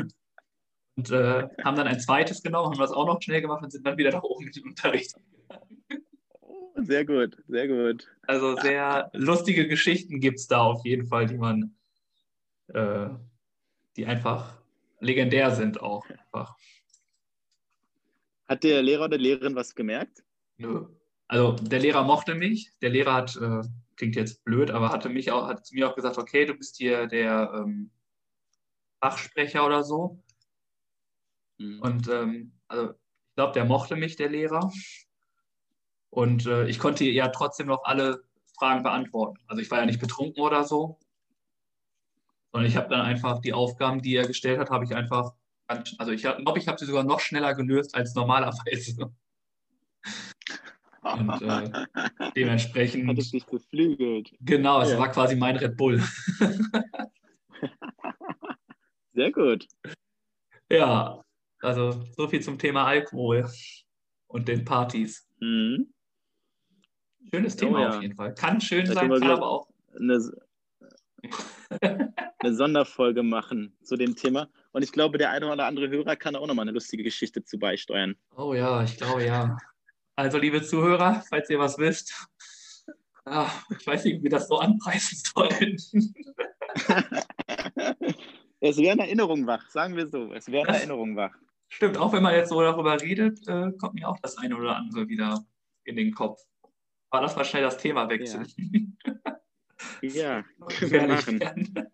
Und 0.95 1.09
äh, 1.09 1.47
haben 1.63 1.75
dann 1.75 1.87
ein 1.87 1.99
zweites 1.99 2.43
genommen, 2.43 2.71
haben 2.71 2.79
das 2.79 2.91
auch 2.91 3.07
noch 3.07 3.21
schnell 3.21 3.41
gemacht 3.41 3.63
und 3.63 3.71
sind 3.71 3.85
dann 3.85 3.97
wieder 3.97 4.11
nach 4.11 4.23
oben 4.23 4.47
in 4.47 4.51
den 4.51 4.63
Unterricht 4.65 5.15
gegangen. 5.15 5.83
Sehr 6.83 7.05
gut, 7.05 7.37
sehr 7.47 7.67
gut. 7.67 8.07
Also 8.27 8.55
sehr 8.57 9.09
lustige 9.13 9.67
Geschichten 9.67 10.19
gibt 10.19 10.39
es 10.39 10.47
da 10.47 10.61
auf 10.61 10.85
jeden 10.85 11.07
Fall, 11.07 11.25
die 11.25 11.37
man, 11.37 11.75
äh, 12.67 13.09
die 13.95 14.05
einfach 14.05 14.57
legendär 14.99 15.51
sind 15.51 15.81
auch 15.81 16.07
einfach. 16.09 16.55
Hat 18.47 18.63
der 18.63 18.81
Lehrer 18.81 19.05
oder 19.05 19.17
Lehrerin 19.17 19.55
was 19.55 19.75
gemerkt? 19.75 20.23
Nö. 20.57 20.85
Also 21.27 21.53
der 21.53 21.79
Lehrer 21.79 22.03
mochte 22.03 22.35
mich. 22.35 22.71
Der 22.81 22.89
Lehrer 22.89 23.13
hat, 23.13 23.35
äh, 23.37 23.61
klingt 23.95 24.15
jetzt 24.15 24.43
blöd, 24.43 24.71
aber 24.71 24.89
hatte 24.89 25.09
mich 25.09 25.31
auch, 25.31 25.47
hat 25.47 25.65
zu 25.65 25.75
mir 25.75 25.89
auch 25.89 25.95
gesagt, 25.95 26.17
okay, 26.17 26.45
du 26.45 26.53
bist 26.53 26.77
hier 26.77 27.07
der 27.07 27.51
ähm, 27.55 27.91
Fachsprecher 28.99 29.65
oder 29.65 29.83
so. 29.83 30.21
Mhm. 31.57 31.81
Und 31.81 32.07
ähm, 32.09 32.51
also 32.67 32.91
ich 32.91 33.35
glaube, 33.35 33.53
der 33.53 33.65
mochte 33.65 33.95
mich, 33.95 34.17
der 34.17 34.29
Lehrer. 34.29 34.71
Und 36.11 36.45
äh, 36.45 36.67
ich 36.67 36.77
konnte 36.77 37.05
ja 37.05 37.29
trotzdem 37.29 37.67
noch 37.67 37.85
alle 37.85 38.23
Fragen 38.57 38.83
beantworten. 38.83 39.39
Also 39.47 39.61
ich 39.61 39.71
war 39.71 39.79
ja 39.79 39.85
nicht 39.85 40.01
betrunken 40.01 40.43
oder 40.43 40.63
so. 40.65 40.99
Sondern 42.51 42.69
ich 42.69 42.75
habe 42.75 42.89
dann 42.89 43.01
einfach 43.01 43.39
die 43.39 43.53
Aufgaben, 43.53 44.01
die 44.01 44.15
er 44.15 44.27
gestellt 44.27 44.59
hat, 44.59 44.69
habe 44.69 44.83
ich 44.83 44.93
einfach, 44.93 45.31
also 45.67 46.11
ich 46.11 46.21
glaube, 46.21 46.59
ich 46.59 46.67
habe 46.67 46.77
sie 46.77 46.85
sogar 46.85 47.05
noch 47.05 47.21
schneller 47.21 47.55
gelöst 47.55 47.95
als 47.95 48.13
normalerweise. 48.13 49.11
Und 51.01 51.41
äh, 51.41 51.87
dementsprechend. 52.35 53.07
Hat 53.07 53.17
es 53.17 53.31
dich 53.31 53.45
beflügelt. 53.45 54.31
Genau, 54.41 54.81
es 54.81 54.91
ja. 54.91 54.99
war 54.99 55.09
quasi 55.09 55.35
mein 55.35 55.55
Red 55.55 55.75
Bull. 55.75 55.99
Sehr 59.13 59.31
gut. 59.31 59.67
Ja, 60.69 61.23
also 61.61 62.05
so 62.15 62.27
viel 62.27 62.41
zum 62.41 62.59
Thema 62.59 62.85
Alkohol 62.85 63.49
und 64.27 64.47
den 64.47 64.63
Partys. 64.63 65.27
Mhm. 65.39 65.91
Schönes 67.33 67.55
Thema 67.55 67.77
oh, 67.77 67.81
ja. 67.81 67.89
auf 67.89 68.01
jeden 68.01 68.15
Fall. 68.15 68.33
Kann 68.33 68.59
schön 68.61 68.85
da 68.85 68.93
sein, 68.93 69.09
kann 69.09 69.23
aber 69.23 69.47
auch. 69.47 69.67
Eine, 69.97 70.31
eine 72.39 72.55
Sonderfolge 72.55 73.23
machen 73.23 73.77
zu 73.83 73.95
dem 73.95 74.15
Thema. 74.15 74.49
Und 74.71 74.83
ich 74.83 74.91
glaube, 74.91 75.17
der 75.17 75.31
eine 75.31 75.51
oder 75.51 75.65
andere 75.65 75.89
Hörer 75.89 76.15
kann 76.15 76.35
auch 76.35 76.47
nochmal 76.47 76.63
eine 76.63 76.71
lustige 76.71 77.03
Geschichte 77.03 77.43
zu 77.43 77.59
beisteuern. 77.59 78.15
Oh 78.35 78.53
ja, 78.53 78.83
ich 78.83 78.97
glaube 78.97 79.25
ja. 79.25 79.57
Also, 80.15 80.37
liebe 80.37 80.61
Zuhörer, 80.61 81.23
falls 81.29 81.49
ihr 81.49 81.59
was 81.59 81.77
wisst, 81.77 82.27
ach, 83.25 83.63
ich 83.77 83.85
weiß 83.85 84.05
nicht, 84.05 84.19
wie 84.19 84.23
wir 84.23 84.29
das 84.29 84.47
so 84.47 84.57
anpreisen 84.57 85.17
sollen. 85.33 85.77
es 88.59 88.77
werden 88.77 88.99
Erinnerungen 88.99 89.47
wach, 89.47 89.69
sagen 89.69 89.95
wir 89.95 90.07
so. 90.07 90.33
Es 90.33 90.51
werden 90.51 90.73
Erinnerungen 90.73 91.15
wach. 91.15 91.33
Stimmt, 91.69 91.97
auch 91.97 92.11
wenn 92.11 92.23
man 92.23 92.35
jetzt 92.35 92.49
so 92.49 92.61
darüber 92.61 92.99
redet, 93.01 93.47
äh, 93.47 93.71
kommt 93.77 93.93
mir 93.93 94.09
auch 94.09 94.19
das 94.21 94.37
eine 94.37 94.57
oder 94.57 94.75
andere 94.75 95.07
wieder 95.07 95.45
in 95.85 95.95
den 95.95 96.13
Kopf. 96.13 96.41
Aber 97.11 97.23
lass 97.23 97.35
mal 97.35 97.43
schnell 97.43 97.63
das 97.63 97.77
Thema 97.77 98.09
wechseln. 98.09 98.47
Ja, 100.01 100.43
können 100.69 100.91
wir 100.91 101.07
machen. 101.07 101.91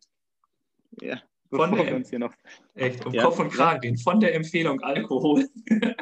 Ja, 1.01 1.21
von 1.49 1.75
der, 1.75 1.95
uns 1.95 2.09
hier 2.09 2.19
noch. 2.19 2.33
Echt, 2.75 3.05
um 3.05 3.13
ja. 3.13 3.23
Kopf 3.23 3.39
und 3.39 3.49
Kragen 3.51 3.81
gehen. 3.81 3.97
Von 3.97 4.19
der 4.19 4.35
Empfehlung 4.35 4.81
Alkohol. 4.81 5.49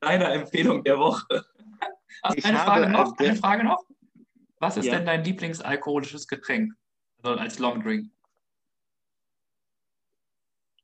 Deiner 0.00 0.32
Empfehlung 0.32 0.82
der 0.82 0.98
Woche. 0.98 1.44
Hast 2.22 2.44
eine 2.44 2.58
Frage 2.58 2.90
noch? 2.90 3.18
Eine 3.18 3.36
Frage 3.36 3.64
noch? 3.64 3.84
Was 4.58 4.76
ist 4.78 4.86
ja. 4.86 4.96
denn 4.96 5.06
dein 5.06 5.24
Lieblingsalkoholisches 5.24 6.26
Getränk? 6.26 6.72
Also 7.22 7.38
als 7.38 7.58
Longdrink. 7.58 8.10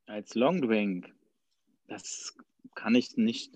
Als 0.05 0.35
Longdrink? 0.35 1.11
Das 1.87 2.37
kann 2.75 2.93
ich 2.95 3.17
nicht. 3.17 3.55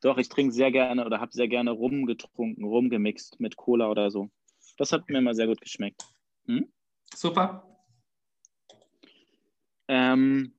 Doch, 0.00 0.16
ich 0.16 0.28
trinke 0.28 0.52
sehr 0.52 0.70
gerne 0.70 1.04
oder 1.04 1.20
habe 1.20 1.32
sehr 1.32 1.48
gerne 1.48 1.72
Rum 1.72 2.06
getrunken, 2.06 2.64
Rum 2.64 2.88
gemixt 2.88 3.38
mit 3.38 3.56
Cola 3.56 3.90
oder 3.90 4.10
so. 4.10 4.30
Das 4.78 4.92
hat 4.92 5.08
mir 5.08 5.18
immer 5.18 5.34
sehr 5.34 5.46
gut 5.46 5.60
geschmeckt. 5.60 6.02
Hm? 6.46 6.72
Super. 7.14 7.66
Ähm, 9.88 10.54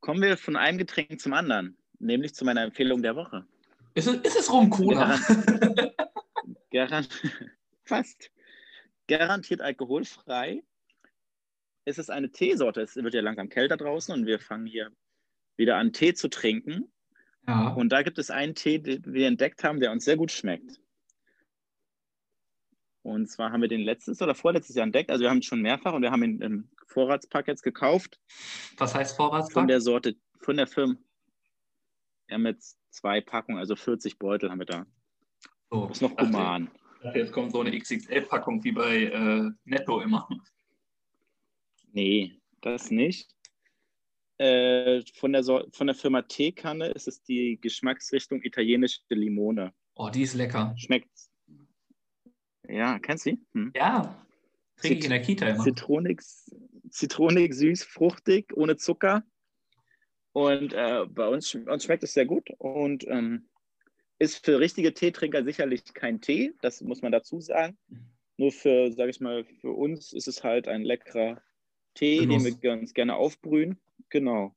kommen 0.00 0.22
wir 0.22 0.36
von 0.36 0.56
einem 0.56 0.78
Getränk 0.78 1.20
zum 1.20 1.34
anderen, 1.34 1.76
nämlich 1.98 2.34
zu 2.34 2.44
meiner 2.44 2.62
Empfehlung 2.62 3.02
der 3.02 3.16
Woche. 3.16 3.46
Ist 3.94 4.06
es, 4.06 4.16
ist 4.20 4.36
es 4.36 4.52
Rum-Cola? 4.52 5.18
Garant, 5.18 5.96
Garant, 6.70 7.08
fast. 7.84 8.30
Garantiert 9.08 9.60
alkoholfrei. 9.60 10.62
Es 11.84 11.98
ist 11.98 12.10
eine 12.10 12.30
Teesorte. 12.30 12.82
Es 12.82 12.94
wird 12.94 13.12
ja 13.12 13.20
langsam 13.20 13.48
kälter 13.48 13.76
draußen 13.76 14.14
und 14.14 14.26
wir 14.26 14.38
fangen 14.38 14.66
hier 14.66 14.92
wieder 15.56 15.76
an, 15.76 15.92
Tee 15.92 16.14
zu 16.14 16.30
trinken. 16.30 16.92
Ja. 17.46 17.68
Und 17.68 17.90
da 17.90 18.02
gibt 18.02 18.18
es 18.18 18.30
einen 18.30 18.54
Tee, 18.54 18.78
den 18.78 19.02
wir 19.06 19.26
entdeckt 19.26 19.64
haben, 19.64 19.80
der 19.80 19.92
uns 19.92 20.04
sehr 20.04 20.16
gut 20.16 20.30
schmeckt. 20.30 20.80
Und 23.02 23.30
zwar 23.30 23.50
haben 23.50 23.62
wir 23.62 23.68
den 23.68 23.80
letztes 23.80 24.20
oder 24.20 24.34
vorletztes 24.34 24.76
Jahr 24.76 24.84
entdeckt. 24.84 25.10
Also 25.10 25.22
wir 25.22 25.30
haben 25.30 25.38
ihn 25.38 25.42
schon 25.42 25.62
mehrfach 25.62 25.94
und 25.94 26.02
wir 26.02 26.10
haben 26.10 26.22
ihn 26.22 26.40
im 26.42 26.68
Vorratspack 26.86 27.48
jetzt 27.48 27.62
gekauft. 27.62 28.20
Was 28.76 28.94
heißt 28.94 29.16
Vorratspack? 29.16 29.54
Von 29.54 29.68
der 29.68 29.80
Sorte, 29.80 30.16
von 30.40 30.56
der 30.56 30.66
Firma. 30.66 30.96
Wir 32.26 32.34
haben 32.34 32.46
jetzt 32.46 32.78
zwei 32.90 33.20
Packungen, 33.20 33.58
also 33.58 33.74
40 33.74 34.18
Beutel 34.18 34.50
haben 34.50 34.58
wir 34.58 34.66
da. 34.66 34.86
Oh, 35.70 35.86
das 35.86 35.98
ist 35.98 36.02
noch 36.02 36.16
human. 36.18 36.70
Jetzt 37.14 37.32
kommt 37.32 37.52
so 37.52 37.60
eine 37.60 37.76
XXL-Packung 37.76 38.62
wie 38.62 38.72
bei 38.72 39.04
äh, 39.04 39.50
Netto 39.64 40.00
immer. 40.00 40.28
Nee, 41.92 42.38
das 42.60 42.90
nicht. 42.90 43.34
Äh, 44.40 45.02
von, 45.16 45.34
der 45.34 45.42
so 45.42 45.62
von 45.70 45.86
der 45.86 45.94
Firma 45.94 46.22
Teekanne 46.22 46.86
ist 46.86 47.06
es 47.06 47.22
die 47.22 47.58
Geschmacksrichtung 47.60 48.42
italienische 48.42 49.00
Limone. 49.10 49.74
Oh, 49.96 50.08
die 50.08 50.22
ist 50.22 50.32
lecker. 50.32 50.74
Schmeckt. 50.78 51.10
Ja, 52.66 52.98
kennst 53.00 53.26
du 53.26 53.32
sie? 53.32 53.46
Hm. 53.52 53.72
Ja, 53.76 54.26
trinke 54.76 54.98
ich 54.98 55.04
in 55.04 55.10
der 55.10 55.20
Kita 55.20 55.46
immer. 55.46 55.62
Zitronik, 55.62 56.22
Zitronik, 56.88 57.52
süß, 57.52 57.84
fruchtig, 57.84 58.56
ohne 58.56 58.78
Zucker. 58.78 59.24
Und 60.32 60.72
äh, 60.72 61.04
bei 61.06 61.28
uns, 61.28 61.54
uns, 61.54 61.84
schmeckt 61.84 62.02
es 62.02 62.14
sehr 62.14 62.24
gut 62.24 62.48
und 62.56 63.06
ähm, 63.08 63.46
ist 64.18 64.42
für 64.42 64.58
richtige 64.58 64.94
Teetrinker 64.94 65.44
sicherlich 65.44 65.84
kein 65.92 66.22
Tee, 66.22 66.54
das 66.62 66.80
muss 66.80 67.02
man 67.02 67.12
dazu 67.12 67.40
sagen. 67.42 67.76
Nur 68.38 68.52
für, 68.52 68.90
sage 68.90 69.10
ich 69.10 69.20
mal, 69.20 69.44
für 69.60 69.72
uns 69.72 70.14
ist 70.14 70.28
es 70.28 70.42
halt 70.42 70.66
ein 70.66 70.80
leckerer 70.80 71.42
Tee, 71.92 72.20
Genuss. 72.20 72.44
den 72.44 72.62
wir 72.62 72.72
uns 72.72 72.94
gerne 72.94 73.16
aufbrühen. 73.16 73.78
Genau. 74.10 74.54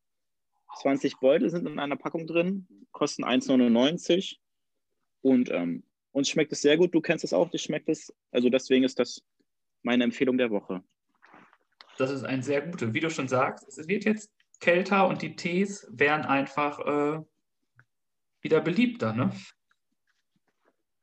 20 0.80 1.20
Beutel 1.20 1.50
sind 1.50 1.68
in 1.68 1.80
einer 1.80 1.96
Packung 1.96 2.26
drin, 2.28 2.68
kosten 2.92 3.24
1,99 3.24 4.38
und 5.22 5.52
ähm, 5.52 5.84
uns 6.12 6.30
schmeckt 6.30 6.52
es 6.52 6.62
sehr 6.62 6.78
gut. 6.78 6.94
Du 6.94 7.02
kennst 7.02 7.24
es 7.24 7.34
auch, 7.34 7.50
dich 7.50 7.62
schmeckt 7.62 7.90
es. 7.90 8.14
Also 8.32 8.50
deswegen 8.50 8.84
ist 8.84 9.00
das 9.00 9.24
meine 9.84 10.04
Empfehlung 10.04 10.38
der 10.38 10.50
Woche. 10.50 10.84
Das 11.98 12.12
ist 12.12 12.24
ein 12.24 12.42
sehr 12.42 12.62
guter. 12.62 12.94
Wie 12.94 13.00
du 13.00 13.10
schon 13.10 13.28
sagst, 13.28 13.68
es 13.68 13.88
wird 13.88 14.06
jetzt 14.06 14.32
kälter 14.60 15.08
und 15.08 15.22
die 15.22 15.36
Tees 15.36 15.88
werden 15.92 16.26
einfach 16.26 16.80
äh, 16.80 17.22
wieder 18.42 18.62
beliebter, 18.62 19.14
ne? 19.14 19.32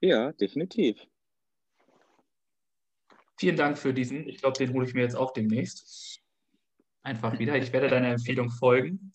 Ja, 0.00 0.32
definitiv. 0.32 0.98
Vielen 3.38 3.56
Dank 3.56 3.78
für 3.78 3.94
diesen. 3.94 4.28
Ich 4.28 4.38
glaube, 4.38 4.58
den 4.58 4.72
hole 4.72 4.86
ich 4.86 4.94
mir 4.94 5.02
jetzt 5.02 5.16
auch 5.16 5.32
demnächst 5.32 6.20
einfach 7.02 7.38
wieder. 7.38 7.56
Ich 7.56 7.72
werde 7.72 7.88
deiner 7.88 8.08
Empfehlung 8.08 8.50
folgen. 8.50 9.12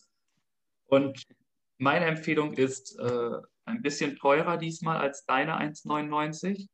Und 0.88 1.24
meine 1.78 2.06
Empfehlung 2.06 2.54
ist 2.54 2.98
äh, 3.00 3.32
ein 3.66 3.82
bisschen 3.82 4.16
teurer 4.18 4.58
diesmal 4.58 4.98
als 4.98 5.26
deine 5.26 5.60
1,99. 5.60 6.68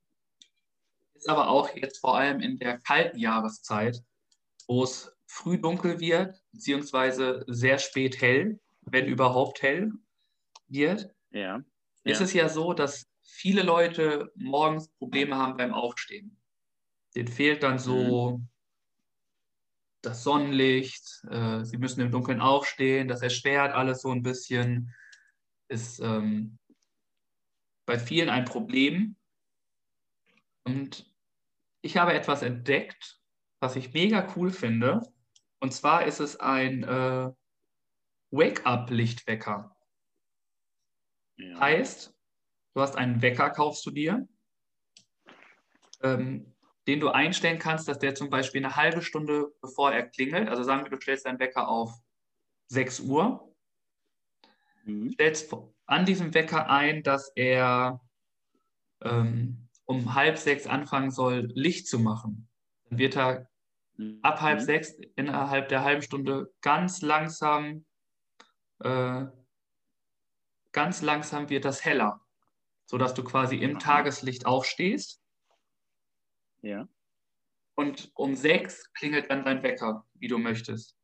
Ist 1.16 1.30
aber 1.30 1.50
auch 1.50 1.76
jetzt 1.76 2.00
vor 2.00 2.18
allem 2.18 2.40
in 2.40 2.58
der 2.58 2.80
kalten 2.80 3.18
Jahreszeit, 3.18 4.04
wo 4.68 4.84
es 4.84 5.16
früh 5.28 5.58
dunkel 5.58 6.00
wird, 6.00 6.42
beziehungsweise 6.52 7.44
sehr 7.48 7.78
spät 7.78 8.22
hell, 8.22 8.60
wenn 8.82 9.06
überhaupt 9.06 9.62
hell 9.62 9.92
wird. 10.68 11.14
Ja. 11.30 11.64
Ist 12.04 12.20
ja. 12.20 12.26
es 12.26 12.34
ja 12.34 12.50
so, 12.50 12.74
dass 12.74 13.08
viele 13.22 13.64
Leute 13.64 14.32
morgens 14.36 14.90
Probleme 14.90 15.36
haben 15.36 15.58
beim 15.58 15.74
Aufstehen. 15.74 16.38
Denen 17.16 17.28
fehlt 17.28 17.64
dann 17.64 17.78
so 17.78 18.38
mhm 18.38 18.48
das 20.02 20.24
Sonnenlicht, 20.24 21.24
äh, 21.30 21.64
sie 21.64 21.78
müssen 21.78 22.02
im 22.02 22.12
Dunkeln 22.12 22.42
aufstehen, 22.42 23.08
das 23.08 23.22
erschwert 23.22 23.74
alles 23.74 24.02
so 24.02 24.12
ein 24.12 24.24
bisschen, 24.24 24.94
ist 25.68 26.00
ähm, 26.00 26.58
bei 27.86 28.00
vielen 28.00 28.30
ein 28.30 28.46
Problem. 28.46 29.16
Und 30.64 31.12
ich 31.82 31.98
habe 31.98 32.14
etwas 32.14 32.42
entdeckt, 32.42 33.20
was 33.60 33.76
ich 33.76 33.94
mega 33.94 34.34
cool 34.36 34.52
finde. 34.52 35.02
Und 35.60 35.74
zwar 35.74 36.06
ist 36.06 36.20
es 36.20 36.40
ein 36.40 36.84
äh, 36.84 37.32
Wake-up-Lichtwecker. 38.32 39.76
Ja. 41.38 41.60
Heißt, 41.60 42.14
du 42.74 42.82
hast 42.82 42.96
einen 42.96 43.22
Wecker, 43.22 43.50
kaufst 43.50 43.86
du 43.86 43.92
dir. 43.92 44.28
Ähm, 46.02 46.54
den 46.88 47.00
du 47.00 47.10
einstellen 47.10 47.60
kannst, 47.60 47.88
dass 47.88 48.00
der 48.00 48.16
zum 48.16 48.30
Beispiel 48.30 48.64
eine 48.64 48.76
halbe 48.76 49.02
Stunde 49.02 49.54
bevor 49.62 49.92
er 49.92 50.08
klingelt, 50.08 50.50
also 50.50 50.64
sagen 50.64 50.84
wir, 50.84 50.90
du 50.90 51.02
stellst 51.02 51.26
deinen 51.26 51.40
Wecker 51.40 51.68
auf 51.68 51.94
6 52.68 53.02
Uhr, 53.02 53.54
mhm. 54.86 55.12
stellst 55.12 55.54
an 55.86 56.06
diesem 56.06 56.34
Wecker 56.34 56.70
ein, 56.70 57.04
dass 57.04 57.32
er 57.36 58.02
ähm, 59.02 59.68
um 59.86 60.14
halb 60.16 60.38
sechs 60.38 60.68
anfangen 60.68 61.12
soll, 61.12 61.52
Licht 61.54 61.88
zu 61.88 62.00
machen. 62.00 62.48
Dann 62.86 62.98
wird 62.98 63.18
er 63.18 63.50
mhm. 63.98 64.20
ab 64.22 64.42
halb 64.42 64.62
sechs 64.62 64.94
innerhalb 65.16 65.70
der 65.70 65.84
halben 65.84 66.02
Stunde 66.02 66.54
ganz 66.62 67.02
langsam 67.02 67.86
äh, 68.80 69.26
ganz 70.72 71.02
langsam 71.02 71.50
wird 71.50 71.66
das 71.66 71.84
heller, 71.84 72.22
sodass 72.86 73.14
du 73.14 73.24
quasi 73.24 73.58
im 73.58 73.80
Tageslicht 73.80 74.46
aufstehst. 74.46 75.21
Ja. 76.62 76.88
Und 77.76 78.12
um 78.16 78.36
sechs 78.36 78.92
klingelt 78.94 79.30
dann 79.30 79.46
dein 79.46 79.64
Wecker, 79.64 80.06
wie 80.14 80.28
du 80.28 80.38
möchtest. 80.38 80.96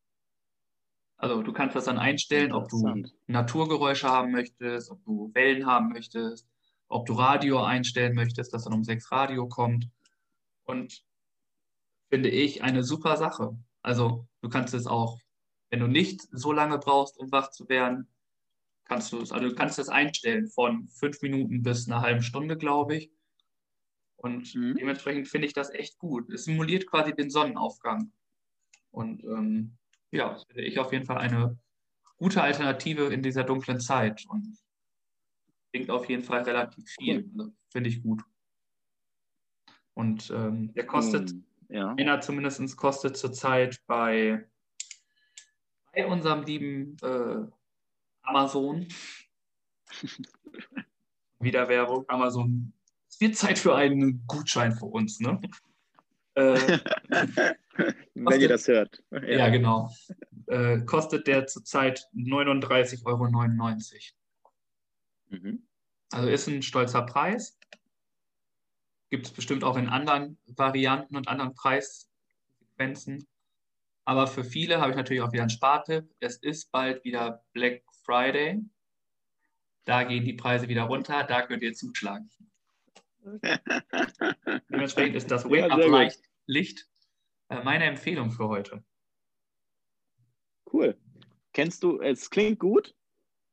Also 1.16 1.42
du 1.42 1.52
kannst 1.52 1.74
das 1.74 1.86
dann 1.86 1.98
einstellen, 1.98 2.52
ob 2.52 2.68
du 2.68 3.04
Naturgeräusche 3.26 4.08
haben 4.08 4.30
möchtest, 4.30 4.90
ob 4.90 5.02
du 5.04 5.30
Wellen 5.34 5.66
haben 5.66 5.88
möchtest, 5.88 6.48
ob 6.86 7.06
du 7.06 7.14
Radio 7.14 7.62
einstellen 7.62 8.14
möchtest, 8.14 8.54
dass 8.54 8.64
dann 8.64 8.74
um 8.74 8.84
sechs 8.84 9.10
Radio 9.10 9.48
kommt. 9.48 9.90
Und 10.64 11.02
finde 12.08 12.28
ich 12.28 12.62
eine 12.62 12.84
super 12.84 13.16
Sache. 13.16 13.58
Also 13.82 14.28
du 14.42 14.48
kannst 14.48 14.74
es 14.74 14.86
auch, 14.86 15.18
wenn 15.70 15.80
du 15.80 15.88
nicht 15.88 16.22
so 16.30 16.52
lange 16.52 16.78
brauchst, 16.78 17.18
um 17.18 17.32
wach 17.32 17.50
zu 17.50 17.68
werden, 17.68 18.08
kannst 18.84 19.12
du 19.12 19.20
es, 19.20 19.32
also 19.32 19.48
du 19.48 19.54
kannst 19.54 19.78
es 19.78 19.88
einstellen 19.88 20.48
von 20.48 20.88
fünf 20.88 21.20
Minuten 21.20 21.62
bis 21.62 21.88
eine 21.88 22.00
halbe 22.00 22.22
Stunde, 22.22 22.56
glaube 22.56 22.96
ich. 22.96 23.10
Und 24.18 24.54
mhm. 24.54 24.76
dementsprechend 24.76 25.28
finde 25.28 25.46
ich 25.46 25.52
das 25.52 25.70
echt 25.70 25.98
gut. 25.98 26.30
Es 26.32 26.44
simuliert 26.44 26.86
quasi 26.86 27.14
den 27.14 27.30
Sonnenaufgang. 27.30 28.12
Und 28.90 29.22
ähm, 29.24 29.76
ja, 30.10 30.32
das 30.32 30.44
finde 30.44 30.64
ich 30.64 30.78
auf 30.78 30.92
jeden 30.92 31.06
Fall 31.06 31.18
eine 31.18 31.56
gute 32.16 32.42
Alternative 32.42 33.12
in 33.12 33.22
dieser 33.22 33.44
dunklen 33.44 33.78
Zeit 33.78 34.24
und 34.28 34.58
bringt 35.72 35.90
auf 35.90 36.08
jeden 36.08 36.24
Fall 36.24 36.42
relativ 36.42 36.84
viel. 36.98 37.30
Also, 37.38 37.52
finde 37.70 37.90
ich 37.90 38.02
gut. 38.02 38.22
Und 39.94 40.30
ähm, 40.30 40.72
der 40.74 40.86
kostet, 40.86 41.32
um, 41.32 41.44
ja. 41.68 41.94
einer 41.96 42.20
zumindest 42.20 42.76
kostet 42.76 43.16
zurzeit 43.16 43.80
bei, 43.86 44.48
bei 45.92 46.06
unserem 46.06 46.42
lieben 46.42 46.96
äh, 47.02 47.46
Amazon, 48.22 48.88
wieder 51.38 51.68
Werbung, 51.68 52.04
Amazon, 52.08 52.72
es 53.18 53.20
wird 53.20 53.36
Zeit 53.36 53.58
für 53.58 53.74
einen 53.74 54.24
Gutschein 54.28 54.72
für 54.72 54.86
uns, 54.86 55.18
ne? 55.18 55.40
Äh, 56.34 56.78
Wenn 58.14 58.40
ihr 58.40 58.48
das 58.48 58.68
hört. 58.68 59.02
Ja, 59.10 59.22
ja 59.22 59.48
genau. 59.48 59.92
Äh, 60.46 60.82
kostet 60.82 61.26
der 61.26 61.48
zurzeit 61.48 62.08
39,99 62.14 63.02
Euro. 63.06 63.26
Mhm. 65.30 65.66
Also 66.12 66.28
ist 66.28 66.46
ein 66.46 66.62
stolzer 66.62 67.02
Preis. 67.02 67.58
Gibt 69.10 69.26
es 69.26 69.32
bestimmt 69.32 69.64
auch 69.64 69.76
in 69.76 69.88
anderen 69.88 70.38
Varianten 70.46 71.16
und 71.16 71.26
anderen 71.26 71.54
Preissequenzen. 71.54 73.26
Aber 74.04 74.28
für 74.28 74.44
viele 74.44 74.80
habe 74.80 74.90
ich 74.90 74.96
natürlich 74.96 75.22
auch 75.22 75.32
wieder 75.32 75.42
einen 75.42 75.50
Spartipp. 75.50 76.08
Es 76.20 76.36
ist 76.36 76.70
bald 76.70 77.02
wieder 77.02 77.44
Black 77.52 77.82
Friday. 78.04 78.62
Da 79.86 80.04
gehen 80.04 80.24
die 80.24 80.34
Preise 80.34 80.68
wieder 80.68 80.84
runter. 80.84 81.24
Da 81.24 81.42
könnt 81.42 81.64
ihr 81.64 81.74
zuschlagen. 81.74 82.30
Dementsprechend 84.70 85.16
ist 85.16 85.30
das 85.30 85.44
Wake-Up-Licht 85.44 86.88
äh, 87.48 87.62
meine 87.62 87.84
Empfehlung 87.84 88.30
für 88.30 88.48
heute. 88.48 88.84
Cool. 90.72 90.96
Kennst 91.52 91.82
du, 91.82 92.00
es 92.00 92.30
klingt 92.30 92.58
gut 92.58 92.94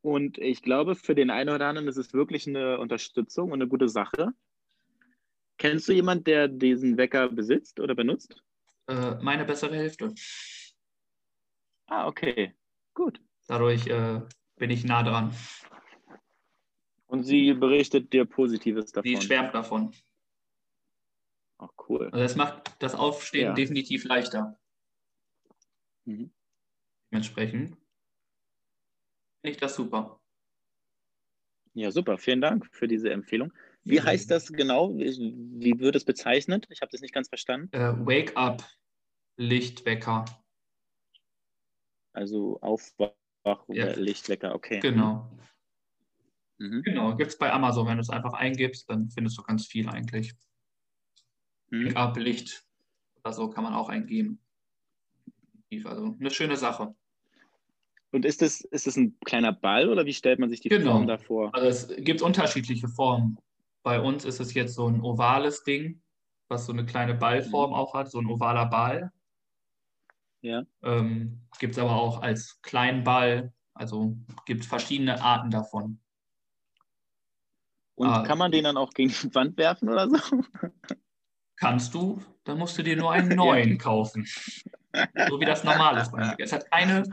und 0.01 0.38
ich 0.38 0.61
glaube, 0.61 0.95
für 0.95 1.16
den 1.16 1.30
einen 1.30 1.49
oder 1.49 1.68
anderen 1.68 1.88
ist 1.88 1.97
es 1.97 2.13
wirklich 2.13 2.47
eine 2.47 2.80
Unterstützung 2.80 3.51
und 3.51 3.61
eine 3.61 3.68
gute 3.68 3.89
Sache. 3.89 4.34
Kennst 5.57 5.88
du 5.88 5.93
jemanden, 5.93 6.26
der 6.26 6.47
diesen 6.49 6.97
Wecker 6.97 7.30
besitzt 7.30 7.80
oder 7.80 7.95
benutzt? 7.95 8.43
Äh, 8.88 9.16
meine 9.22 9.45
bessere 9.45 9.76
Hälfte. 9.76 10.13
Ah, 11.88 12.07
okay. 12.07 12.53
Gut. 12.93 13.22
Dadurch 13.47 13.88
äh, 13.88 14.22
bin 14.57 14.70
ich 14.70 14.84
nah 14.84 15.03
dran. 15.03 15.34
Und 17.07 17.23
sie 17.23 17.53
berichtet 17.53 18.11
dir 18.13 18.25
Positives 18.25 18.91
davon. 18.91 19.09
Sie 19.09 19.21
schwärmt 19.21 19.53
davon. 19.53 19.93
Ach, 21.57 21.69
cool. 21.87 22.05
Also 22.05 22.17
das 22.17 22.35
macht 22.35 22.75
das 22.79 22.95
Aufstehen 22.95 23.47
ja. 23.47 23.53
definitiv 23.53 24.03
leichter. 24.05 24.59
Mhm. 26.05 26.31
Dementsprechend 27.11 27.77
finde 29.41 29.51
ich 29.51 29.57
das 29.57 29.75
super. 29.75 30.19
Ja, 31.73 31.91
super. 31.91 32.17
Vielen 32.17 32.41
Dank 32.41 32.67
für 32.71 32.87
diese 32.87 33.11
Empfehlung. 33.11 33.53
Wie 33.83 33.97
ja. 33.97 34.03
heißt 34.03 34.31
das 34.31 34.51
genau? 34.51 34.95
Wie, 34.95 35.79
wird 35.79 35.95
es 35.95 36.05
bezeichnet? 36.05 36.65
Ich 36.69 36.81
habe 36.81 36.91
das 36.91 37.01
nicht 37.01 37.13
ganz 37.13 37.27
verstanden. 37.29 37.69
Äh, 37.71 37.93
Wake 38.05 38.35
Up 38.35 38.63
Lichtwecker. 39.37 40.25
Also 42.13 42.59
Aufwach 42.61 43.13
ja. 43.67 43.93
Lichtwecker, 43.93 44.55
okay. 44.55 44.79
Genau. 44.79 45.29
Mhm. 46.57 46.83
Genau, 46.83 47.15
gibt 47.15 47.31
es 47.31 47.37
bei 47.37 47.51
Amazon. 47.51 47.87
Wenn 47.87 47.97
du 47.97 48.01
es 48.01 48.09
einfach 48.09 48.33
eingibst, 48.33 48.89
dann 48.89 49.09
findest 49.09 49.37
du 49.37 49.43
ganz 49.43 49.65
viel 49.65 49.89
eigentlich. 49.89 50.33
Mhm. 51.69 51.93
Licht 52.15 52.63
oder 53.23 53.33
so 53.33 53.49
kann 53.49 53.63
man 53.63 53.73
auch 53.73 53.89
eingeben. 53.89 54.39
Also 55.83 56.15
eine 56.19 56.31
schöne 56.31 56.55
Sache. 56.55 56.95
Und 58.11 58.23
ist 58.23 58.41
das, 58.41 58.61
ist 58.61 58.87
das 58.87 58.95
ein 58.95 59.17
kleiner 59.25 59.51
Ball 59.51 59.89
oder 59.89 60.05
wie 60.05 60.13
stellt 60.13 60.39
man 60.39 60.49
sich 60.49 60.61
die 60.61 60.69
genau. 60.69 60.93
Form 60.93 61.07
davor? 61.07 61.53
Also 61.53 61.67
es 61.67 62.05
gibt 62.05 62.21
unterschiedliche 62.21 62.87
Formen. 62.87 63.37
Bei 63.83 63.99
uns 63.99 64.23
ist 64.23 64.39
es 64.39 64.53
jetzt 64.53 64.73
so 64.73 64.87
ein 64.87 65.01
ovales 65.01 65.63
Ding, 65.63 66.01
was 66.47 66.65
so 66.65 66.71
eine 66.71 66.85
kleine 66.85 67.15
Ballform 67.15 67.71
mhm. 67.71 67.75
auch 67.75 67.93
hat, 67.93 68.09
so 68.09 68.19
ein 68.19 68.27
ovaler 68.27 68.67
Ball. 68.67 69.11
Ja. 70.41 70.63
Ähm, 70.83 71.41
gibt 71.59 71.73
es 71.73 71.79
aber 71.79 71.95
auch 71.95 72.21
als 72.21 72.61
kleinen 72.61 73.03
Ball, 73.03 73.51
also 73.73 74.15
gibt 74.45 74.61
es 74.61 74.67
verschiedene 74.67 75.21
Arten 75.21 75.49
davon. 75.49 75.99
Und 77.95 78.09
ah, 78.09 78.23
kann 78.23 78.37
man 78.37 78.51
den 78.51 78.65
dann 78.65 78.77
auch 78.77 78.91
gegen 78.91 79.09
die 79.09 79.33
Wand 79.33 79.57
werfen 79.57 79.89
oder 79.89 80.09
so? 80.09 80.17
Kannst 81.57 81.93
du, 81.93 82.21
dann 82.43 82.57
musst 82.57 82.77
du 82.77 82.83
dir 82.83 82.97
nur 82.97 83.11
einen 83.11 83.29
neuen 83.35 83.77
kaufen. 83.77 84.27
So 85.27 85.39
wie 85.39 85.45
das 85.45 85.63
normal 85.63 85.97
ist 85.97 86.11
bei 86.11 86.35
Es 86.37 86.53
hat 86.53 86.69
keine 86.71 87.03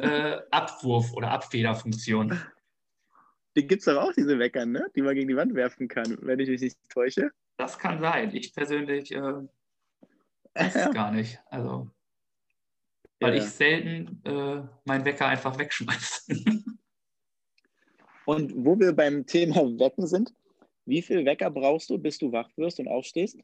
äh, 0.00 0.38
Abwurf- 0.50 1.12
oder 1.12 1.30
Abfederfunktion. 1.30 2.40
Die 3.56 3.66
gibt 3.66 3.80
es 3.80 3.86
doch 3.86 4.00
auch, 4.00 4.12
diese 4.12 4.38
Wecker, 4.38 4.64
ne? 4.64 4.86
die 4.96 5.02
man 5.02 5.14
gegen 5.14 5.28
die 5.28 5.36
Wand 5.36 5.54
werfen 5.54 5.88
kann, 5.88 6.18
wenn 6.22 6.38
ich 6.40 6.48
mich 6.48 6.60
nicht 6.60 6.78
täusche. 6.88 7.30
Das 7.56 7.78
kann 7.78 8.00
sein. 8.00 8.34
Ich 8.34 8.54
persönlich 8.54 9.12
äh, 9.12 9.20
weiß 10.54 10.74
es 10.74 10.90
gar 10.94 11.10
nicht. 11.12 11.38
Also, 11.50 11.90
weil 13.20 13.36
ja. 13.36 13.42
ich 13.42 13.50
selten 13.50 14.22
äh, 14.24 14.62
meinen 14.84 15.04
Wecker 15.04 15.26
einfach 15.26 15.58
wegschmeiße. 15.58 16.64
Und 18.26 18.52
wo 18.54 18.78
wir 18.78 18.92
beim 18.92 19.26
Thema 19.26 19.56
Wecken 19.78 20.06
sind, 20.06 20.32
wie 20.84 21.02
viel 21.02 21.24
Wecker 21.24 21.50
brauchst 21.50 21.90
du, 21.90 21.98
bis 21.98 22.18
du 22.18 22.32
wach 22.32 22.48
wirst 22.56 22.80
und 22.80 22.88
aufstehst? 22.88 23.38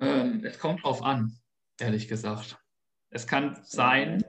Ähm, 0.00 0.44
es 0.44 0.58
kommt 0.58 0.84
drauf 0.84 1.02
an, 1.02 1.38
ehrlich 1.80 2.08
gesagt. 2.08 2.58
Es 3.10 3.26
kann 3.26 3.58
sein, 3.64 4.24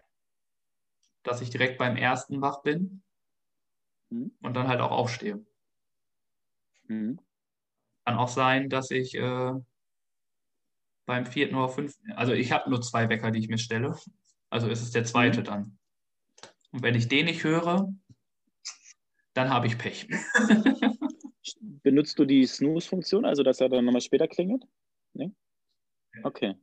dass 1.23 1.41
ich 1.41 1.49
direkt 1.49 1.77
beim 1.77 1.95
ersten 1.95 2.41
wach 2.41 2.61
bin 2.63 3.03
mhm. 4.09 4.31
und 4.41 4.53
dann 4.53 4.67
halt 4.67 4.81
auch 4.81 4.91
aufstehe. 4.91 5.45
Mhm. 6.87 7.19
Kann 8.05 8.17
auch 8.17 8.29
sein, 8.29 8.69
dass 8.69 8.89
ich 8.91 9.15
äh, 9.15 9.53
beim 11.05 11.25
vierten 11.25 11.55
oder 11.55 11.69
fünften, 11.69 12.11
also 12.13 12.33
ich 12.33 12.51
habe 12.51 12.69
nur 12.69 12.81
zwei 12.81 13.09
Wecker, 13.09 13.31
die 13.31 13.39
ich 13.39 13.49
mir 13.49 13.57
stelle. 13.57 13.95
Also 14.49 14.67
ist 14.69 14.81
es 14.81 14.91
der 14.91 15.05
zweite 15.05 15.41
mhm. 15.41 15.43
dann. 15.43 15.79
Und 16.71 16.83
wenn 16.83 16.95
ich 16.95 17.07
den 17.07 17.25
nicht 17.25 17.43
höre, 17.43 17.93
dann 19.33 19.49
habe 19.49 19.67
ich 19.67 19.77
Pech. 19.77 20.07
Benutzt 21.83 22.19
du 22.19 22.25
die 22.25 22.45
Snooze-Funktion, 22.45 23.25
also 23.25 23.43
dass 23.43 23.61
er 23.61 23.69
dann 23.69 23.85
nochmal 23.85 24.01
später 24.01 24.27
klingelt? 24.27 24.65
Nee? 25.13 25.31
Okay. 26.23 26.55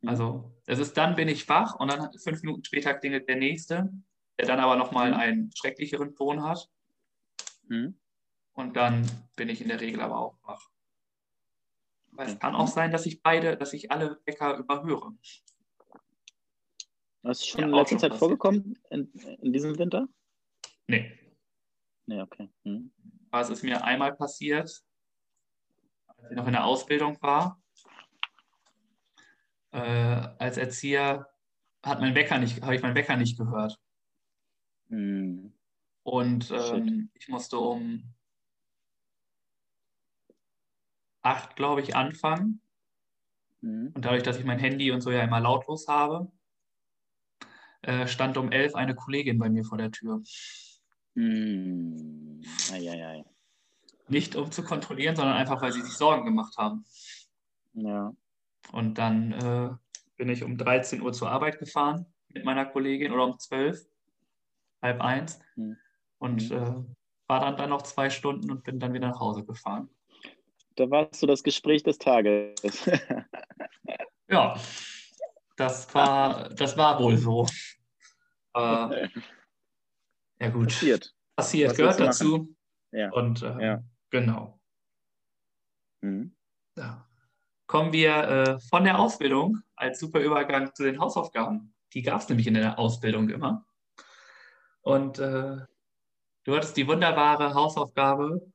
Mhm. 0.00 0.08
Also 0.08 0.52
es 0.66 0.78
ist 0.78 0.96
dann 0.96 1.14
bin 1.14 1.28
ich 1.28 1.48
wach 1.48 1.78
und 1.78 1.90
dann 1.90 2.12
fünf 2.18 2.42
Minuten 2.42 2.64
später 2.64 2.94
klingelt 2.94 3.28
der 3.28 3.36
nächste, 3.36 3.92
der 4.38 4.46
dann 4.46 4.60
aber 4.60 4.76
nochmal 4.76 5.10
mhm. 5.10 5.16
einen 5.16 5.50
schrecklicheren 5.54 6.14
Ton 6.14 6.42
hat. 6.42 6.68
Mhm. 7.68 7.98
Und 8.54 8.76
dann 8.76 9.06
bin 9.36 9.48
ich 9.48 9.60
in 9.60 9.68
der 9.68 9.80
Regel 9.80 10.00
aber 10.00 10.18
auch 10.18 10.38
wach. 10.42 10.70
Aber 12.12 12.26
es 12.26 12.38
kann 12.38 12.54
auch 12.54 12.68
sein, 12.68 12.92
dass 12.92 13.06
ich 13.06 13.22
beide, 13.22 13.56
dass 13.56 13.72
ich 13.72 13.90
alle 13.90 14.20
Wecker 14.24 14.56
überhöre. 14.56 15.12
Das 17.24 17.40
ist 17.40 17.48
schon 17.48 17.62
ja, 17.62 17.66
in 17.66 17.72
letzter 17.72 17.98
Zeit 17.98 18.14
vorgekommen 18.14 18.78
in, 18.90 19.10
in, 19.40 19.52
diesem 19.52 19.76
Winter? 19.78 20.06
Nee. 20.86 21.18
Nee, 22.06 22.20
okay. 22.20 22.48
Hm. 22.64 22.92
Aber 23.30 23.42
es 23.42 23.50
ist 23.50 23.64
mir 23.64 23.82
einmal 23.82 24.14
passiert, 24.14 24.84
als 26.06 26.30
ich 26.30 26.36
noch 26.36 26.46
in 26.46 26.52
der 26.52 26.64
Ausbildung 26.64 27.20
war 27.20 27.60
äh, 29.74 30.28
als 30.38 30.56
Erzieher 30.56 31.28
hat 31.84 32.00
mein 32.00 32.14
Wecker 32.14 32.38
nicht, 32.38 32.62
habe 32.62 32.76
ich 32.76 32.82
meinen 32.82 32.94
Wecker 32.94 33.16
nicht 33.16 33.36
gehört. 33.36 33.78
Mhm. 34.88 35.52
Und 36.04 36.50
ähm, 36.50 37.10
ich 37.14 37.28
musste 37.28 37.58
um 37.58 38.14
acht, 41.22 41.56
glaube 41.56 41.80
ich, 41.80 41.96
anfangen. 41.96 42.60
Mhm. 43.60 43.92
Und 43.94 44.04
dadurch, 44.04 44.22
dass 44.22 44.38
ich 44.38 44.44
mein 44.44 44.58
Handy 44.60 44.92
und 44.92 45.00
so 45.00 45.10
ja 45.10 45.22
immer 45.22 45.40
lautlos 45.40 45.88
habe, 45.88 46.30
äh, 47.86 48.06
stand 48.06 48.36
um 48.36 48.50
elf 48.50 48.74
eine 48.74 48.94
Kollegin 48.94 49.38
bei 49.38 49.48
mir 49.48 49.64
vor 49.64 49.78
der 49.78 49.90
Tür. 49.90 50.22
Hm. 51.14 52.40
Ei, 52.72 52.90
ei, 52.90 53.06
ei. 53.06 53.24
Nicht 54.08 54.36
um 54.36 54.50
zu 54.50 54.62
kontrollieren, 54.62 55.16
sondern 55.16 55.36
einfach, 55.36 55.62
weil 55.62 55.72
sie 55.72 55.82
sich 55.82 55.94
Sorgen 55.94 56.24
gemacht 56.24 56.56
haben. 56.58 56.84
Ja. 57.74 58.12
Und 58.72 58.98
dann 58.98 59.32
äh, 59.32 59.70
bin 60.16 60.28
ich 60.28 60.42
um 60.44 60.56
13 60.56 61.00
Uhr 61.02 61.12
zur 61.12 61.30
Arbeit 61.30 61.58
gefahren 61.58 62.06
mit 62.28 62.44
meiner 62.44 62.66
Kollegin 62.66 63.12
oder 63.12 63.24
um 63.24 63.38
12, 63.38 63.86
halb 64.82 65.00
eins. 65.00 65.38
Hm. 65.54 65.76
Und 66.18 66.42
hm. 66.42 66.52
äh, 66.52 67.28
war 67.28 67.40
dann, 67.40 67.56
dann 67.56 67.70
noch 67.70 67.82
zwei 67.82 68.10
Stunden 68.10 68.50
und 68.50 68.64
bin 68.64 68.80
dann 68.80 68.92
wieder 68.92 69.08
nach 69.08 69.20
Hause 69.20 69.44
gefahren. 69.44 69.88
Da 70.76 70.90
warst 70.90 71.22
du 71.22 71.26
das 71.26 71.42
Gespräch 71.42 71.82
des 71.82 71.98
Tages. 71.98 72.86
ja, 74.28 74.54
das 75.56 75.94
war, 75.94 76.48
das 76.50 76.76
war 76.76 76.98
wohl 77.00 77.16
so. 77.16 77.46
Äh, 78.54 79.08
ja, 80.40 80.50
gut. 80.50 80.68
Passiert. 80.68 81.14
Passiert, 81.36 81.76
gehört 81.76 82.00
dazu. 82.00 82.54
Ja. 82.92 83.10
Und 83.12 83.42
äh, 83.42 83.64
ja. 83.64 83.82
genau. 84.10 84.60
Mhm. 86.00 86.36
Ja. 86.76 87.08
Kommen 87.66 87.92
wir 87.92 88.14
äh, 88.14 88.60
von 88.68 88.84
der 88.84 88.98
Ausbildung 88.98 89.60
als 89.74 89.98
super 89.98 90.20
Übergang 90.20 90.74
zu 90.74 90.84
den 90.84 91.00
Hausaufgaben. 91.00 91.74
Die 91.92 92.02
gab 92.02 92.20
es 92.20 92.28
nämlich 92.28 92.46
in 92.46 92.54
der 92.54 92.78
Ausbildung 92.78 93.28
immer. 93.30 93.66
Und 94.82 95.18
äh, 95.18 95.56
du 96.44 96.54
hattest 96.54 96.76
die 96.76 96.86
wunderbare 96.86 97.54
Hausaufgabe, 97.54 98.52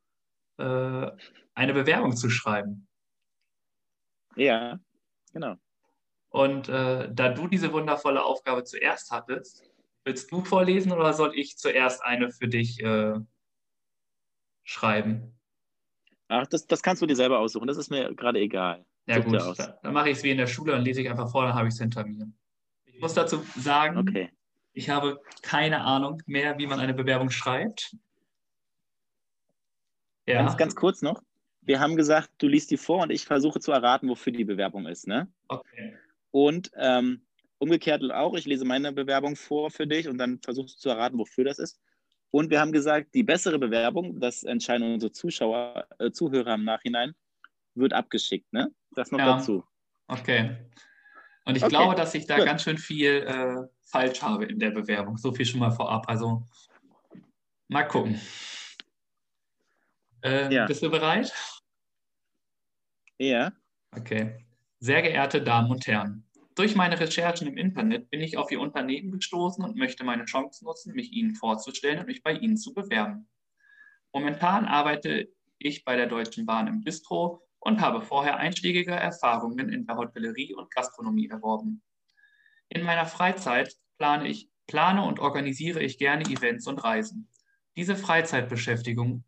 äh, 0.58 1.12
eine 1.56 1.74
Bewerbung 1.74 2.16
zu 2.16 2.30
schreiben. 2.30 2.88
Ja, 4.36 4.80
genau. 5.34 5.56
Und 6.30 6.70
äh, 6.70 7.10
da 7.12 7.30
du 7.30 7.48
diese 7.48 7.74
wundervolle 7.74 8.24
Aufgabe 8.24 8.64
zuerst 8.64 9.12
hattest, 9.12 9.64
willst 10.04 10.32
du 10.32 10.44
vorlesen 10.44 10.92
oder 10.92 11.14
soll 11.14 11.36
ich 11.36 11.58
zuerst 11.58 12.04
eine 12.04 12.32
für 12.32 12.48
dich 12.48 12.82
äh, 12.82 13.16
schreiben? 14.64 15.40
Ach, 16.28 16.46
das, 16.46 16.68
das 16.68 16.84
kannst 16.84 17.02
du 17.02 17.08
dir 17.08 17.16
selber 17.16 17.40
aussuchen. 17.40 17.68
Das 17.68 17.78
ist 17.78 17.90
mir 17.90 18.14
gerade 18.14 18.40
egal. 18.40 18.86
Ja, 19.08 19.16
Such 19.16 19.26
gut. 19.26 19.60
Da, 19.60 19.80
dann 19.82 19.94
mache 19.94 20.10
ich 20.10 20.18
es 20.18 20.24
wie 20.24 20.30
in 20.30 20.38
der 20.38 20.48
Schule 20.48 20.76
und 20.76 20.84
lese 20.84 21.02
ich 21.02 21.10
einfach 21.10 21.32
vor, 21.32 21.44
dann 21.44 21.56
habe 21.56 21.68
ich 21.68 21.74
es 21.74 21.80
hinter 21.80 22.06
mir. 22.06 22.32
Ich 22.86 23.00
muss 23.00 23.16
dazu 23.16 23.44
sagen, 23.56 23.98
okay. 23.98 24.30
ich 24.74 24.90
habe 24.90 25.20
keine 25.42 25.82
Ahnung 25.82 26.22
mehr, 26.28 26.60
wie 26.60 26.68
man 26.68 26.80
eine 26.80 26.94
Bewerbung 26.94 27.32
schreibt. 27.32 27.96
Ja. 30.28 30.44
Ganz, 30.44 30.58
ganz 30.58 30.76
kurz 30.76 31.02
noch. 31.02 31.24
Wir 31.62 31.80
haben 31.80 31.96
gesagt, 31.96 32.30
du 32.38 32.48
liest 32.48 32.70
die 32.70 32.78
vor 32.78 33.02
und 33.04 33.10
ich 33.10 33.26
versuche 33.26 33.60
zu 33.60 33.72
erraten, 33.72 34.08
wofür 34.10 34.32
die 34.32 34.46
Bewerbung 34.46 34.86
ist. 34.86 35.08
Ne? 35.08 35.32
Okay. 35.48 35.98
Und 36.32 36.72
ähm, 36.76 37.26
umgekehrt 37.58 38.04
auch, 38.12 38.36
ich 38.36 38.46
lese 38.46 38.66
meine 38.66 38.92
Bewerbung 38.92 39.36
vor 39.36 39.70
für 39.72 39.88
dich 39.88 40.08
und 40.08 40.18
dann 40.18 40.40
versuchst 40.42 40.78
du 40.78 40.80
zu 40.80 40.90
erraten, 40.90 41.18
wofür 41.18 41.44
das 41.44 41.60
ist. 41.60 41.80
Und 42.32 42.50
wir 42.50 42.60
haben 42.60 42.72
gesagt, 42.72 43.14
die 43.16 43.24
bessere 43.24 43.58
Bewerbung, 43.58 44.20
das 44.20 44.44
entscheiden 44.44 44.94
unsere 44.94 45.12
Zuschauer, 45.12 45.88
äh, 45.98 46.12
Zuhörer 46.12 46.56
im 46.56 46.64
Nachhinein, 46.64 47.16
wird 47.74 47.94
abgeschickt. 47.94 48.52
Ne? 48.54 48.72
Das 48.92 49.12
noch 49.12 49.20
ja. 49.20 49.38
dazu. 49.38 49.64
Okay. 50.08 50.58
Und 51.46 51.56
ich 51.58 51.64
okay. 51.64 51.72
glaube, 51.72 51.96
dass 51.96 52.14
ich 52.14 52.28
da 52.28 52.38
Gut. 52.38 52.46
ganz 52.46 52.64
schön 52.64 52.78
viel 52.78 53.24
äh, 53.24 53.68
falsch 53.82 54.22
habe 54.22 54.46
in 54.46 54.60
der 54.60 54.72
Bewerbung. 54.72 55.18
So 55.18 55.32
viel 55.32 55.46
schon 55.46 55.60
mal 55.60 55.72
vorab. 55.72 56.08
Also 56.08 56.44
mal 57.68 57.84
gucken. 57.84 58.20
Äh, 60.24 60.54
ja. 60.54 60.66
Bist 60.66 60.84
du 60.84 60.90
bereit? 60.90 61.34
Ja. 63.18 63.52
Okay. 63.96 64.46
Sehr 64.82 65.02
geehrte 65.02 65.42
Damen 65.42 65.72
und 65.72 65.88
Herren, 65.88 66.24
durch 66.56 66.74
meine 66.74 66.98
Recherchen 66.98 67.48
im 67.48 67.58
Internet 67.58 68.10
bin 68.10 68.22
ich 68.22 68.38
auf 68.38 68.50
Ihr 68.50 68.62
Unternehmen 68.62 69.12
gestoßen 69.12 69.62
und 69.62 69.76
möchte 69.76 70.06
meine 70.06 70.24
Chance 70.24 70.64
nutzen, 70.64 70.94
mich 70.94 71.12
Ihnen 71.12 71.36
vorzustellen 71.36 72.00
und 72.00 72.06
mich 72.06 72.24
bei 72.24 72.32
Ihnen 72.32 72.56
zu 72.56 72.74
bewerben. 72.74 73.28
Momentan 74.14 74.64
arbeite 74.64 75.28
ich 75.58 75.84
bei 75.84 75.98
der 75.98 76.08
Deutschen 76.08 76.46
Bahn 76.46 76.68
im 76.68 76.82
Bistro 76.82 77.42
und 77.60 77.82
habe 77.82 78.02
vorher 78.02 78.38
einschlägige 78.38 78.92
Erfahrungen 78.92 79.68
in 79.68 79.86
der 79.86 79.98
Hotellerie 79.98 80.54
und 80.54 80.72
Gastronomie 80.72 81.28
erworben. 81.28 81.82
In 82.70 82.84
meiner 82.84 83.06
Freizeit 83.06 83.76
plane, 83.98 84.30
ich, 84.30 84.50
plane 84.66 85.04
und 85.04 85.20
organisiere 85.20 85.84
ich 85.84 85.98
gerne 85.98 86.24
Events 86.24 86.68
und 86.68 86.82
Reisen. 86.86 87.28
Diese 87.76 87.98
Freizeitbeschäftigung 87.98 89.26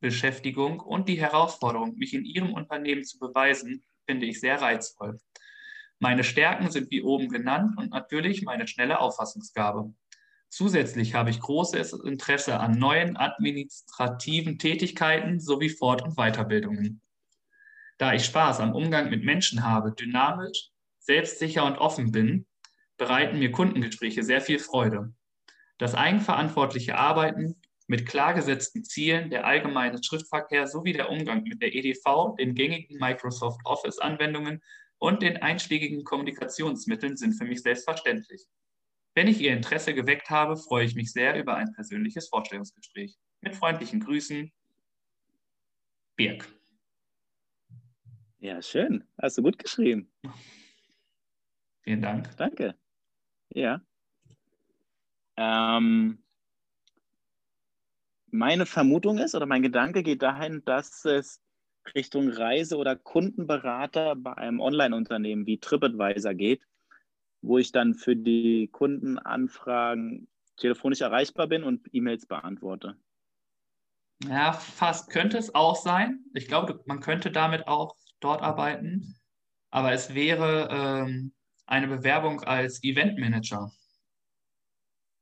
Beschäftigung 0.00 0.80
und 0.80 1.08
die 1.08 1.20
Herausforderung, 1.20 1.94
mich 1.96 2.14
in 2.14 2.24
Ihrem 2.24 2.54
Unternehmen 2.54 3.04
zu 3.04 3.18
beweisen, 3.18 3.84
finde 4.10 4.26
ich 4.26 4.40
sehr 4.40 4.60
reizvoll. 4.60 5.20
Meine 6.00 6.24
Stärken 6.24 6.68
sind 6.68 6.90
wie 6.90 7.02
oben 7.02 7.28
genannt 7.28 7.78
und 7.78 7.90
natürlich 7.90 8.42
meine 8.42 8.66
schnelle 8.66 8.98
Auffassungsgabe. 8.98 9.94
Zusätzlich 10.48 11.14
habe 11.14 11.30
ich 11.30 11.38
großes 11.38 11.92
Interesse 11.92 12.58
an 12.58 12.72
neuen 12.72 13.16
administrativen 13.16 14.58
Tätigkeiten 14.58 15.38
sowie 15.38 15.68
Fort- 15.68 16.02
und 16.02 16.16
Weiterbildungen. 16.16 17.00
Da 17.98 18.14
ich 18.14 18.24
Spaß 18.24 18.58
am 18.58 18.74
Umgang 18.74 19.10
mit 19.10 19.22
Menschen 19.22 19.62
habe, 19.62 19.92
dynamisch, 19.92 20.70
selbstsicher 20.98 21.64
und 21.64 21.78
offen 21.78 22.10
bin, 22.10 22.46
bereiten 22.96 23.38
mir 23.38 23.52
Kundengespräche 23.52 24.24
sehr 24.24 24.40
viel 24.40 24.58
Freude. 24.58 25.14
Das 25.78 25.94
eigenverantwortliche 25.94 26.98
Arbeiten 26.98 27.59
mit 27.90 28.06
klar 28.06 28.34
gesetzten 28.34 28.84
Zielen, 28.84 29.30
der 29.30 29.44
allgemeine 29.44 30.00
Schriftverkehr 30.00 30.68
sowie 30.68 30.92
der 30.92 31.10
Umgang 31.10 31.42
mit 31.42 31.60
der 31.60 31.74
EDV, 31.74 32.36
den 32.38 32.54
gängigen 32.54 32.96
Microsoft 33.00 33.60
Office-Anwendungen 33.64 34.62
und 34.98 35.22
den 35.22 35.38
einschlägigen 35.38 36.04
Kommunikationsmitteln 36.04 37.16
sind 37.16 37.32
für 37.32 37.46
mich 37.46 37.62
selbstverständlich. 37.62 38.46
Wenn 39.16 39.26
ich 39.26 39.40
Ihr 39.40 39.52
Interesse 39.52 39.92
geweckt 39.92 40.30
habe, 40.30 40.56
freue 40.56 40.84
ich 40.84 40.94
mich 40.94 41.10
sehr 41.10 41.36
über 41.36 41.56
ein 41.56 41.72
persönliches 41.72 42.28
Vorstellungsgespräch. 42.28 43.18
Mit 43.40 43.56
freundlichen 43.56 43.98
Grüßen, 43.98 44.52
Birk. 46.14 46.46
Ja, 48.38 48.62
schön. 48.62 49.02
Hast 49.20 49.36
du 49.36 49.42
gut 49.42 49.58
geschrieben. 49.58 50.12
Vielen 51.82 52.02
Dank. 52.02 52.36
Danke. 52.36 52.76
Ja. 53.48 53.80
Ähm, 55.36 56.22
meine 58.32 58.66
Vermutung 58.66 59.18
ist 59.18 59.34
oder 59.34 59.46
mein 59.46 59.62
Gedanke 59.62 60.02
geht 60.02 60.22
dahin, 60.22 60.64
dass 60.64 61.04
es 61.04 61.40
Richtung 61.94 62.28
Reise- 62.28 62.76
oder 62.76 62.96
Kundenberater 62.96 64.16
bei 64.16 64.36
einem 64.36 64.60
Online-Unternehmen 64.60 65.46
wie 65.46 65.58
TripAdvisor 65.58 66.34
geht, 66.34 66.62
wo 67.42 67.58
ich 67.58 67.72
dann 67.72 67.94
für 67.94 68.16
die 68.16 68.68
Kundenanfragen 68.68 70.28
telefonisch 70.56 71.00
erreichbar 71.00 71.46
bin 71.46 71.64
und 71.64 71.88
E-Mails 71.92 72.26
beantworte. 72.26 72.96
Ja, 74.24 74.52
fast 74.52 75.10
könnte 75.10 75.38
es 75.38 75.54
auch 75.54 75.76
sein. 75.76 76.24
Ich 76.34 76.46
glaube, 76.46 76.82
man 76.84 77.00
könnte 77.00 77.30
damit 77.30 77.66
auch 77.66 77.96
dort 78.20 78.42
arbeiten, 78.42 79.16
aber 79.70 79.92
es 79.92 80.14
wäre 80.14 80.68
ähm, 80.70 81.32
eine 81.66 81.88
Bewerbung 81.88 82.42
als 82.42 82.82
Eventmanager. 82.82 83.72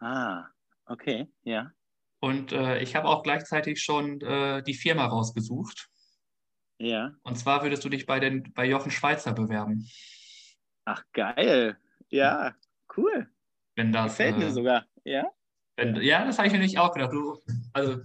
Ah, 0.01 0.47
okay, 0.87 1.29
ja. 1.45 1.73
Und 2.21 2.53
äh, 2.53 2.81
ich 2.81 2.97
habe 2.97 3.09
auch 3.09 3.23
gleichzeitig 3.23 3.83
schon 3.83 4.21
äh, 4.21 4.63
die 4.63 4.75
Firma 4.75 5.07
rausgesucht. 5.07 5.89
Ja. 6.79 7.13
Und 7.23 7.37
zwar 7.37 7.63
würdest 7.63 7.85
du 7.85 7.89
dich 7.89 8.07
bei, 8.07 8.21
den, 8.21 8.53
bei 8.55 8.67
Jochen 8.67 8.91
Schweizer 8.91 9.33
bewerben. 9.33 9.89
Ach, 10.85 11.03
geil. 11.13 11.77
Ja, 12.09 12.55
cool. 12.97 13.29
Wenn 13.77 13.93
das, 13.93 14.13
Gefällt 14.13 14.37
äh, 14.37 14.39
mir 14.39 14.51
sogar, 14.51 14.87
ja. 15.05 15.31
Wenn, 15.77 15.97
ja, 15.97 16.25
das 16.25 16.39
habe 16.39 16.49
ich 16.49 16.53
mir 16.53 16.61
nicht 16.61 16.79
auch 16.79 16.93
gedacht. 16.93 17.13
Du, 17.13 17.41
also, 17.73 18.01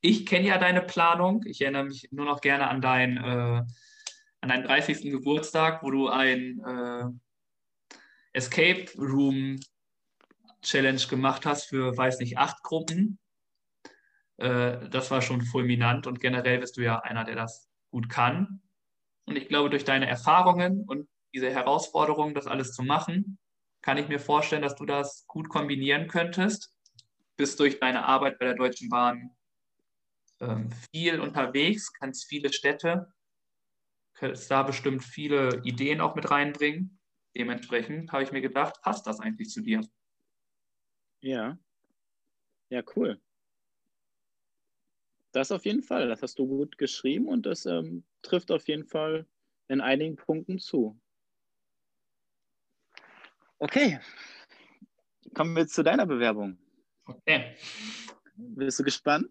ich 0.00 0.26
kenne 0.26 0.46
ja 0.46 0.58
deine 0.58 0.82
Planung. 0.82 1.44
Ich 1.46 1.60
erinnere 1.60 1.84
mich 1.84 2.08
nur 2.10 2.24
noch 2.24 2.40
gerne 2.40 2.68
an, 2.68 2.80
dein, 2.80 3.16
äh, 3.16 3.62
an 4.40 4.48
deinen 4.48 4.64
30. 4.64 5.10
Geburtstag, 5.10 5.82
wo 5.82 5.90
du 5.90 6.08
ein 6.08 6.60
äh, 6.64 7.04
Escape 8.32 8.86
Room 8.98 9.58
Challenge 10.62 11.02
gemacht 11.08 11.46
hast 11.46 11.66
für, 11.66 11.96
weiß 11.96 12.18
nicht, 12.20 12.38
acht 12.38 12.62
Gruppen. 12.62 13.18
Äh, 14.38 14.88
das 14.90 15.10
war 15.10 15.22
schon 15.22 15.42
fulminant 15.42 16.06
und 16.06 16.20
generell 16.20 16.58
bist 16.58 16.76
du 16.76 16.82
ja 16.82 17.00
einer, 17.00 17.24
der 17.24 17.36
das 17.36 17.70
gut 17.90 18.08
kann. 18.08 18.62
Und 19.26 19.36
ich 19.36 19.48
glaube, 19.48 19.70
durch 19.70 19.84
deine 19.84 20.08
Erfahrungen 20.08 20.84
und 20.86 21.08
diese 21.34 21.50
Herausforderung, 21.50 22.34
das 22.34 22.46
alles 22.46 22.72
zu 22.72 22.82
machen, 22.82 23.38
kann 23.82 23.98
ich 23.98 24.08
mir 24.08 24.20
vorstellen, 24.20 24.62
dass 24.62 24.76
du 24.76 24.86
das 24.86 25.26
gut 25.26 25.48
kombinieren 25.48 26.08
könntest. 26.08 26.72
Bist 27.36 27.60
durch 27.60 27.78
deine 27.80 28.06
Arbeit 28.06 28.38
bei 28.38 28.46
der 28.46 28.54
Deutschen 28.54 28.88
Bahn 28.88 29.30
ähm, 30.40 30.70
viel 30.92 31.20
unterwegs, 31.20 31.92
kannst 31.92 32.26
viele 32.28 32.52
Städte, 32.52 33.12
kannst 34.14 34.50
da 34.50 34.62
bestimmt 34.62 35.04
viele 35.04 35.60
Ideen 35.64 36.00
auch 36.00 36.14
mit 36.14 36.30
reinbringen. 36.30 36.98
Dementsprechend 37.36 38.12
habe 38.12 38.22
ich 38.22 38.32
mir 38.32 38.40
gedacht, 38.40 38.80
passt 38.82 39.06
das 39.06 39.20
eigentlich 39.20 39.50
zu 39.50 39.60
dir? 39.60 39.82
Ja. 41.20 41.58
Ja, 42.70 42.82
cool. 42.94 43.20
Das 45.36 45.52
auf 45.52 45.66
jeden 45.66 45.82
Fall. 45.82 46.08
Das 46.08 46.22
hast 46.22 46.38
du 46.38 46.46
gut 46.46 46.78
geschrieben 46.78 47.28
und 47.28 47.44
das 47.44 47.66
ähm, 47.66 48.04
trifft 48.22 48.50
auf 48.50 48.66
jeden 48.68 48.86
Fall 48.86 49.26
in 49.68 49.82
einigen 49.82 50.16
Punkten 50.16 50.58
zu. 50.58 50.98
Okay. 53.58 54.00
Kommen 55.34 55.54
wir 55.54 55.66
zu 55.66 55.82
deiner 55.82 56.06
Bewerbung. 56.06 56.56
Okay. 57.04 57.54
Bist 58.34 58.78
du 58.78 58.84
gespannt? 58.84 59.28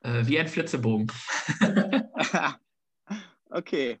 Äh, 0.00 0.26
wie 0.26 0.38
ein 0.38 0.48
Flitzebogen. 0.48 1.12
okay. 3.50 4.00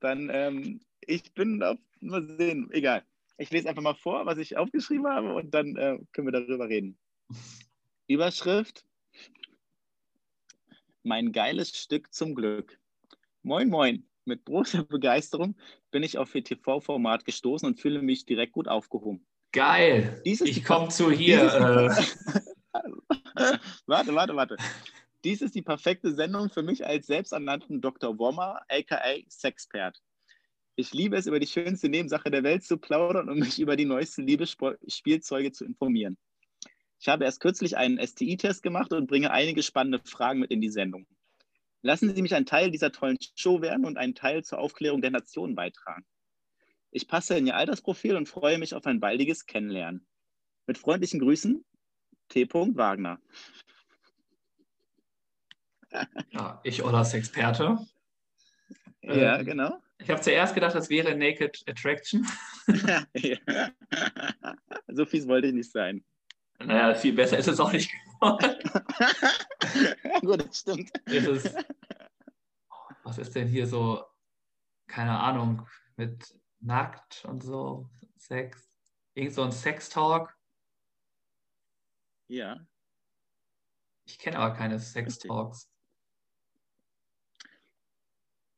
Dann, 0.00 0.28
ähm, 0.32 0.80
ich 1.02 1.32
bin 1.34 1.62
auf, 1.62 1.78
mal 2.00 2.36
sehen, 2.36 2.68
egal. 2.72 3.04
Ich 3.36 3.52
lese 3.52 3.68
einfach 3.68 3.82
mal 3.82 3.94
vor, 3.94 4.26
was 4.26 4.38
ich 4.38 4.56
aufgeschrieben 4.56 5.06
habe 5.06 5.34
und 5.34 5.54
dann 5.54 5.76
äh, 5.76 5.98
können 6.12 6.26
wir 6.26 6.32
darüber 6.32 6.68
reden. 6.68 6.98
Überschrift: 8.08 8.87
Mein 11.02 11.32
geiles 11.32 11.76
Stück 11.76 12.12
zum 12.12 12.34
Glück. 12.34 12.78
Moin, 13.42 13.68
moin. 13.68 14.04
Mit 14.24 14.44
großer 14.44 14.84
Begeisterung 14.88 15.56
bin 15.90 16.02
ich 16.02 16.18
auf 16.18 16.34
Ihr 16.34 16.44
TV-Format 16.44 17.24
gestoßen 17.24 17.66
und 17.66 17.80
fühle 17.80 18.02
mich 18.02 18.26
direkt 18.26 18.52
gut 18.52 18.68
aufgehoben. 18.68 19.26
Geil. 19.52 20.20
ich 20.24 20.64
komme 20.64 20.88
zu 20.88 21.10
hier. 21.10 21.42
Äh. 21.42 22.78
warte, 23.86 24.14
warte, 24.14 24.36
warte. 24.36 24.56
Dies 25.24 25.40
ist 25.40 25.54
die 25.54 25.62
perfekte 25.62 26.14
Sendung 26.14 26.50
für 26.50 26.62
mich 26.62 26.86
als 26.86 27.06
selbsternannten 27.06 27.80
Dr. 27.80 28.18
Wommer, 28.18 28.60
aka 28.68 29.00
Sexpert. 29.28 30.00
Ich 30.76 30.92
liebe 30.92 31.16
es, 31.16 31.26
über 31.26 31.40
die 31.40 31.46
schönste 31.46 31.88
Nebensache 31.88 32.30
der 32.30 32.44
Welt 32.44 32.62
zu 32.62 32.78
plaudern 32.78 33.28
und 33.28 33.40
mich 33.40 33.58
über 33.58 33.74
die 33.74 33.84
neuesten 33.84 34.26
Liebesspielzeuge 34.26 35.50
zu 35.50 35.64
informieren. 35.64 36.16
Ich 37.00 37.08
habe 37.08 37.24
erst 37.24 37.40
kürzlich 37.40 37.76
einen 37.76 38.04
STI-Test 38.04 38.62
gemacht 38.62 38.92
und 38.92 39.06
bringe 39.06 39.30
einige 39.30 39.62
spannende 39.62 40.00
Fragen 40.04 40.40
mit 40.40 40.50
in 40.50 40.60
die 40.60 40.70
Sendung. 40.70 41.06
Lassen 41.82 42.12
Sie 42.14 42.22
mich 42.22 42.34
ein 42.34 42.46
Teil 42.46 42.70
dieser 42.70 42.90
tollen 42.90 43.18
Show 43.36 43.62
werden 43.62 43.84
und 43.84 43.98
einen 43.98 44.14
Teil 44.14 44.44
zur 44.44 44.58
Aufklärung 44.58 45.00
der 45.00 45.12
Nation 45.12 45.54
beitragen. 45.54 46.04
Ich 46.90 47.06
passe 47.06 47.36
in 47.36 47.46
Ihr 47.46 47.56
Altersprofil 47.56 48.16
und 48.16 48.28
freue 48.28 48.58
mich 48.58 48.74
auf 48.74 48.86
ein 48.86 48.98
baldiges 48.98 49.46
Kennenlernen. 49.46 50.06
Mit 50.66 50.78
freundlichen 50.78 51.20
Grüßen, 51.20 51.64
T. 52.28 52.48
Wagner. 52.52 53.20
Ja, 56.30 56.60
ich 56.64 56.82
Ollas 56.82 57.14
Experte. 57.14 57.78
Ja, 59.02 59.38
ähm, 59.38 59.46
genau. 59.46 59.82
Ich 59.98 60.10
habe 60.10 60.20
zuerst 60.20 60.54
gedacht, 60.54 60.74
das 60.74 60.90
wäre 60.90 61.16
Naked 61.16 61.62
Attraction. 61.66 62.26
ja. 63.14 63.38
So 64.88 65.06
fies 65.06 65.26
wollte 65.26 65.48
ich 65.48 65.54
nicht 65.54 65.70
sein. 65.70 66.04
Naja, 66.58 66.94
viel 66.94 67.12
besser 67.12 67.38
ist 67.38 67.48
es 67.48 67.60
auch 67.60 67.72
nicht 67.72 67.90
geworden. 67.90 68.58
Gut, 70.22 70.44
das 70.44 70.58
stimmt. 70.60 70.90
Ist 71.06 71.54
was 73.08 73.16
ist 73.16 73.34
denn 73.34 73.48
hier 73.48 73.66
so, 73.66 74.04
keine 74.86 75.18
Ahnung, 75.18 75.66
mit 75.96 76.38
nackt 76.60 77.24
und 77.24 77.42
so, 77.42 77.88
Sex, 78.16 78.70
irgend 79.14 79.32
so 79.32 79.42
ein 79.42 79.52
Sex-Talk? 79.52 80.36
Ja. 82.26 82.66
Ich 84.04 84.18
kenne 84.18 84.38
aber 84.38 84.54
keine 84.54 84.78
Sex-Talks. 84.78 85.70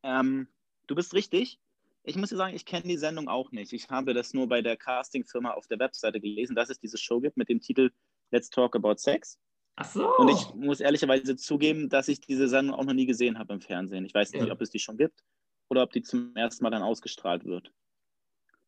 Ähm, 0.02 0.48
du 0.88 0.96
bist 0.96 1.14
richtig. 1.14 1.60
Ich 2.02 2.16
muss 2.16 2.30
dir 2.30 2.36
sagen, 2.36 2.54
ich 2.54 2.64
kenne 2.64 2.84
die 2.84 2.96
Sendung 2.96 3.28
auch 3.28 3.52
nicht. 3.52 3.72
Ich 3.72 3.90
habe 3.90 4.14
das 4.14 4.32
nur 4.32 4.48
bei 4.48 4.62
der 4.62 4.76
Casting-Firma 4.76 5.52
auf 5.52 5.66
der 5.66 5.78
Webseite 5.78 6.20
gelesen, 6.20 6.56
dass 6.56 6.70
es 6.70 6.78
diese 6.78 6.96
Show 6.96 7.20
gibt 7.20 7.36
mit 7.36 7.48
dem 7.48 7.60
Titel 7.60 7.90
Let's 8.30 8.48
Talk 8.48 8.74
About 8.74 8.96
Sex. 8.96 9.38
Ach 9.76 9.84
so. 9.84 10.16
Und 10.16 10.28
ich 10.28 10.54
muss 10.54 10.80
ehrlicherweise 10.80 11.36
zugeben, 11.36 11.88
dass 11.88 12.08
ich 12.08 12.20
diese 12.20 12.48
Sendung 12.48 12.74
auch 12.74 12.84
noch 12.84 12.94
nie 12.94 13.06
gesehen 13.06 13.38
habe 13.38 13.52
im 13.52 13.60
Fernsehen. 13.60 14.04
Ich 14.04 14.14
weiß 14.14 14.32
nicht, 14.32 14.46
ja. 14.46 14.52
ob 14.52 14.60
es 14.60 14.70
die 14.70 14.78
schon 14.78 14.96
gibt 14.96 15.24
oder 15.68 15.82
ob 15.82 15.92
die 15.92 16.02
zum 16.02 16.34
ersten 16.36 16.64
Mal 16.64 16.70
dann 16.70 16.82
ausgestrahlt 16.82 17.44
wird. 17.44 17.72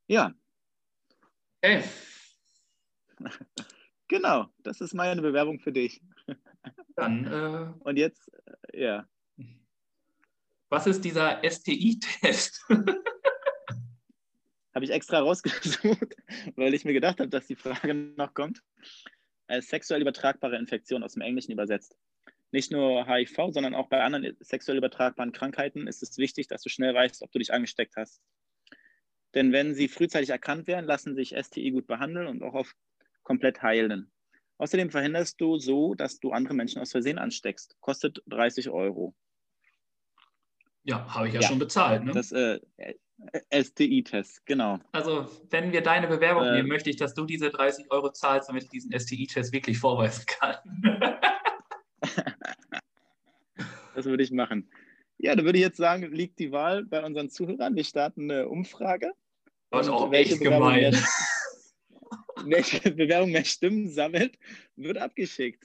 Ja. 0.09 0.35
Okay. 1.63 1.83
Genau, 4.09 4.49
das 4.59 4.83
ist 4.83 4.93
meine 4.93 5.23
Bewerbung 5.23 5.59
für 5.59 5.73
dich. 5.73 6.03
Dann. 6.97 7.25
Äh... 7.25 7.73
Und 7.83 7.97
jetzt, 7.97 8.31
äh, 8.75 8.83
ja. 8.83 9.09
Was 10.69 10.87
ist 10.87 11.03
dieser 11.03 11.41
STI-Test? 11.43 12.67
habe 14.75 14.85
ich 14.85 14.91
extra 14.91 15.21
rausgesucht, 15.21 16.17
weil 16.57 16.75
ich 16.75 16.85
mir 16.85 16.93
gedacht 16.93 17.21
habe, 17.21 17.29
dass 17.29 17.47
die 17.47 17.57
Frage 17.57 17.95
noch 17.95 18.35
kommt. 18.35 18.63
Als 19.47 19.69
sexuell 19.69 20.01
übertragbare 20.01 20.57
Infektion 20.57 21.03
aus 21.03 21.15
dem 21.15 21.23
Englischen 21.23 21.53
übersetzt. 21.53 21.97
Nicht 22.53 22.71
nur 22.71 23.07
HIV, 23.07 23.37
sondern 23.51 23.75
auch 23.75 23.89
bei 23.89 24.03
anderen 24.03 24.37
sexuell 24.41 24.79
übertragbaren 24.79 25.33
Krankheiten 25.33 25.87
ist 25.87 26.03
es 26.03 26.19
wichtig, 26.19 26.49
dass 26.49 26.63
du 26.63 26.69
schnell 26.69 26.95
weißt, 26.95 27.23
ob 27.23 27.33
du 27.33 27.39
dich 27.39 27.53
angesteckt 27.53 27.97
hast. 27.97 28.23
Denn 29.35 29.53
wenn 29.53 29.75
sie 29.75 29.89
frühzeitig 29.89 30.31
erkannt 30.31 30.67
werden, 30.67 30.87
lassen 30.87 31.15
sich 31.15 31.35
STI 31.39 31.71
gut 31.71 31.87
behandeln 31.87 32.27
und 32.27 32.43
auch 32.43 32.55
auf 32.55 32.75
komplett 33.23 33.63
heilen. 33.63 34.11
Außerdem 34.59 34.91
verhinderst 34.91 35.41
du 35.41 35.59
so, 35.59 35.95
dass 35.95 36.21
du 36.21 36.31
andere 36.33 36.55
Menschen 36.55 36.81
aus 36.81 36.93
Versehen 36.93 37.19
ansteckst. 37.19 37.77
Kostet 37.81 38.23
30 38.27 38.69
Euro. 38.69 39.15
Ja, 40.85 41.15
habe 41.15 41.29
ich 41.29 41.35
ja, 41.35 41.41
ja, 41.41 41.49
schon 41.49 41.59
bezahlt. 41.59 42.05
Ne? 42.05 42.13
Das 42.13 42.33
äh, 42.33 42.61
STI-Test, 43.53 44.45
genau. 44.47 44.79
Also, 44.93 45.29
wenn 45.51 45.73
wir 45.73 45.83
deine 45.83 46.09
Bewerbung 46.09 46.45
äh, 46.45 46.53
nehmen, 46.53 46.69
möchte 46.69 46.91
ich, 46.91 46.97
dass 46.97 47.15
du 47.15 47.25
diese 47.25 47.51
30 47.51 47.91
Euro 47.91 48.11
zahlst, 48.11 48.49
damit 48.49 48.65
ich 48.65 48.71
diesen 48.71 48.99
STI-Test 48.99 49.53
wirklich 49.53 49.79
vorweisen 49.79 50.25
kann. 50.27 50.57
das 53.95 54.05
würde 54.05 54.23
ich 54.23 54.31
machen. 54.31 54.71
Ja, 55.19 55.37
da 55.37 55.45
würde 55.45 55.59
ich 55.59 55.65
jetzt 55.65 55.77
sagen, 55.77 56.11
liegt 56.13 56.39
die 56.39 56.51
Wahl 56.53 56.85
bei 56.85 57.05
unseren 57.05 57.31
Zuhörern. 57.31 57.77
Wir 57.77 57.85
starten 57.85 58.31
eine 58.31 58.49
Umfrage. 58.49 59.13
Das 59.71 59.87
ist 59.87 59.93
auch 59.93 60.13
echt 60.13 60.41
gemein. 60.41 60.95
Welche 62.45 62.91
Bewerbung 62.91 63.31
mehr 63.31 63.45
Stimmen 63.45 63.89
sammelt, 63.89 64.37
wird 64.77 64.99
abgeschickt. 64.99 65.65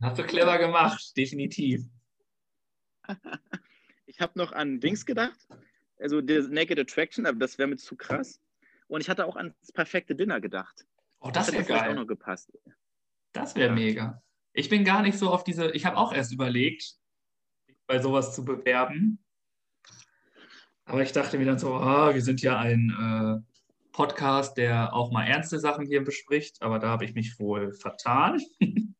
Hast 0.00 0.18
du 0.18 0.24
clever 0.24 0.58
gemacht, 0.58 1.16
definitiv. 1.16 1.84
Ich 4.10 4.22
habe 4.22 4.38
noch 4.38 4.52
an 4.52 4.80
Dings 4.80 5.04
gedacht, 5.04 5.38
also 5.98 6.20
der 6.20 6.42
Naked 6.48 6.78
Attraction, 6.78 7.26
aber 7.26 7.38
das 7.38 7.58
wäre 7.58 7.68
mir 7.68 7.76
zu 7.76 7.96
krass. 7.96 8.40
Und 8.86 9.00
ich 9.00 9.10
hatte 9.10 9.26
auch 9.26 9.36
ans 9.36 9.72
perfekte 9.72 10.14
Dinner 10.14 10.40
gedacht. 10.40 10.86
Oh, 11.20 11.30
das, 11.30 11.46
das 11.46 11.54
wäre 11.54 11.64
geil. 11.64 11.90
auch 11.90 11.94
noch 11.94 12.06
gepasst. 12.06 12.52
Das 13.32 13.54
wäre 13.54 13.68
ja. 13.68 13.74
mega. 13.74 14.22
Ich 14.52 14.68
bin 14.68 14.84
gar 14.84 15.02
nicht 15.02 15.18
so 15.18 15.30
auf 15.30 15.44
diese, 15.44 15.70
ich 15.72 15.84
habe 15.84 15.96
auch 15.96 16.12
erst 16.12 16.32
überlegt, 16.32 16.94
bei 17.86 18.00
sowas 18.00 18.34
zu 18.34 18.44
bewerben. 18.44 19.18
Aber 20.84 21.02
ich 21.02 21.12
dachte 21.12 21.38
mir 21.38 21.44
dann 21.44 21.58
so, 21.58 21.74
oh, 21.74 22.14
wir 22.14 22.22
sind 22.22 22.40
ja 22.40 22.58
ein 22.58 23.44
äh, 23.44 23.58
Podcast, 23.92 24.56
der 24.56 24.94
auch 24.94 25.10
mal 25.10 25.26
ernste 25.26 25.58
Sachen 25.58 25.84
hier 25.84 26.02
bespricht, 26.02 26.62
aber 26.62 26.78
da 26.78 26.88
habe 26.88 27.04
ich 27.04 27.14
mich 27.14 27.38
wohl 27.38 27.72
vertan. 27.74 28.40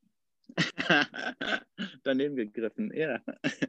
Daneben 2.03 2.37
gegriffen, 2.37 2.93
ja. 2.93 3.21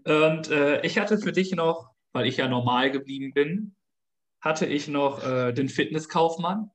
Und 0.06 0.50
äh, 0.50 0.82
ich 0.82 0.98
hatte 0.98 1.18
für 1.18 1.32
dich 1.32 1.54
noch, 1.54 1.92
weil 2.14 2.28
ich 2.28 2.38
ja 2.38 2.47
normal 2.47 2.91
geblieben 2.91 3.34
bin, 3.34 3.76
hatte 4.41 4.66
ich 4.66 4.88
noch 4.88 5.24
äh, 5.24 5.53
den 5.53 5.70
Fitnesskaufmann. 5.70 6.72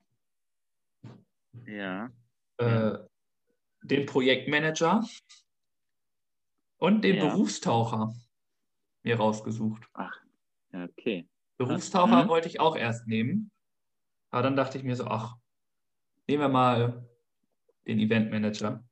Ja. 1.65 2.11
Äh, 2.57 2.97
den 3.81 4.05
Projektmanager 4.05 5.03
und 6.77 7.03
den 7.03 7.15
ja. 7.17 7.27
Berufstaucher 7.27 8.13
mir 9.03 9.17
rausgesucht. 9.17 9.83
Ach, 9.93 10.19
okay. 10.73 11.27
Berufstaucher 11.57 12.23
hm? 12.23 12.27
wollte 12.27 12.47
ich 12.47 12.59
auch 12.59 12.75
erst 12.75 13.07
nehmen. 13.07 13.51
Aber 14.31 14.43
dann 14.43 14.55
dachte 14.55 14.77
ich 14.77 14.83
mir 14.83 14.95
so, 14.95 15.05
ach, 15.05 15.37
nehmen 16.27 16.41
wir 16.41 16.49
mal 16.49 17.07
den 17.87 17.99
Eventmanager. 17.99 18.83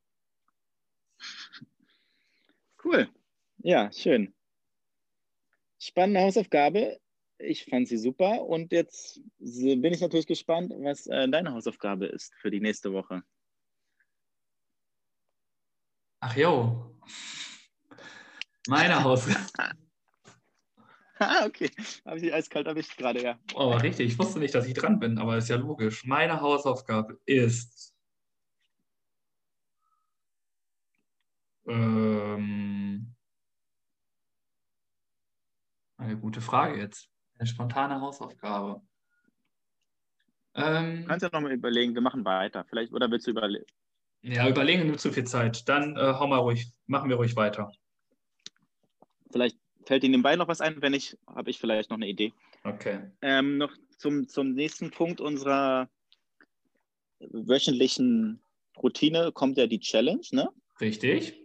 Cool. 2.83 3.09
Ja, 3.57 3.91
schön. 3.91 4.33
Spannende 5.83 6.21
Hausaufgabe. 6.21 6.97
Ich 7.39 7.65
fand 7.65 7.89
sie 7.89 7.97
super. 7.97 8.43
Und 8.43 8.71
jetzt 8.71 9.19
bin 9.37 9.83
ich 9.83 9.99
natürlich 9.99 10.27
gespannt, 10.27 10.71
was 10.77 11.07
äh, 11.07 11.27
deine 11.27 11.51
Hausaufgabe 11.51 12.05
ist 12.05 12.33
für 12.35 12.49
die 12.49 12.61
nächste 12.61 12.93
Woche. 12.93 13.21
Ach 16.21 16.37
jo. 16.37 16.95
Meine 18.69 19.03
Hausaufgabe. 19.03 19.77
ah, 21.19 21.45
okay. 21.45 21.69
Habe 22.05 22.19
ich 22.19 22.33
eiskalt 22.33 22.65
erwischt 22.65 22.95
gerade, 22.95 23.21
ja. 23.21 23.37
Oh, 23.53 23.73
richtig. 23.73 24.13
Ich 24.13 24.17
wusste 24.17 24.39
nicht, 24.39 24.55
dass 24.55 24.65
ich 24.65 24.73
dran 24.73 24.99
bin, 24.99 25.17
aber 25.17 25.35
ist 25.35 25.49
ja 25.49 25.57
logisch. 25.57 26.05
Meine 26.05 26.39
Hausaufgabe 26.39 27.19
ist. 27.25 27.93
Ähm, 31.67 32.72
eine 36.03 36.17
gute 36.17 36.41
Frage 36.41 36.79
jetzt. 36.79 37.09
Eine 37.37 37.47
spontane 37.47 37.99
Hausaufgabe. 37.99 38.81
Ähm, 40.55 41.01
du 41.01 41.07
kannst 41.07 41.23
ja 41.23 41.29
nochmal 41.31 41.51
überlegen, 41.51 41.95
wir 41.95 42.01
machen 42.01 42.25
weiter. 42.25 42.65
Vielleicht, 42.69 42.93
oder 42.93 43.09
willst 43.09 43.27
du 43.27 43.31
überlegen? 43.31 43.65
Ja, 44.21 44.47
überlegen 44.47 44.85
nimmt 44.85 44.99
zu 44.99 45.11
viel 45.11 45.25
Zeit. 45.25 45.67
Dann 45.67 45.97
äh, 45.97 46.13
hau 46.13 46.27
mal 46.27 46.37
ruhig, 46.37 46.71
machen 46.85 47.09
wir 47.09 47.17
ruhig 47.17 47.35
weiter. 47.35 47.71
Vielleicht 49.31 49.57
Fällt 49.85 50.03
Ihnen 50.03 50.11
nebenbei 50.11 50.35
noch 50.35 50.47
was 50.47 50.61
ein? 50.61 50.81
Wenn 50.81 50.93
nicht, 50.93 51.17
habe 51.27 51.49
ich 51.49 51.59
vielleicht 51.59 51.89
noch 51.89 51.97
eine 51.97 52.07
Idee. 52.07 52.33
Okay. 52.63 53.11
Ähm, 53.21 53.57
noch 53.57 53.73
zum, 53.97 54.27
zum 54.27 54.53
nächsten 54.53 54.91
Punkt 54.91 55.19
unserer 55.19 55.89
wöchentlichen 57.19 58.41
Routine 58.81 59.31
kommt 59.31 59.57
ja 59.57 59.67
die 59.67 59.79
Challenge, 59.79 60.25
ne? 60.31 60.49
Richtig. 60.79 61.39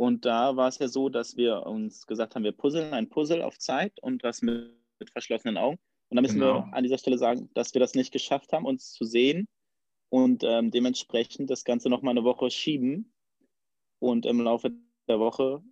Und 0.00 0.24
da 0.24 0.56
war 0.56 0.68
es 0.68 0.78
ja 0.78 0.88
so, 0.88 1.10
dass 1.10 1.36
wir 1.36 1.66
uns 1.66 2.06
gesagt 2.06 2.34
haben, 2.34 2.42
wir 2.42 2.52
puzzeln 2.52 2.94
ein 2.94 3.10
Puzzle 3.10 3.42
auf 3.42 3.58
Zeit 3.58 3.92
und 4.00 4.24
das 4.24 4.40
mit, 4.40 4.72
mit 4.98 5.10
verschlossenen 5.10 5.58
Augen. 5.58 5.78
Und 6.08 6.16
da 6.16 6.22
müssen 6.22 6.40
genau. 6.40 6.64
wir 6.64 6.72
an 6.74 6.84
dieser 6.84 6.96
Stelle 6.96 7.18
sagen, 7.18 7.50
dass 7.52 7.74
wir 7.74 7.80
das 7.80 7.94
nicht 7.94 8.10
geschafft 8.10 8.54
haben, 8.54 8.64
uns 8.64 8.92
zu 8.92 9.04
sehen 9.04 9.46
und 10.08 10.42
ähm, 10.42 10.70
dementsprechend 10.70 11.50
das 11.50 11.64
Ganze 11.64 11.90
nochmal 11.90 12.12
eine 12.12 12.24
Woche 12.24 12.50
schieben 12.50 13.12
und 13.98 14.24
im 14.24 14.40
Laufe 14.40 14.72
der 15.06 15.20
Woche 15.20 15.62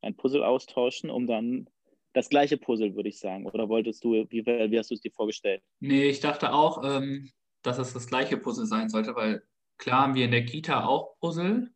ein 0.00 0.16
Puzzle 0.16 0.44
austauschen, 0.44 1.10
um 1.10 1.26
dann 1.26 1.68
das 2.14 2.30
gleiche 2.30 2.56
Puzzle, 2.56 2.96
würde 2.96 3.10
ich 3.10 3.18
sagen. 3.18 3.44
Oder 3.44 3.68
wolltest 3.68 4.02
du, 4.02 4.12
wie, 4.30 4.46
wie 4.46 4.78
hast 4.78 4.92
du 4.92 4.94
es 4.94 5.02
dir 5.02 5.12
vorgestellt? 5.12 5.62
Nee, 5.80 6.08
ich 6.08 6.20
dachte 6.20 6.54
auch, 6.54 6.82
ähm, 6.82 7.30
dass 7.60 7.76
es 7.76 7.92
das 7.92 8.06
gleiche 8.06 8.38
Puzzle 8.38 8.64
sein 8.64 8.88
sollte, 8.88 9.14
weil 9.14 9.42
klar 9.76 10.04
haben 10.04 10.14
wir 10.14 10.24
in 10.24 10.30
der 10.30 10.46
Kita 10.46 10.86
auch 10.86 11.18
Puzzle, 11.20 11.70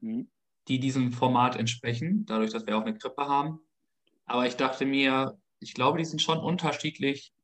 mhm. 0.00 0.28
Die 0.68 0.78
diesem 0.78 1.12
Format 1.12 1.56
entsprechen, 1.56 2.24
dadurch, 2.26 2.52
dass 2.52 2.66
wir 2.66 2.76
auch 2.76 2.82
eine 2.82 2.96
Krippe 2.96 3.26
haben. 3.26 3.60
Aber 4.24 4.46
ich 4.46 4.56
dachte 4.56 4.86
mir, 4.86 5.38
ich 5.58 5.74
glaube, 5.74 5.98
die 5.98 6.04
sind 6.04 6.22
schon 6.22 6.38
unterschiedlich 6.38 7.34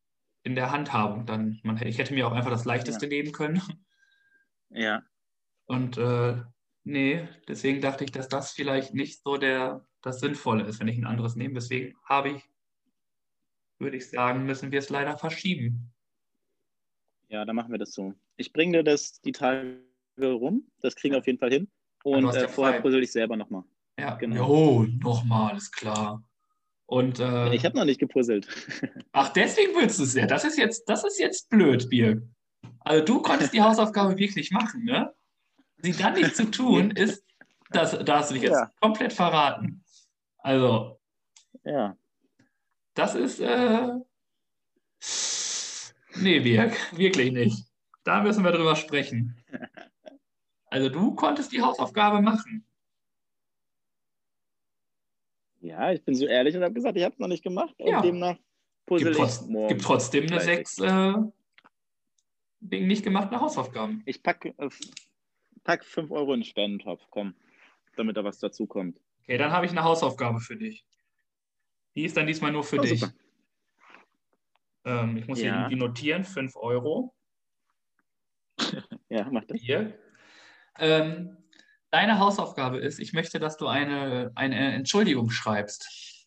in 0.43 0.55
der 0.55 0.71
Handhabung. 0.71 1.27
Dann, 1.27 1.61
man, 1.63 1.81
ich 1.83 1.99
hätte 1.99 2.15
mir 2.15 2.27
auch 2.27 2.33
einfach 2.33 2.51
das 2.51 2.65
leichteste 2.65 3.07
ja. 3.07 3.11
nehmen 3.11 3.33
können. 3.33 3.63
Ja. 4.71 5.03
Und 5.67 5.99
äh, 5.99 6.43
nee, 6.85 7.29
deswegen 7.47 7.81
dachte 7.81 8.05
ich, 8.05 8.13
dass 8.13 8.29
das 8.29 8.53
vielleicht 8.53 8.95
nicht 8.95 9.23
so 9.23 9.37
der, 9.37 9.87
das 10.03 10.21
Sinnvolle 10.21 10.65
ist, 10.65 10.81
wenn 10.81 10.89
ich 10.89 10.99
ein 10.99 11.07
anderes 11.07 11.37
nehme. 11.37 11.55
Deswegen 11.55 11.95
habe 12.05 12.31
ich, 12.31 12.43
würde 13.79 13.97
ich 13.97 14.11
sagen, 14.11 14.45
müssen 14.45 14.73
wir 14.73 14.79
es 14.79 14.91
leider 14.91 15.17
verschieben. 15.17 15.93
Ja, 17.29 17.45
dann 17.45 17.57
machen 17.57 17.73
wir 17.73 17.79
das 17.79 17.93
so. 17.93 18.15
Ich 18.37 18.53
bringe 18.53 18.79
dir 18.79 18.85
das 18.85 19.21
die 19.21 19.33
Tage 19.33 19.81
rum. 20.21 20.71
Das 20.81 20.97
kriegen 20.97 21.13
wir 21.13 21.19
auf 21.19 21.27
jeden 21.27 21.39
Fall 21.39 21.53
hin. 21.53 21.69
Und 22.05 22.25
ja, 22.25 22.43
äh, 22.43 22.49
vorher 22.49 22.81
puzzle 22.81 23.03
ich 23.03 23.13
selber 23.13 23.37
nochmal. 23.37 23.65
Ja, 23.99 24.15
genau. 24.15 24.37
Jo, 24.37 24.87
nochmal, 25.01 25.57
ist 25.57 25.73
klar. 25.73 26.23
Und, 26.87 27.21
äh, 27.21 27.55
ich 27.55 27.65
habe 27.65 27.77
noch 27.77 27.85
nicht 27.85 28.01
gepuzzelt. 28.01 28.49
Ach, 29.13 29.29
deswegen 29.31 29.75
willst 29.75 29.99
du 29.99 30.05
es 30.05 30.15
ja. 30.15 30.27
Das 30.27 30.45
ist 30.45 30.57
jetzt, 30.57 30.89
das 30.89 31.05
ist 31.05 31.19
jetzt 31.19 31.51
blöd, 31.51 31.89
Birk. 31.91 32.23
Also 32.81 33.05
du 33.05 33.21
konntest 33.21 33.53
die 33.53 33.61
Hausaufgabe 33.61 34.17
wirklich 34.17 34.51
machen, 34.51 34.85
ne? 34.85 35.13
Sie 35.79 35.93
dann 35.93 36.15
nicht 36.15 36.35
zu 36.35 36.51
tun, 36.51 36.91
ist, 36.97 37.23
das, 37.71 37.99
da 38.05 38.19
hast 38.19 38.31
du 38.31 38.35
dich 38.35 38.45
jetzt 38.45 38.53
ja. 38.53 38.71
komplett 38.81 39.13
verraten. 39.13 39.85
Also. 40.39 40.99
Ja. 41.65 41.97
Das 42.95 43.15
ist, 43.15 43.39
äh, 43.41 43.93
nee, 46.17 46.41
Birk, 46.41 46.75
wirklich 46.97 47.33
nicht. 47.33 47.67
Da 48.05 48.23
müssen 48.23 48.43
wir 48.45 48.53
drüber 48.53 48.77
sprechen. 48.77 49.37
Also 50.71 50.89
du 50.89 51.15
konntest 51.15 51.53
die 51.53 51.63
Hausaufgabe 51.63 52.21
machen. 52.21 52.65
Ja, 55.61 55.93
ich 55.93 56.05
bin 56.05 56.15
so 56.15 56.27
ehrlich 56.27 56.57
und 56.57 56.63
habe 56.63 56.75
gesagt, 56.75 56.97
ich 56.97 57.05
habe 57.05 57.13
es 57.15 57.19
noch 57.19 57.29
nicht 57.29 57.43
gemacht. 57.43 57.75
Ja. 57.79 57.97
Und 57.99 58.05
demnach 58.05 58.37
puzzle 58.87 59.13
gibt, 59.13 59.17
trotz, 59.17 59.47
gibt 59.47 59.83
trotzdem 59.83 60.27
eine 60.27 60.41
sechs 60.41 60.79
äh, 60.79 61.15
wegen 62.61 62.87
nicht 62.87 63.05
gemachter 63.05 63.41
Hausaufgaben. 63.41 64.03
Ich 64.07 64.23
packe 64.23 64.55
äh, 64.59 64.69
pack 65.65 65.85
5 65.85 66.11
Euro 66.11 66.35
in 66.35 66.41
den 66.41 66.45
Spendentopf, 66.47 67.07
komm, 67.11 67.35
damit 67.97 68.17
da 68.17 68.25
was 68.25 68.39
dazu 68.39 68.67
kommt. 68.67 68.99
Okay, 69.23 69.39
dann 69.39 69.53
habe 69.53 69.67
ich 69.67 69.73
eine 69.73 69.85
Hausaufgabe 69.85 70.41
für 70.41 70.57
dich. 70.57 70.85
Die 71.95 72.05
ist 72.05 72.17
dann 72.17 72.27
diesmal 72.27 72.53
nur 72.53 72.65
für 72.65 72.79
oh, 72.79 72.83
dich. 72.83 73.05
Ähm, 74.85 75.17
ich 75.17 75.27
muss 75.27 75.41
ja. 75.41 75.45
hier 75.45 75.55
irgendwie 75.55 75.77
notieren, 75.77 76.25
5 76.25 76.57
Euro. 76.57 77.15
ja, 79.09 79.29
mach 79.31 79.45
das. 79.45 79.61
Hier. 79.61 79.99
Ähm, 80.79 81.37
deine 81.91 82.19
Hausaufgabe 82.19 82.79
ist, 82.79 82.99
ich 82.99 83.13
möchte, 83.13 83.39
dass 83.39 83.57
du 83.57 83.67
eine, 83.67 84.33
eine 84.35 84.75
Entschuldigung 84.75 85.31
schreibst. 85.31 86.27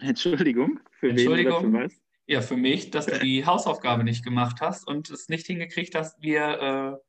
Entschuldigung? 0.00 0.80
Für 0.92 1.10
Entschuldigung, 1.10 1.64
wen 1.64 1.72
für 1.72 1.84
was? 1.84 2.00
Ja, 2.26 2.42
für 2.42 2.56
mich, 2.56 2.90
dass 2.90 3.06
du 3.06 3.18
die 3.18 3.46
Hausaufgabe 3.46 4.04
nicht 4.04 4.22
gemacht 4.22 4.60
hast 4.60 4.86
und 4.86 5.08
es 5.10 5.28
nicht 5.28 5.46
hingekriegt 5.46 5.94
hast, 5.94 6.20
mir 6.20 7.00
äh, 7.00 7.04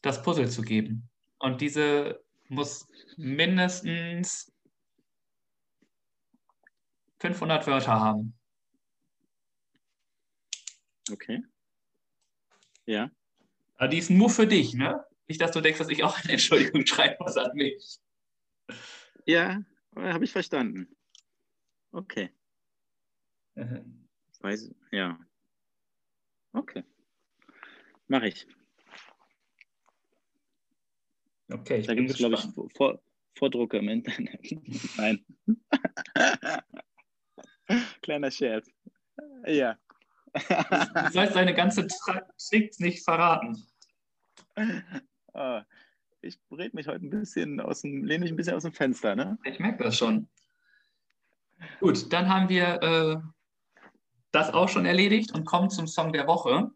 das 0.00 0.22
Puzzle 0.22 0.48
zu 0.48 0.62
geben. 0.62 1.08
Und 1.38 1.60
diese 1.60 2.24
muss 2.48 2.86
mindestens 3.16 4.52
500 7.18 7.66
Wörter 7.66 8.00
haben. 8.00 8.34
Okay. 11.10 11.42
Ja. 12.86 13.10
Aber 13.76 13.88
die 13.88 13.98
ist 13.98 14.10
nur 14.10 14.30
für 14.30 14.46
dich, 14.46 14.74
ne? 14.74 15.04
Nicht, 15.26 15.40
dass 15.40 15.52
du 15.52 15.60
denkst, 15.60 15.78
dass 15.78 15.88
ich 15.88 16.04
auch 16.04 16.18
eine 16.22 16.32
Entschuldigung 16.32 16.86
schreiben 16.86 17.16
muss 17.18 17.36
an 17.36 17.54
mich. 17.54 17.98
Ja, 19.26 19.62
habe 19.96 20.24
ich 20.24 20.32
verstanden. 20.32 20.88
Okay. 21.92 22.30
Mhm. 23.54 24.08
Weiß, 24.40 24.70
ja. 24.92 25.18
Okay. 26.52 26.84
Mache 28.08 28.28
ich. 28.28 28.46
Okay, 31.50 31.78
ich 31.78 31.86
da 31.86 31.94
gibt 31.94 32.10
es, 32.10 32.16
glaube 32.16 32.34
ich, 32.34 32.74
Vor 32.76 33.00
Vordrucke 33.36 33.78
im 33.78 33.88
Internet. 33.88 34.40
Nein. 34.96 35.24
Kleiner 38.02 38.30
Scherz. 38.30 38.70
Ja. 39.46 39.78
Du 40.34 41.10
sollst 41.12 41.36
deine 41.36 41.54
ganze 41.54 41.86
Tricks 41.86 42.80
nicht 42.80 43.04
verraten. 43.04 43.62
Oh, 45.32 45.60
ich 46.22 46.38
red 46.50 46.74
mich 46.74 46.88
heute 46.88 47.06
ein 47.06 47.10
bisschen 47.10 47.60
aus 47.60 47.82
dem, 47.82 48.04
lehne 48.04 48.24
mich 48.24 48.32
ein 48.32 48.36
bisschen 48.36 48.54
aus 48.56 48.62
dem 48.62 48.72
Fenster, 48.72 49.14
ne? 49.14 49.38
Ich 49.44 49.58
merke 49.58 49.84
das 49.84 49.96
schon. 49.96 50.28
Gut, 51.80 52.12
dann 52.12 52.28
haben 52.28 52.48
wir 52.48 52.82
äh, 52.82 53.16
das 54.32 54.52
auch 54.52 54.68
schon 54.68 54.86
erledigt 54.86 55.32
und 55.32 55.44
kommen 55.44 55.70
zum 55.70 55.86
Song 55.86 56.12
der 56.12 56.26
Woche. 56.26 56.70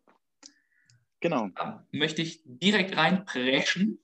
Genau. 1.20 1.48
Da 1.54 1.84
möchte 1.90 2.22
ich 2.22 2.42
direkt 2.44 2.96
reinpreschen 2.96 3.98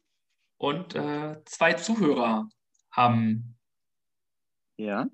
und 0.57 0.95
äh, 0.97 1.41
zwei 1.45 1.75
Zuhörer 1.75 2.49
haben. 2.91 3.57
Ja. 4.77 5.09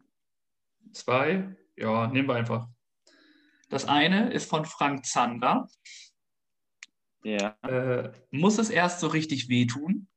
Zwei? 0.93 1.57
Ja, 1.77 2.07
nehmen 2.07 2.29
wir 2.29 2.37
einfach. 2.37 2.69
Das 3.71 3.87
eine 3.87 4.33
ist 4.33 4.51
von 4.51 4.67
Frank 4.67 5.07
Zander. 5.07 5.69
Ja. 7.23 7.57
Äh, 7.63 8.13
muss 8.31 8.59
es 8.59 8.69
erst 8.69 9.01
so 9.01 9.07
richtig 9.07 9.49
wehtun? 9.49 10.09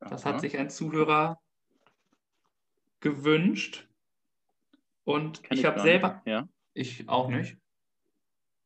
Das 0.00 0.24
Aha. 0.24 0.32
hat 0.32 0.40
sich 0.40 0.56
ein 0.56 0.70
Zuhörer 0.70 1.40
gewünscht. 3.00 3.86
Und 5.04 5.42
Kann 5.42 5.58
ich 5.58 5.64
habe 5.66 5.80
selber. 5.80 6.22
Ja. 6.24 6.48
Ich 6.72 7.08
auch 7.08 7.28
nicht. 7.28 7.58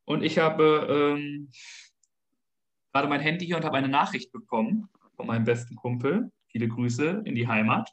Und 0.05 0.23
ich 0.23 0.39
habe 0.39 1.17
ähm, 1.19 1.51
gerade 2.93 3.09
mein 3.09 3.21
Handy 3.21 3.45
hier 3.45 3.57
und 3.57 3.65
habe 3.65 3.77
eine 3.77 3.89
Nachricht 3.89 4.31
bekommen 4.31 4.89
von 5.17 5.27
meinem 5.27 5.45
besten 5.45 5.75
Kumpel. 5.75 6.31
Viele 6.47 6.69
Grüße 6.69 7.23
in 7.25 7.35
die 7.35 7.49
Heimat. 7.49 7.93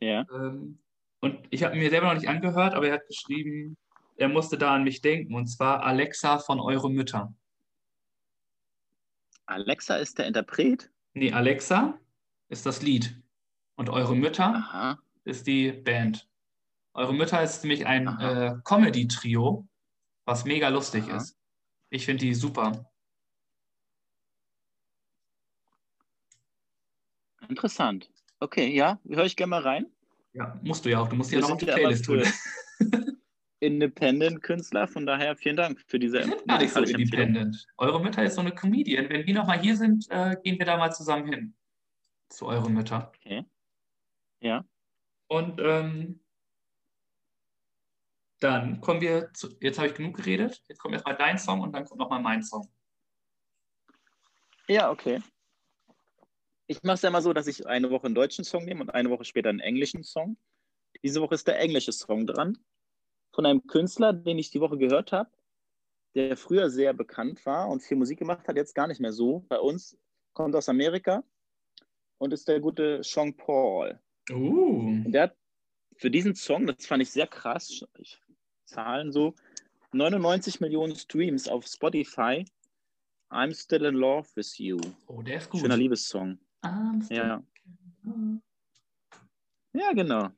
Ja. 0.00 0.24
Ähm, 0.32 0.78
und 1.20 1.46
ich 1.50 1.62
habe 1.62 1.76
mir 1.76 1.90
selber 1.90 2.06
noch 2.06 2.14
nicht 2.14 2.28
angehört, 2.28 2.72
aber 2.72 2.88
er 2.88 2.94
hat 2.94 3.06
geschrieben, 3.06 3.76
er 4.20 4.28
musste 4.28 4.58
da 4.58 4.74
an 4.74 4.84
mich 4.84 5.00
denken. 5.00 5.34
Und 5.34 5.46
zwar 5.46 5.82
Alexa 5.82 6.38
von 6.38 6.60
Eure 6.60 6.90
Mütter. 6.90 7.34
Alexa 9.46 9.96
ist 9.96 10.18
der 10.18 10.26
Interpret? 10.26 10.90
Nee, 11.14 11.32
Alexa 11.32 11.98
ist 12.48 12.66
das 12.66 12.82
Lied. 12.82 13.18
Und 13.76 13.88
Eure 13.88 14.14
Mütter 14.14 14.54
Aha. 14.54 14.98
ist 15.24 15.46
die 15.46 15.72
Band. 15.72 16.28
Eure 16.92 17.14
Mütter 17.14 17.42
ist 17.42 17.64
nämlich 17.64 17.86
ein 17.86 18.06
äh, 18.06 18.56
Comedy-Trio, 18.62 19.66
was 20.26 20.44
mega 20.44 20.68
lustig 20.68 21.04
Aha. 21.04 21.16
ist. 21.16 21.38
Ich 21.88 22.04
finde 22.04 22.26
die 22.26 22.34
super. 22.34 22.92
Interessant. 27.48 28.10
Okay, 28.38 28.74
ja, 28.74 29.00
höre 29.08 29.24
ich 29.24 29.34
gerne 29.34 29.50
mal 29.50 29.62
rein. 29.62 29.86
Ja, 30.34 30.60
musst 30.62 30.84
du 30.84 30.90
ja 30.90 31.00
auch. 31.00 31.08
Du 31.08 31.16
musst 31.16 31.32
ja 31.32 31.40
noch 31.40 31.52
auf 31.52 31.58
die 31.58 31.66
Playlist 31.66 32.04
tun. 32.04 32.22
Independent-Künstler. 33.60 34.88
Von 34.88 35.06
daher 35.06 35.36
vielen 35.36 35.56
Dank 35.56 35.80
für 35.86 35.98
diese 35.98 36.20
Empfehlung. 36.20 36.46
Gar 36.46 36.58
nicht 36.58 36.72
so 36.72 36.80
independent. 36.80 37.66
Eure 37.76 38.02
Mütter 38.02 38.24
ist 38.24 38.34
so 38.34 38.40
eine 38.40 38.54
Comedian. 38.54 39.08
Wenn 39.08 39.26
wir 39.26 39.34
nochmal 39.34 39.60
hier 39.60 39.76
sind, 39.76 40.06
äh, 40.10 40.36
gehen 40.42 40.58
wir 40.58 40.66
da 40.66 40.76
mal 40.76 40.90
zusammen 40.90 41.30
hin. 41.30 41.54
Zu 42.30 42.46
Eure 42.46 42.70
Mütter. 42.70 43.12
Okay. 43.16 43.44
Ja. 44.40 44.64
Und 45.28 45.60
ähm, 45.60 46.20
dann 48.40 48.80
kommen 48.80 49.02
wir 49.02 49.32
zu. 49.34 49.48
Jetzt 49.60 49.78
habe 49.78 49.88
ich 49.88 49.94
genug 49.94 50.16
geredet. 50.16 50.62
Jetzt 50.66 50.78
kommt 50.78 50.94
erstmal 50.94 51.16
dein 51.16 51.38
Song 51.38 51.60
und 51.60 51.72
dann 51.72 51.84
kommt 51.84 52.00
nochmal 52.00 52.22
mein 52.22 52.42
Song. 52.42 52.72
Ja, 54.66 54.90
okay. 54.90 55.20
Ich 56.66 56.82
mache 56.82 56.94
es 56.94 57.02
ja 57.02 57.08
immer 57.08 57.20
so, 57.20 57.32
dass 57.32 57.48
ich 57.48 57.66
eine 57.66 57.90
Woche 57.90 58.06
einen 58.06 58.14
deutschen 58.14 58.44
Song 58.44 58.64
nehme 58.64 58.80
und 58.80 58.90
eine 58.90 59.10
Woche 59.10 59.24
später 59.24 59.50
einen 59.50 59.60
englischen 59.60 60.04
Song. 60.04 60.38
Diese 61.02 61.20
Woche 61.20 61.34
ist 61.34 61.46
der 61.46 61.58
englische 61.58 61.92
Song 61.92 62.26
dran 62.26 62.56
von 63.32 63.46
einem 63.46 63.66
Künstler, 63.66 64.12
den 64.12 64.38
ich 64.38 64.50
die 64.50 64.60
Woche 64.60 64.78
gehört 64.78 65.12
habe, 65.12 65.30
der 66.14 66.36
früher 66.36 66.70
sehr 66.70 66.92
bekannt 66.92 67.44
war 67.46 67.68
und 67.68 67.82
viel 67.82 67.96
Musik 67.96 68.18
gemacht 68.18 68.46
hat, 68.48 68.56
jetzt 68.56 68.74
gar 68.74 68.86
nicht 68.86 69.00
mehr 69.00 69.12
so 69.12 69.44
bei 69.48 69.58
uns. 69.58 69.96
kommt 70.32 70.54
aus 70.54 70.68
Amerika 70.68 71.22
und 72.18 72.32
ist 72.32 72.48
der 72.48 72.60
gute 72.60 73.02
Sean 73.02 73.36
Paul. 73.36 73.98
Uh. 74.30 75.02
Und 75.04 75.12
der 75.12 75.24
hat 75.24 75.36
für 75.96 76.10
diesen 76.10 76.34
Song, 76.34 76.66
das 76.66 76.86
fand 76.86 77.02
ich 77.02 77.10
sehr 77.10 77.26
krass, 77.26 77.84
ich, 77.98 78.20
Zahlen 78.64 79.12
so, 79.12 79.34
99 79.92 80.60
Millionen 80.60 80.94
Streams 80.94 81.48
auf 81.48 81.66
Spotify. 81.66 82.44
I'm 83.30 83.54
Still 83.54 83.84
in 83.84 83.94
Love 83.94 84.28
with 84.34 84.58
You. 84.58 84.78
Oh, 85.06 85.22
der 85.22 85.38
ist 85.38 85.50
gut. 85.50 85.60
Schöner 85.60 85.76
Liebessong. 85.76 86.38
Ja. 87.10 87.42
Ja, 89.72 89.92
genau. 89.92 90.28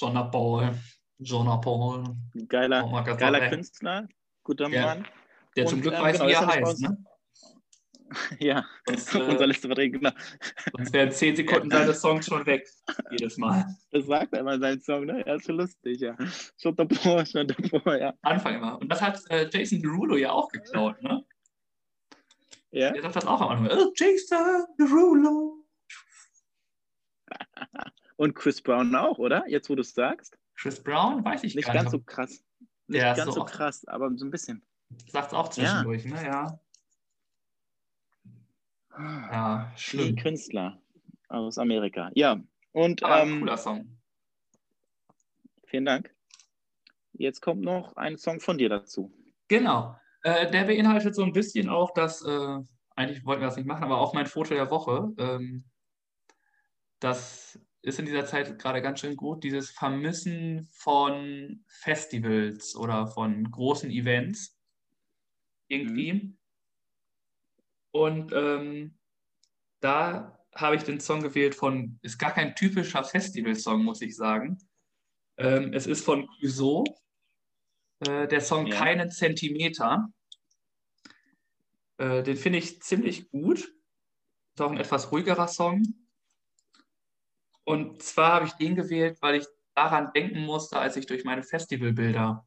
Jonah 0.00 0.24
Paul. 0.24 0.70
Jonah 1.18 1.58
Paul. 1.58 2.04
Geiler, 2.48 3.04
geiler 3.16 3.48
Künstler, 3.50 4.08
guter 4.42 4.68
ja. 4.68 4.86
Mann. 4.86 5.06
Der 5.56 5.64
Und, 5.64 5.70
zum 5.70 5.82
Glück 5.82 5.94
ähm, 5.94 6.02
weiß, 6.02 6.18
genau, 6.18 6.28
wie 6.28 6.32
er 6.32 6.46
heißt, 6.46 6.80
ne? 6.80 7.04
Ja, 8.40 8.64
sonst, 8.86 9.14
äh, 9.14 9.18
unser 9.18 9.46
letzte 9.46 9.68
Verträge, 9.68 9.98
genau. 9.98 10.10
Sonst 10.72 10.92
wären 10.92 11.12
zehn 11.12 11.36
Sekunden 11.36 11.70
seine 11.70 11.94
Songs 11.94 12.26
schon 12.26 12.44
weg, 12.46 12.66
jedes 13.10 13.36
Mal. 13.36 13.66
Das 13.92 14.06
sagt 14.06 14.32
er 14.32 14.40
immer, 14.40 14.58
sein 14.58 14.80
Song, 14.80 15.04
ne? 15.04 15.24
Er 15.26 15.36
ist 15.36 15.44
schon 15.46 15.56
lustig, 15.56 16.00
ja. 16.00 16.16
Schon 16.56 16.74
davor, 16.76 17.24
schon 17.26 17.46
davor, 17.46 17.96
ja. 17.96 18.14
Anfang 18.22 18.54
immer. 18.54 18.80
Und 18.80 18.88
das 18.88 19.02
hat 19.02 19.20
äh, 19.28 19.48
Jason 19.52 19.82
Derulo 19.82 20.16
ja 20.16 20.32
auch 20.32 20.48
geklaut, 20.48 21.00
ne? 21.02 21.24
Ja. 22.70 22.90
Der 22.92 23.02
sagt 23.02 23.16
das 23.16 23.26
auch 23.26 23.40
am 23.42 23.64
Anfang. 23.64 23.78
Oh, 23.78 23.92
Jason 23.94 24.64
Derulo. 24.78 25.66
Und 28.20 28.34
Chris 28.34 28.60
Brown 28.60 28.94
auch, 28.96 29.16
oder? 29.16 29.48
Jetzt, 29.48 29.70
wo 29.70 29.74
du 29.74 29.80
es 29.80 29.94
sagst. 29.94 30.38
Chris 30.54 30.82
Brown, 30.82 31.24
weiß 31.24 31.42
ich 31.42 31.54
nicht. 31.54 31.66
Nicht 31.66 31.74
ganz 31.74 31.90
so 31.90 32.00
krass. 32.00 32.44
Nicht 32.86 33.00
Der 33.00 33.14
ganz 33.14 33.32
so, 33.32 33.40
so 33.40 33.44
krass, 33.46 33.88
aber 33.88 34.14
so 34.14 34.26
ein 34.26 34.30
bisschen. 34.30 34.62
Sagt 35.06 35.28
es 35.28 35.32
auch 35.32 35.48
zwischendurch, 35.48 36.04
ja. 36.04 36.10
ne? 36.10 36.26
Ja. 36.26 36.60
Ja, 38.98 39.72
schlimm. 39.74 40.14
Die 40.14 40.22
Künstler 40.22 40.78
aus 41.28 41.56
Amerika. 41.56 42.10
Ja, 42.12 42.38
und. 42.72 43.02
Aber 43.02 43.22
ähm, 43.22 43.40
cooler 43.40 43.56
Song. 43.56 43.96
Vielen 45.64 45.86
Dank. 45.86 46.14
Jetzt 47.14 47.40
kommt 47.40 47.62
noch 47.62 47.96
ein 47.96 48.18
Song 48.18 48.38
von 48.40 48.58
dir 48.58 48.68
dazu. 48.68 49.10
Genau. 49.48 49.96
Äh, 50.24 50.50
der 50.50 50.64
beinhaltet 50.64 51.14
so 51.14 51.22
ein 51.22 51.32
bisschen 51.32 51.70
auch 51.70 51.94
das, 51.94 52.22
äh, 52.22 52.58
eigentlich 52.96 53.24
wollten 53.24 53.40
wir 53.40 53.46
das 53.46 53.56
nicht 53.56 53.64
machen, 53.64 53.84
aber 53.84 53.98
auch 53.98 54.12
mein 54.12 54.26
Foto 54.26 54.52
der 54.52 54.70
Woche. 54.70 55.10
Ähm, 55.16 55.64
das 56.98 57.58
ist 57.82 57.98
in 57.98 58.06
dieser 58.06 58.26
Zeit 58.26 58.58
gerade 58.58 58.82
ganz 58.82 59.00
schön 59.00 59.16
gut, 59.16 59.42
dieses 59.42 59.70
Vermissen 59.70 60.68
von 60.72 61.64
Festivals 61.66 62.76
oder 62.76 63.06
von 63.06 63.50
großen 63.50 63.90
Events. 63.90 64.58
Irgendwie. 65.68 66.12
Mhm. 66.12 66.38
Und 67.92 68.32
ähm, 68.32 68.98
da 69.80 70.38
habe 70.54 70.76
ich 70.76 70.82
den 70.82 71.00
Song 71.00 71.22
gewählt 71.22 71.54
von, 71.54 71.98
ist 72.02 72.18
gar 72.18 72.32
kein 72.32 72.54
typischer 72.54 73.02
Festival-Song, 73.04 73.84
muss 73.84 74.02
ich 74.02 74.16
sagen. 74.16 74.58
Ähm, 75.36 75.72
es 75.72 75.86
ist 75.86 76.04
von 76.04 76.28
Clouseau, 76.28 76.84
äh, 78.00 78.28
der 78.28 78.40
Song 78.40 78.66
ja. 78.66 78.76
Keinen 78.76 79.10
Zentimeter. 79.10 80.08
Äh, 81.98 82.22
den 82.22 82.36
finde 82.36 82.58
ich 82.58 82.82
ziemlich 82.82 83.30
gut. 83.30 83.72
Ist 84.54 84.60
auch 84.60 84.70
ein 84.70 84.78
etwas 84.78 85.12
ruhigerer 85.12 85.48
Song. 85.48 85.82
Und 87.64 88.02
zwar 88.02 88.32
habe 88.32 88.46
ich 88.46 88.52
den 88.52 88.74
gewählt, 88.74 89.18
weil 89.20 89.36
ich 89.36 89.46
daran 89.74 90.12
denken 90.14 90.40
musste, 90.40 90.78
als 90.78 90.96
ich 90.96 91.06
durch 91.06 91.24
meine 91.24 91.42
Festivalbilder 91.42 92.46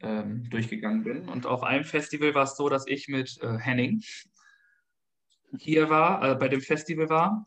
ähm, 0.00 0.48
durchgegangen 0.50 1.04
bin. 1.04 1.28
Und 1.28 1.46
auf 1.46 1.62
einem 1.62 1.84
Festival 1.84 2.34
war 2.34 2.44
es 2.44 2.56
so, 2.56 2.68
dass 2.68 2.86
ich 2.86 3.08
mit 3.08 3.38
äh, 3.42 3.58
Henning, 3.58 4.02
hier 5.58 5.90
war, 5.90 6.22
äh, 6.22 6.34
bei 6.34 6.48
dem 6.48 6.60
Festival 6.60 7.08
war. 7.08 7.46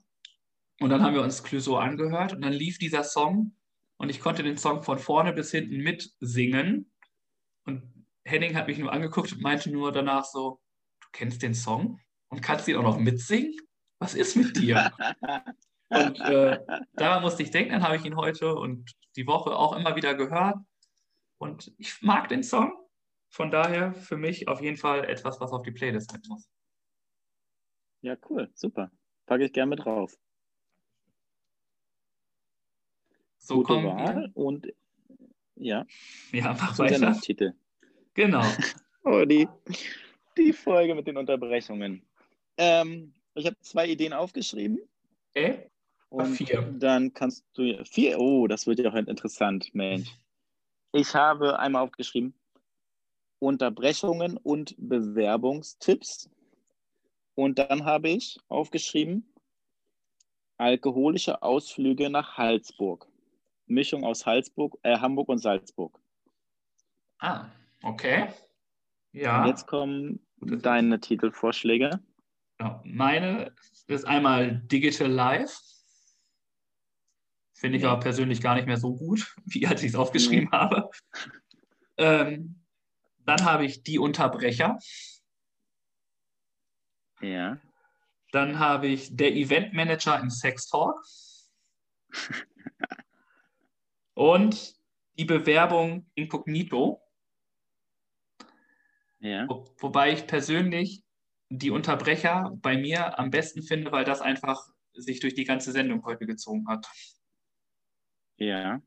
Und 0.79 0.89
dann 0.89 1.03
haben 1.03 1.15
wir 1.15 1.21
uns 1.21 1.43
Clouseau 1.43 1.77
angehört 1.77 2.33
und 2.33 2.41
dann 2.41 2.51
lief 2.51 2.77
dieser 2.77 3.03
Song 3.03 3.55
und 3.97 4.09
ich 4.09 4.19
konnte 4.19 4.43
den 4.43 4.57
Song 4.57 4.83
von 4.83 4.99
vorne 4.99 5.31
bis 5.31 5.51
hinten 5.51 5.77
mitsingen. 5.77 6.91
Und 7.65 8.05
Henning 8.25 8.55
hat 8.55 8.67
mich 8.67 8.77
nur 8.77 8.91
angeguckt 8.91 9.31
und 9.31 9.41
meinte 9.41 9.71
nur 9.71 9.91
danach 9.91 10.25
so, 10.25 10.59
du 10.99 11.07
kennst 11.13 11.41
den 11.41 11.53
Song 11.53 11.99
und 12.27 12.41
kannst 12.41 12.67
ihn 12.67 12.75
auch 12.75 12.83
noch 12.83 12.99
mitsingen? 12.99 13.55
Was 13.99 14.15
ist 14.15 14.35
mit 14.35 14.57
dir? 14.57 14.91
und 15.89 16.19
äh, 16.19 16.59
daran 16.93 17.21
musste 17.21 17.43
ich 17.43 17.51
denken, 17.51 17.73
dann 17.73 17.83
habe 17.83 17.95
ich 17.95 18.05
ihn 18.05 18.15
heute 18.15 18.55
und 18.55 18.91
die 19.15 19.27
Woche 19.27 19.55
auch 19.55 19.75
immer 19.75 19.95
wieder 19.95 20.15
gehört. 20.15 20.57
Und 21.37 21.73
ich 21.77 22.01
mag 22.01 22.27
den 22.29 22.43
Song. 22.43 22.73
Von 23.29 23.51
daher 23.51 23.93
für 23.93 24.17
mich 24.17 24.47
auf 24.47 24.61
jeden 24.61 24.77
Fall 24.77 25.03
etwas, 25.05 25.39
was 25.41 25.51
auf 25.51 25.61
die 25.61 25.71
Playlist 25.71 26.13
mit 26.13 26.27
muss. 26.27 26.49
Ja, 28.01 28.15
cool, 28.29 28.49
super. 28.53 28.91
Packe 29.25 29.45
ich 29.45 29.53
gerne 29.53 29.71
mit 29.71 29.83
drauf. 29.83 30.17
So 33.37 33.55
Gute 33.55 33.67
kommen 33.67 33.87
Wahl 33.87 34.15
wir. 34.15 34.37
und 34.37 34.67
ja. 35.55 35.85
Ja, 36.31 36.53
mach 36.53 36.77
weiter. 36.79 37.13
Titel. 37.19 37.53
Genau. 38.13 38.43
oh, 39.03 39.25
die, 39.25 39.47
die 40.37 40.53
Folge 40.53 40.95
mit 40.95 41.07
den 41.07 41.17
Unterbrechungen. 41.17 42.05
Ähm, 42.57 43.13
ich 43.33 43.45
habe 43.45 43.57
zwei 43.61 43.87
Ideen 43.87 44.13
aufgeschrieben. 44.13 44.79
Äh? 45.33 45.69
Und 46.09 46.35
vier. 46.35 46.61
Dann 46.77 47.13
kannst 47.13 47.45
du 47.53 47.83
vier. 47.85 48.19
Oh, 48.19 48.47
das 48.47 48.67
wird 48.67 48.79
ja 48.79 48.89
auch 48.89 48.95
interessant, 48.95 49.73
Mensch. 49.73 50.09
Ich 50.91 51.13
habe 51.13 51.59
einmal 51.59 51.83
aufgeschrieben 51.83 52.33
Unterbrechungen 53.39 54.37
und 54.37 54.75
Bewerbungstipps. 54.77 56.29
Und 57.35 57.59
dann 57.59 57.85
habe 57.85 58.09
ich 58.09 58.39
aufgeschrieben, 58.47 59.31
alkoholische 60.57 61.41
Ausflüge 61.43 62.09
nach 62.09 62.37
Halsburg. 62.37 63.07
Mischung 63.67 64.03
aus 64.03 64.25
Halsburg, 64.25 64.77
äh, 64.83 64.97
Hamburg 64.97 65.29
und 65.29 65.39
Salzburg. 65.39 65.99
Ah, 67.19 67.47
okay. 67.83 68.29
Ja. 69.11 69.41
Und 69.41 69.49
jetzt 69.49 69.67
kommen 69.67 70.25
deine 70.37 70.99
Titelvorschläge. 70.99 71.99
Ja, 72.59 72.81
meine 72.85 73.53
ist 73.87 74.05
einmal 74.05 74.61
Digital 74.65 75.11
Life. 75.11 75.57
Finde 77.55 77.77
ich 77.77 77.85
aber 77.85 78.01
persönlich 78.01 78.41
gar 78.41 78.55
nicht 78.55 78.67
mehr 78.67 78.77
so 78.77 78.93
gut, 78.93 79.35
wie 79.45 79.65
als 79.65 79.81
ich 79.81 79.89
es 79.89 79.95
aufgeschrieben 79.95 80.51
habe. 80.51 80.89
Ähm, 81.97 82.61
dann 83.19 83.43
habe 83.45 83.65
ich 83.65 83.81
Die 83.81 83.97
Unterbrecher. 83.97 84.77
Ja. 87.21 87.59
Dann 88.31 88.59
habe 88.59 88.87
ich 88.87 89.15
der 89.15 89.33
Event 89.33 89.73
Manager 89.73 90.19
im 90.19 90.29
Sex 90.29 90.67
Talk. 90.67 91.01
Und 94.13 94.75
die 95.17 95.25
Bewerbung 95.25 96.09
Incognito. 96.13 97.01
Ja. 99.19 99.47
Wo, 99.47 99.65
wobei 99.79 100.11
ich 100.11 100.27
persönlich 100.27 101.03
die 101.49 101.71
Unterbrecher 101.71 102.51
bei 102.61 102.77
mir 102.77 103.17
am 103.17 103.31
besten 103.31 103.63
finde, 103.63 103.93
weil 103.93 104.03
das 104.03 104.19
einfach 104.19 104.67
sich 104.93 105.21
durch 105.21 105.35
die 105.35 105.45
ganze 105.45 105.71
Sendung 105.71 106.03
heute 106.05 106.25
gezogen 106.25 106.67
hat. 106.67 106.85
Ja. 108.37 108.81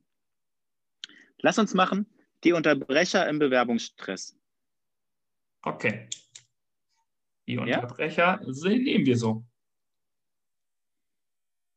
Lass 1.40 1.58
uns 1.58 1.74
machen, 1.74 2.06
die 2.44 2.52
Unterbrecher 2.52 3.28
im 3.28 3.38
Bewerbungsstress. 3.38 4.36
Okay. 5.62 6.08
Die 7.46 7.58
Unterbrecher 7.58 8.40
ja? 8.42 8.68
nehmen 8.70 9.06
wir 9.06 9.16
so. 9.16 9.44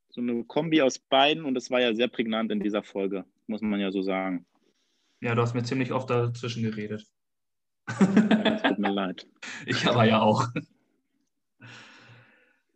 So 0.09 0.19
eine 0.19 0.43
Kombi 0.43 0.81
aus 0.81 0.99
beiden 0.99 1.45
und 1.45 1.55
das 1.55 1.71
war 1.71 1.79
ja 1.79 1.93
sehr 1.95 2.09
prägnant 2.09 2.51
in 2.51 2.59
dieser 2.59 2.83
Folge, 2.83 3.25
muss 3.47 3.61
man 3.61 3.79
ja 3.79 3.91
so 3.91 4.01
sagen. 4.01 4.45
Ja, 5.21 5.35
du 5.35 5.41
hast 5.41 5.53
mir 5.53 5.63
ziemlich 5.63 5.93
oft 5.93 6.09
dazwischen 6.09 6.63
geredet. 6.63 7.07
Ja, 7.87 8.59
tut 8.59 8.79
mir 8.79 8.89
leid. 8.91 9.27
Ich 9.65 9.87
aber 9.87 10.03
ja 10.03 10.21
auch. 10.21 10.47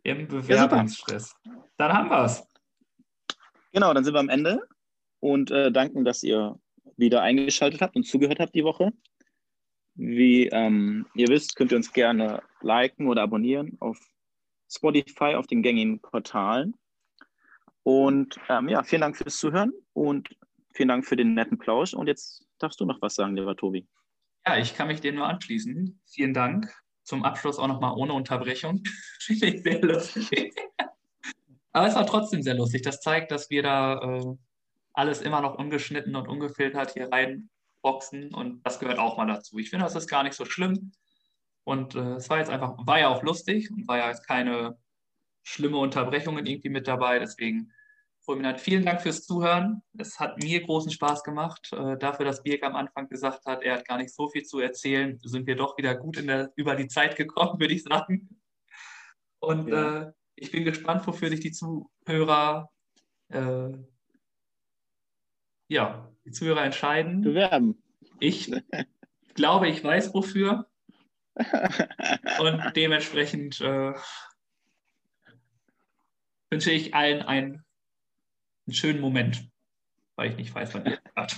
Im 0.04 0.28
Bewerbungsstress. 0.28 1.34
Ja, 1.44 1.64
dann 1.76 1.92
haben 1.92 2.08
wir 2.08 2.24
es. 2.24 2.46
Genau, 3.72 3.92
dann 3.92 4.04
sind 4.04 4.14
wir 4.14 4.20
am 4.20 4.28
Ende 4.28 4.66
und 5.26 5.50
äh, 5.50 5.72
danken, 5.72 6.04
dass 6.04 6.22
ihr 6.22 6.56
wieder 6.96 7.22
eingeschaltet 7.22 7.80
habt 7.80 7.96
und 7.96 8.04
zugehört 8.04 8.38
habt 8.38 8.54
die 8.54 8.62
Woche. 8.62 8.92
Wie 9.96 10.46
ähm, 10.46 11.06
ihr 11.14 11.26
wisst, 11.26 11.56
könnt 11.56 11.72
ihr 11.72 11.78
uns 11.78 11.92
gerne 11.92 12.42
liken 12.60 13.08
oder 13.08 13.22
abonnieren 13.22 13.76
auf 13.80 13.98
Spotify, 14.70 15.34
auf 15.34 15.48
den 15.48 15.62
gängigen 15.62 16.00
Portalen. 16.00 16.74
Und 17.82 18.38
ähm, 18.48 18.68
ja, 18.68 18.84
vielen 18.84 19.00
Dank 19.00 19.16
fürs 19.16 19.38
Zuhören 19.38 19.72
und 19.94 20.28
vielen 20.72 20.90
Dank 20.90 21.04
für 21.04 21.16
den 21.16 21.34
netten 21.34 21.58
Plausch. 21.58 21.92
Und 21.92 22.06
jetzt 22.06 22.46
darfst 22.58 22.80
du 22.80 22.84
noch 22.84 23.02
was 23.02 23.16
sagen, 23.16 23.34
lieber 23.34 23.56
Tobi. 23.56 23.84
Ja, 24.46 24.58
ich 24.58 24.74
kann 24.76 24.86
mich 24.86 25.00
dir 25.00 25.12
nur 25.12 25.26
anschließen. 25.26 26.00
Vielen 26.06 26.34
Dank. 26.34 26.72
Zum 27.02 27.24
Abschluss 27.24 27.58
auch 27.58 27.68
nochmal 27.68 27.94
ohne 27.96 28.12
Unterbrechung. 28.12 28.82
Finde 29.20 29.46
ich 29.46 29.62
sehr 29.64 29.82
lustig. 29.82 30.54
Aber 31.72 31.88
es 31.88 31.96
war 31.96 32.06
trotzdem 32.06 32.42
sehr 32.42 32.54
lustig. 32.54 32.82
Das 32.82 33.00
zeigt, 33.00 33.32
dass 33.32 33.50
wir 33.50 33.62
da 33.62 34.18
äh, 34.18 34.36
alles 34.96 35.20
immer 35.20 35.40
noch 35.40 35.58
ungeschnitten 35.58 36.16
und 36.16 36.28
ungefiltert 36.28 36.92
hier 36.92 37.12
rein 37.12 37.50
boxen 37.82 38.34
und 38.34 38.66
das 38.66 38.80
gehört 38.80 38.98
auch 38.98 39.16
mal 39.16 39.26
dazu. 39.26 39.58
Ich 39.58 39.70
finde, 39.70 39.84
das 39.84 39.94
ist 39.94 40.08
gar 40.08 40.24
nicht 40.24 40.34
so 40.34 40.44
schlimm. 40.44 40.92
Und 41.64 41.94
äh, 41.94 42.14
es 42.14 42.28
war 42.30 42.38
jetzt 42.38 42.50
einfach, 42.50 42.74
war 42.86 42.98
ja 42.98 43.08
auch 43.08 43.22
lustig 43.22 43.70
und 43.70 43.86
war 43.86 43.98
ja 43.98 44.08
jetzt 44.08 44.26
keine 44.26 44.78
schlimme 45.44 45.78
Unterbrechungen 45.78 46.46
irgendwie 46.46 46.68
mit 46.68 46.88
dabei. 46.88 47.18
Deswegen, 47.18 47.72
Fulminat, 48.24 48.60
vielen 48.60 48.84
Dank 48.84 49.02
fürs 49.02 49.24
Zuhören. 49.24 49.82
Es 49.96 50.18
hat 50.18 50.42
mir 50.42 50.64
großen 50.64 50.90
Spaß 50.90 51.22
gemacht. 51.22 51.72
Äh, 51.72 51.96
dafür, 51.98 52.24
dass 52.24 52.42
Birk 52.42 52.64
am 52.64 52.74
Anfang 52.74 53.08
gesagt 53.08 53.46
hat, 53.46 53.62
er 53.62 53.74
hat 53.74 53.86
gar 53.86 53.98
nicht 53.98 54.12
so 54.12 54.28
viel 54.28 54.44
zu 54.44 54.58
erzählen, 54.58 55.18
sind 55.22 55.46
wir 55.46 55.54
doch 55.54 55.78
wieder 55.78 55.94
gut 55.94 56.16
in 56.16 56.26
der, 56.26 56.52
über 56.56 56.74
die 56.74 56.88
Zeit 56.88 57.14
gekommen, 57.14 57.60
würde 57.60 57.74
ich 57.74 57.84
sagen. 57.84 58.40
Und 59.38 59.68
ja. 59.68 60.02
äh, 60.02 60.12
ich 60.34 60.50
bin 60.50 60.64
gespannt, 60.64 61.06
wofür 61.06 61.28
sich 61.28 61.40
die 61.40 61.52
Zuhörer, 61.52 62.70
äh, 63.28 63.68
ja, 65.68 66.08
die 66.24 66.30
Zuhörer 66.30 66.64
entscheiden. 66.64 67.22
Bewerben. 67.22 67.82
Ich 68.20 68.52
glaube, 69.34 69.68
ich 69.68 69.82
weiß 69.82 70.14
wofür. 70.14 70.68
Und 72.40 72.76
dementsprechend 72.76 73.60
äh, 73.60 73.92
wünsche 76.50 76.70
ich 76.70 76.94
allen 76.94 77.22
einen, 77.22 77.64
einen, 78.66 78.74
schönen 78.74 79.00
Moment, 79.00 79.46
weil 80.14 80.30
ich 80.30 80.36
nicht 80.36 80.54
weiß, 80.54 80.74
wann 80.74 80.86
ihr 80.86 80.98
habt. 81.14 81.36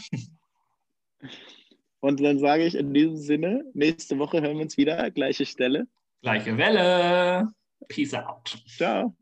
Und 2.01 2.23
dann 2.23 2.39
sage 2.39 2.65
ich 2.65 2.77
in 2.77 2.95
diesem 2.95 3.17
Sinne, 3.17 3.65
nächste 3.75 4.19
Woche 4.19 4.41
hören 4.41 4.57
wir 4.57 4.63
uns 4.63 4.77
wieder, 4.77 5.11
gleiche 5.11 5.47
Stelle. 5.47 5.89
Gleiche 6.23 6.57
Welle. 6.57 7.53
Peace 7.89 8.15
out. 8.15 8.63
Ciao. 8.69 9.17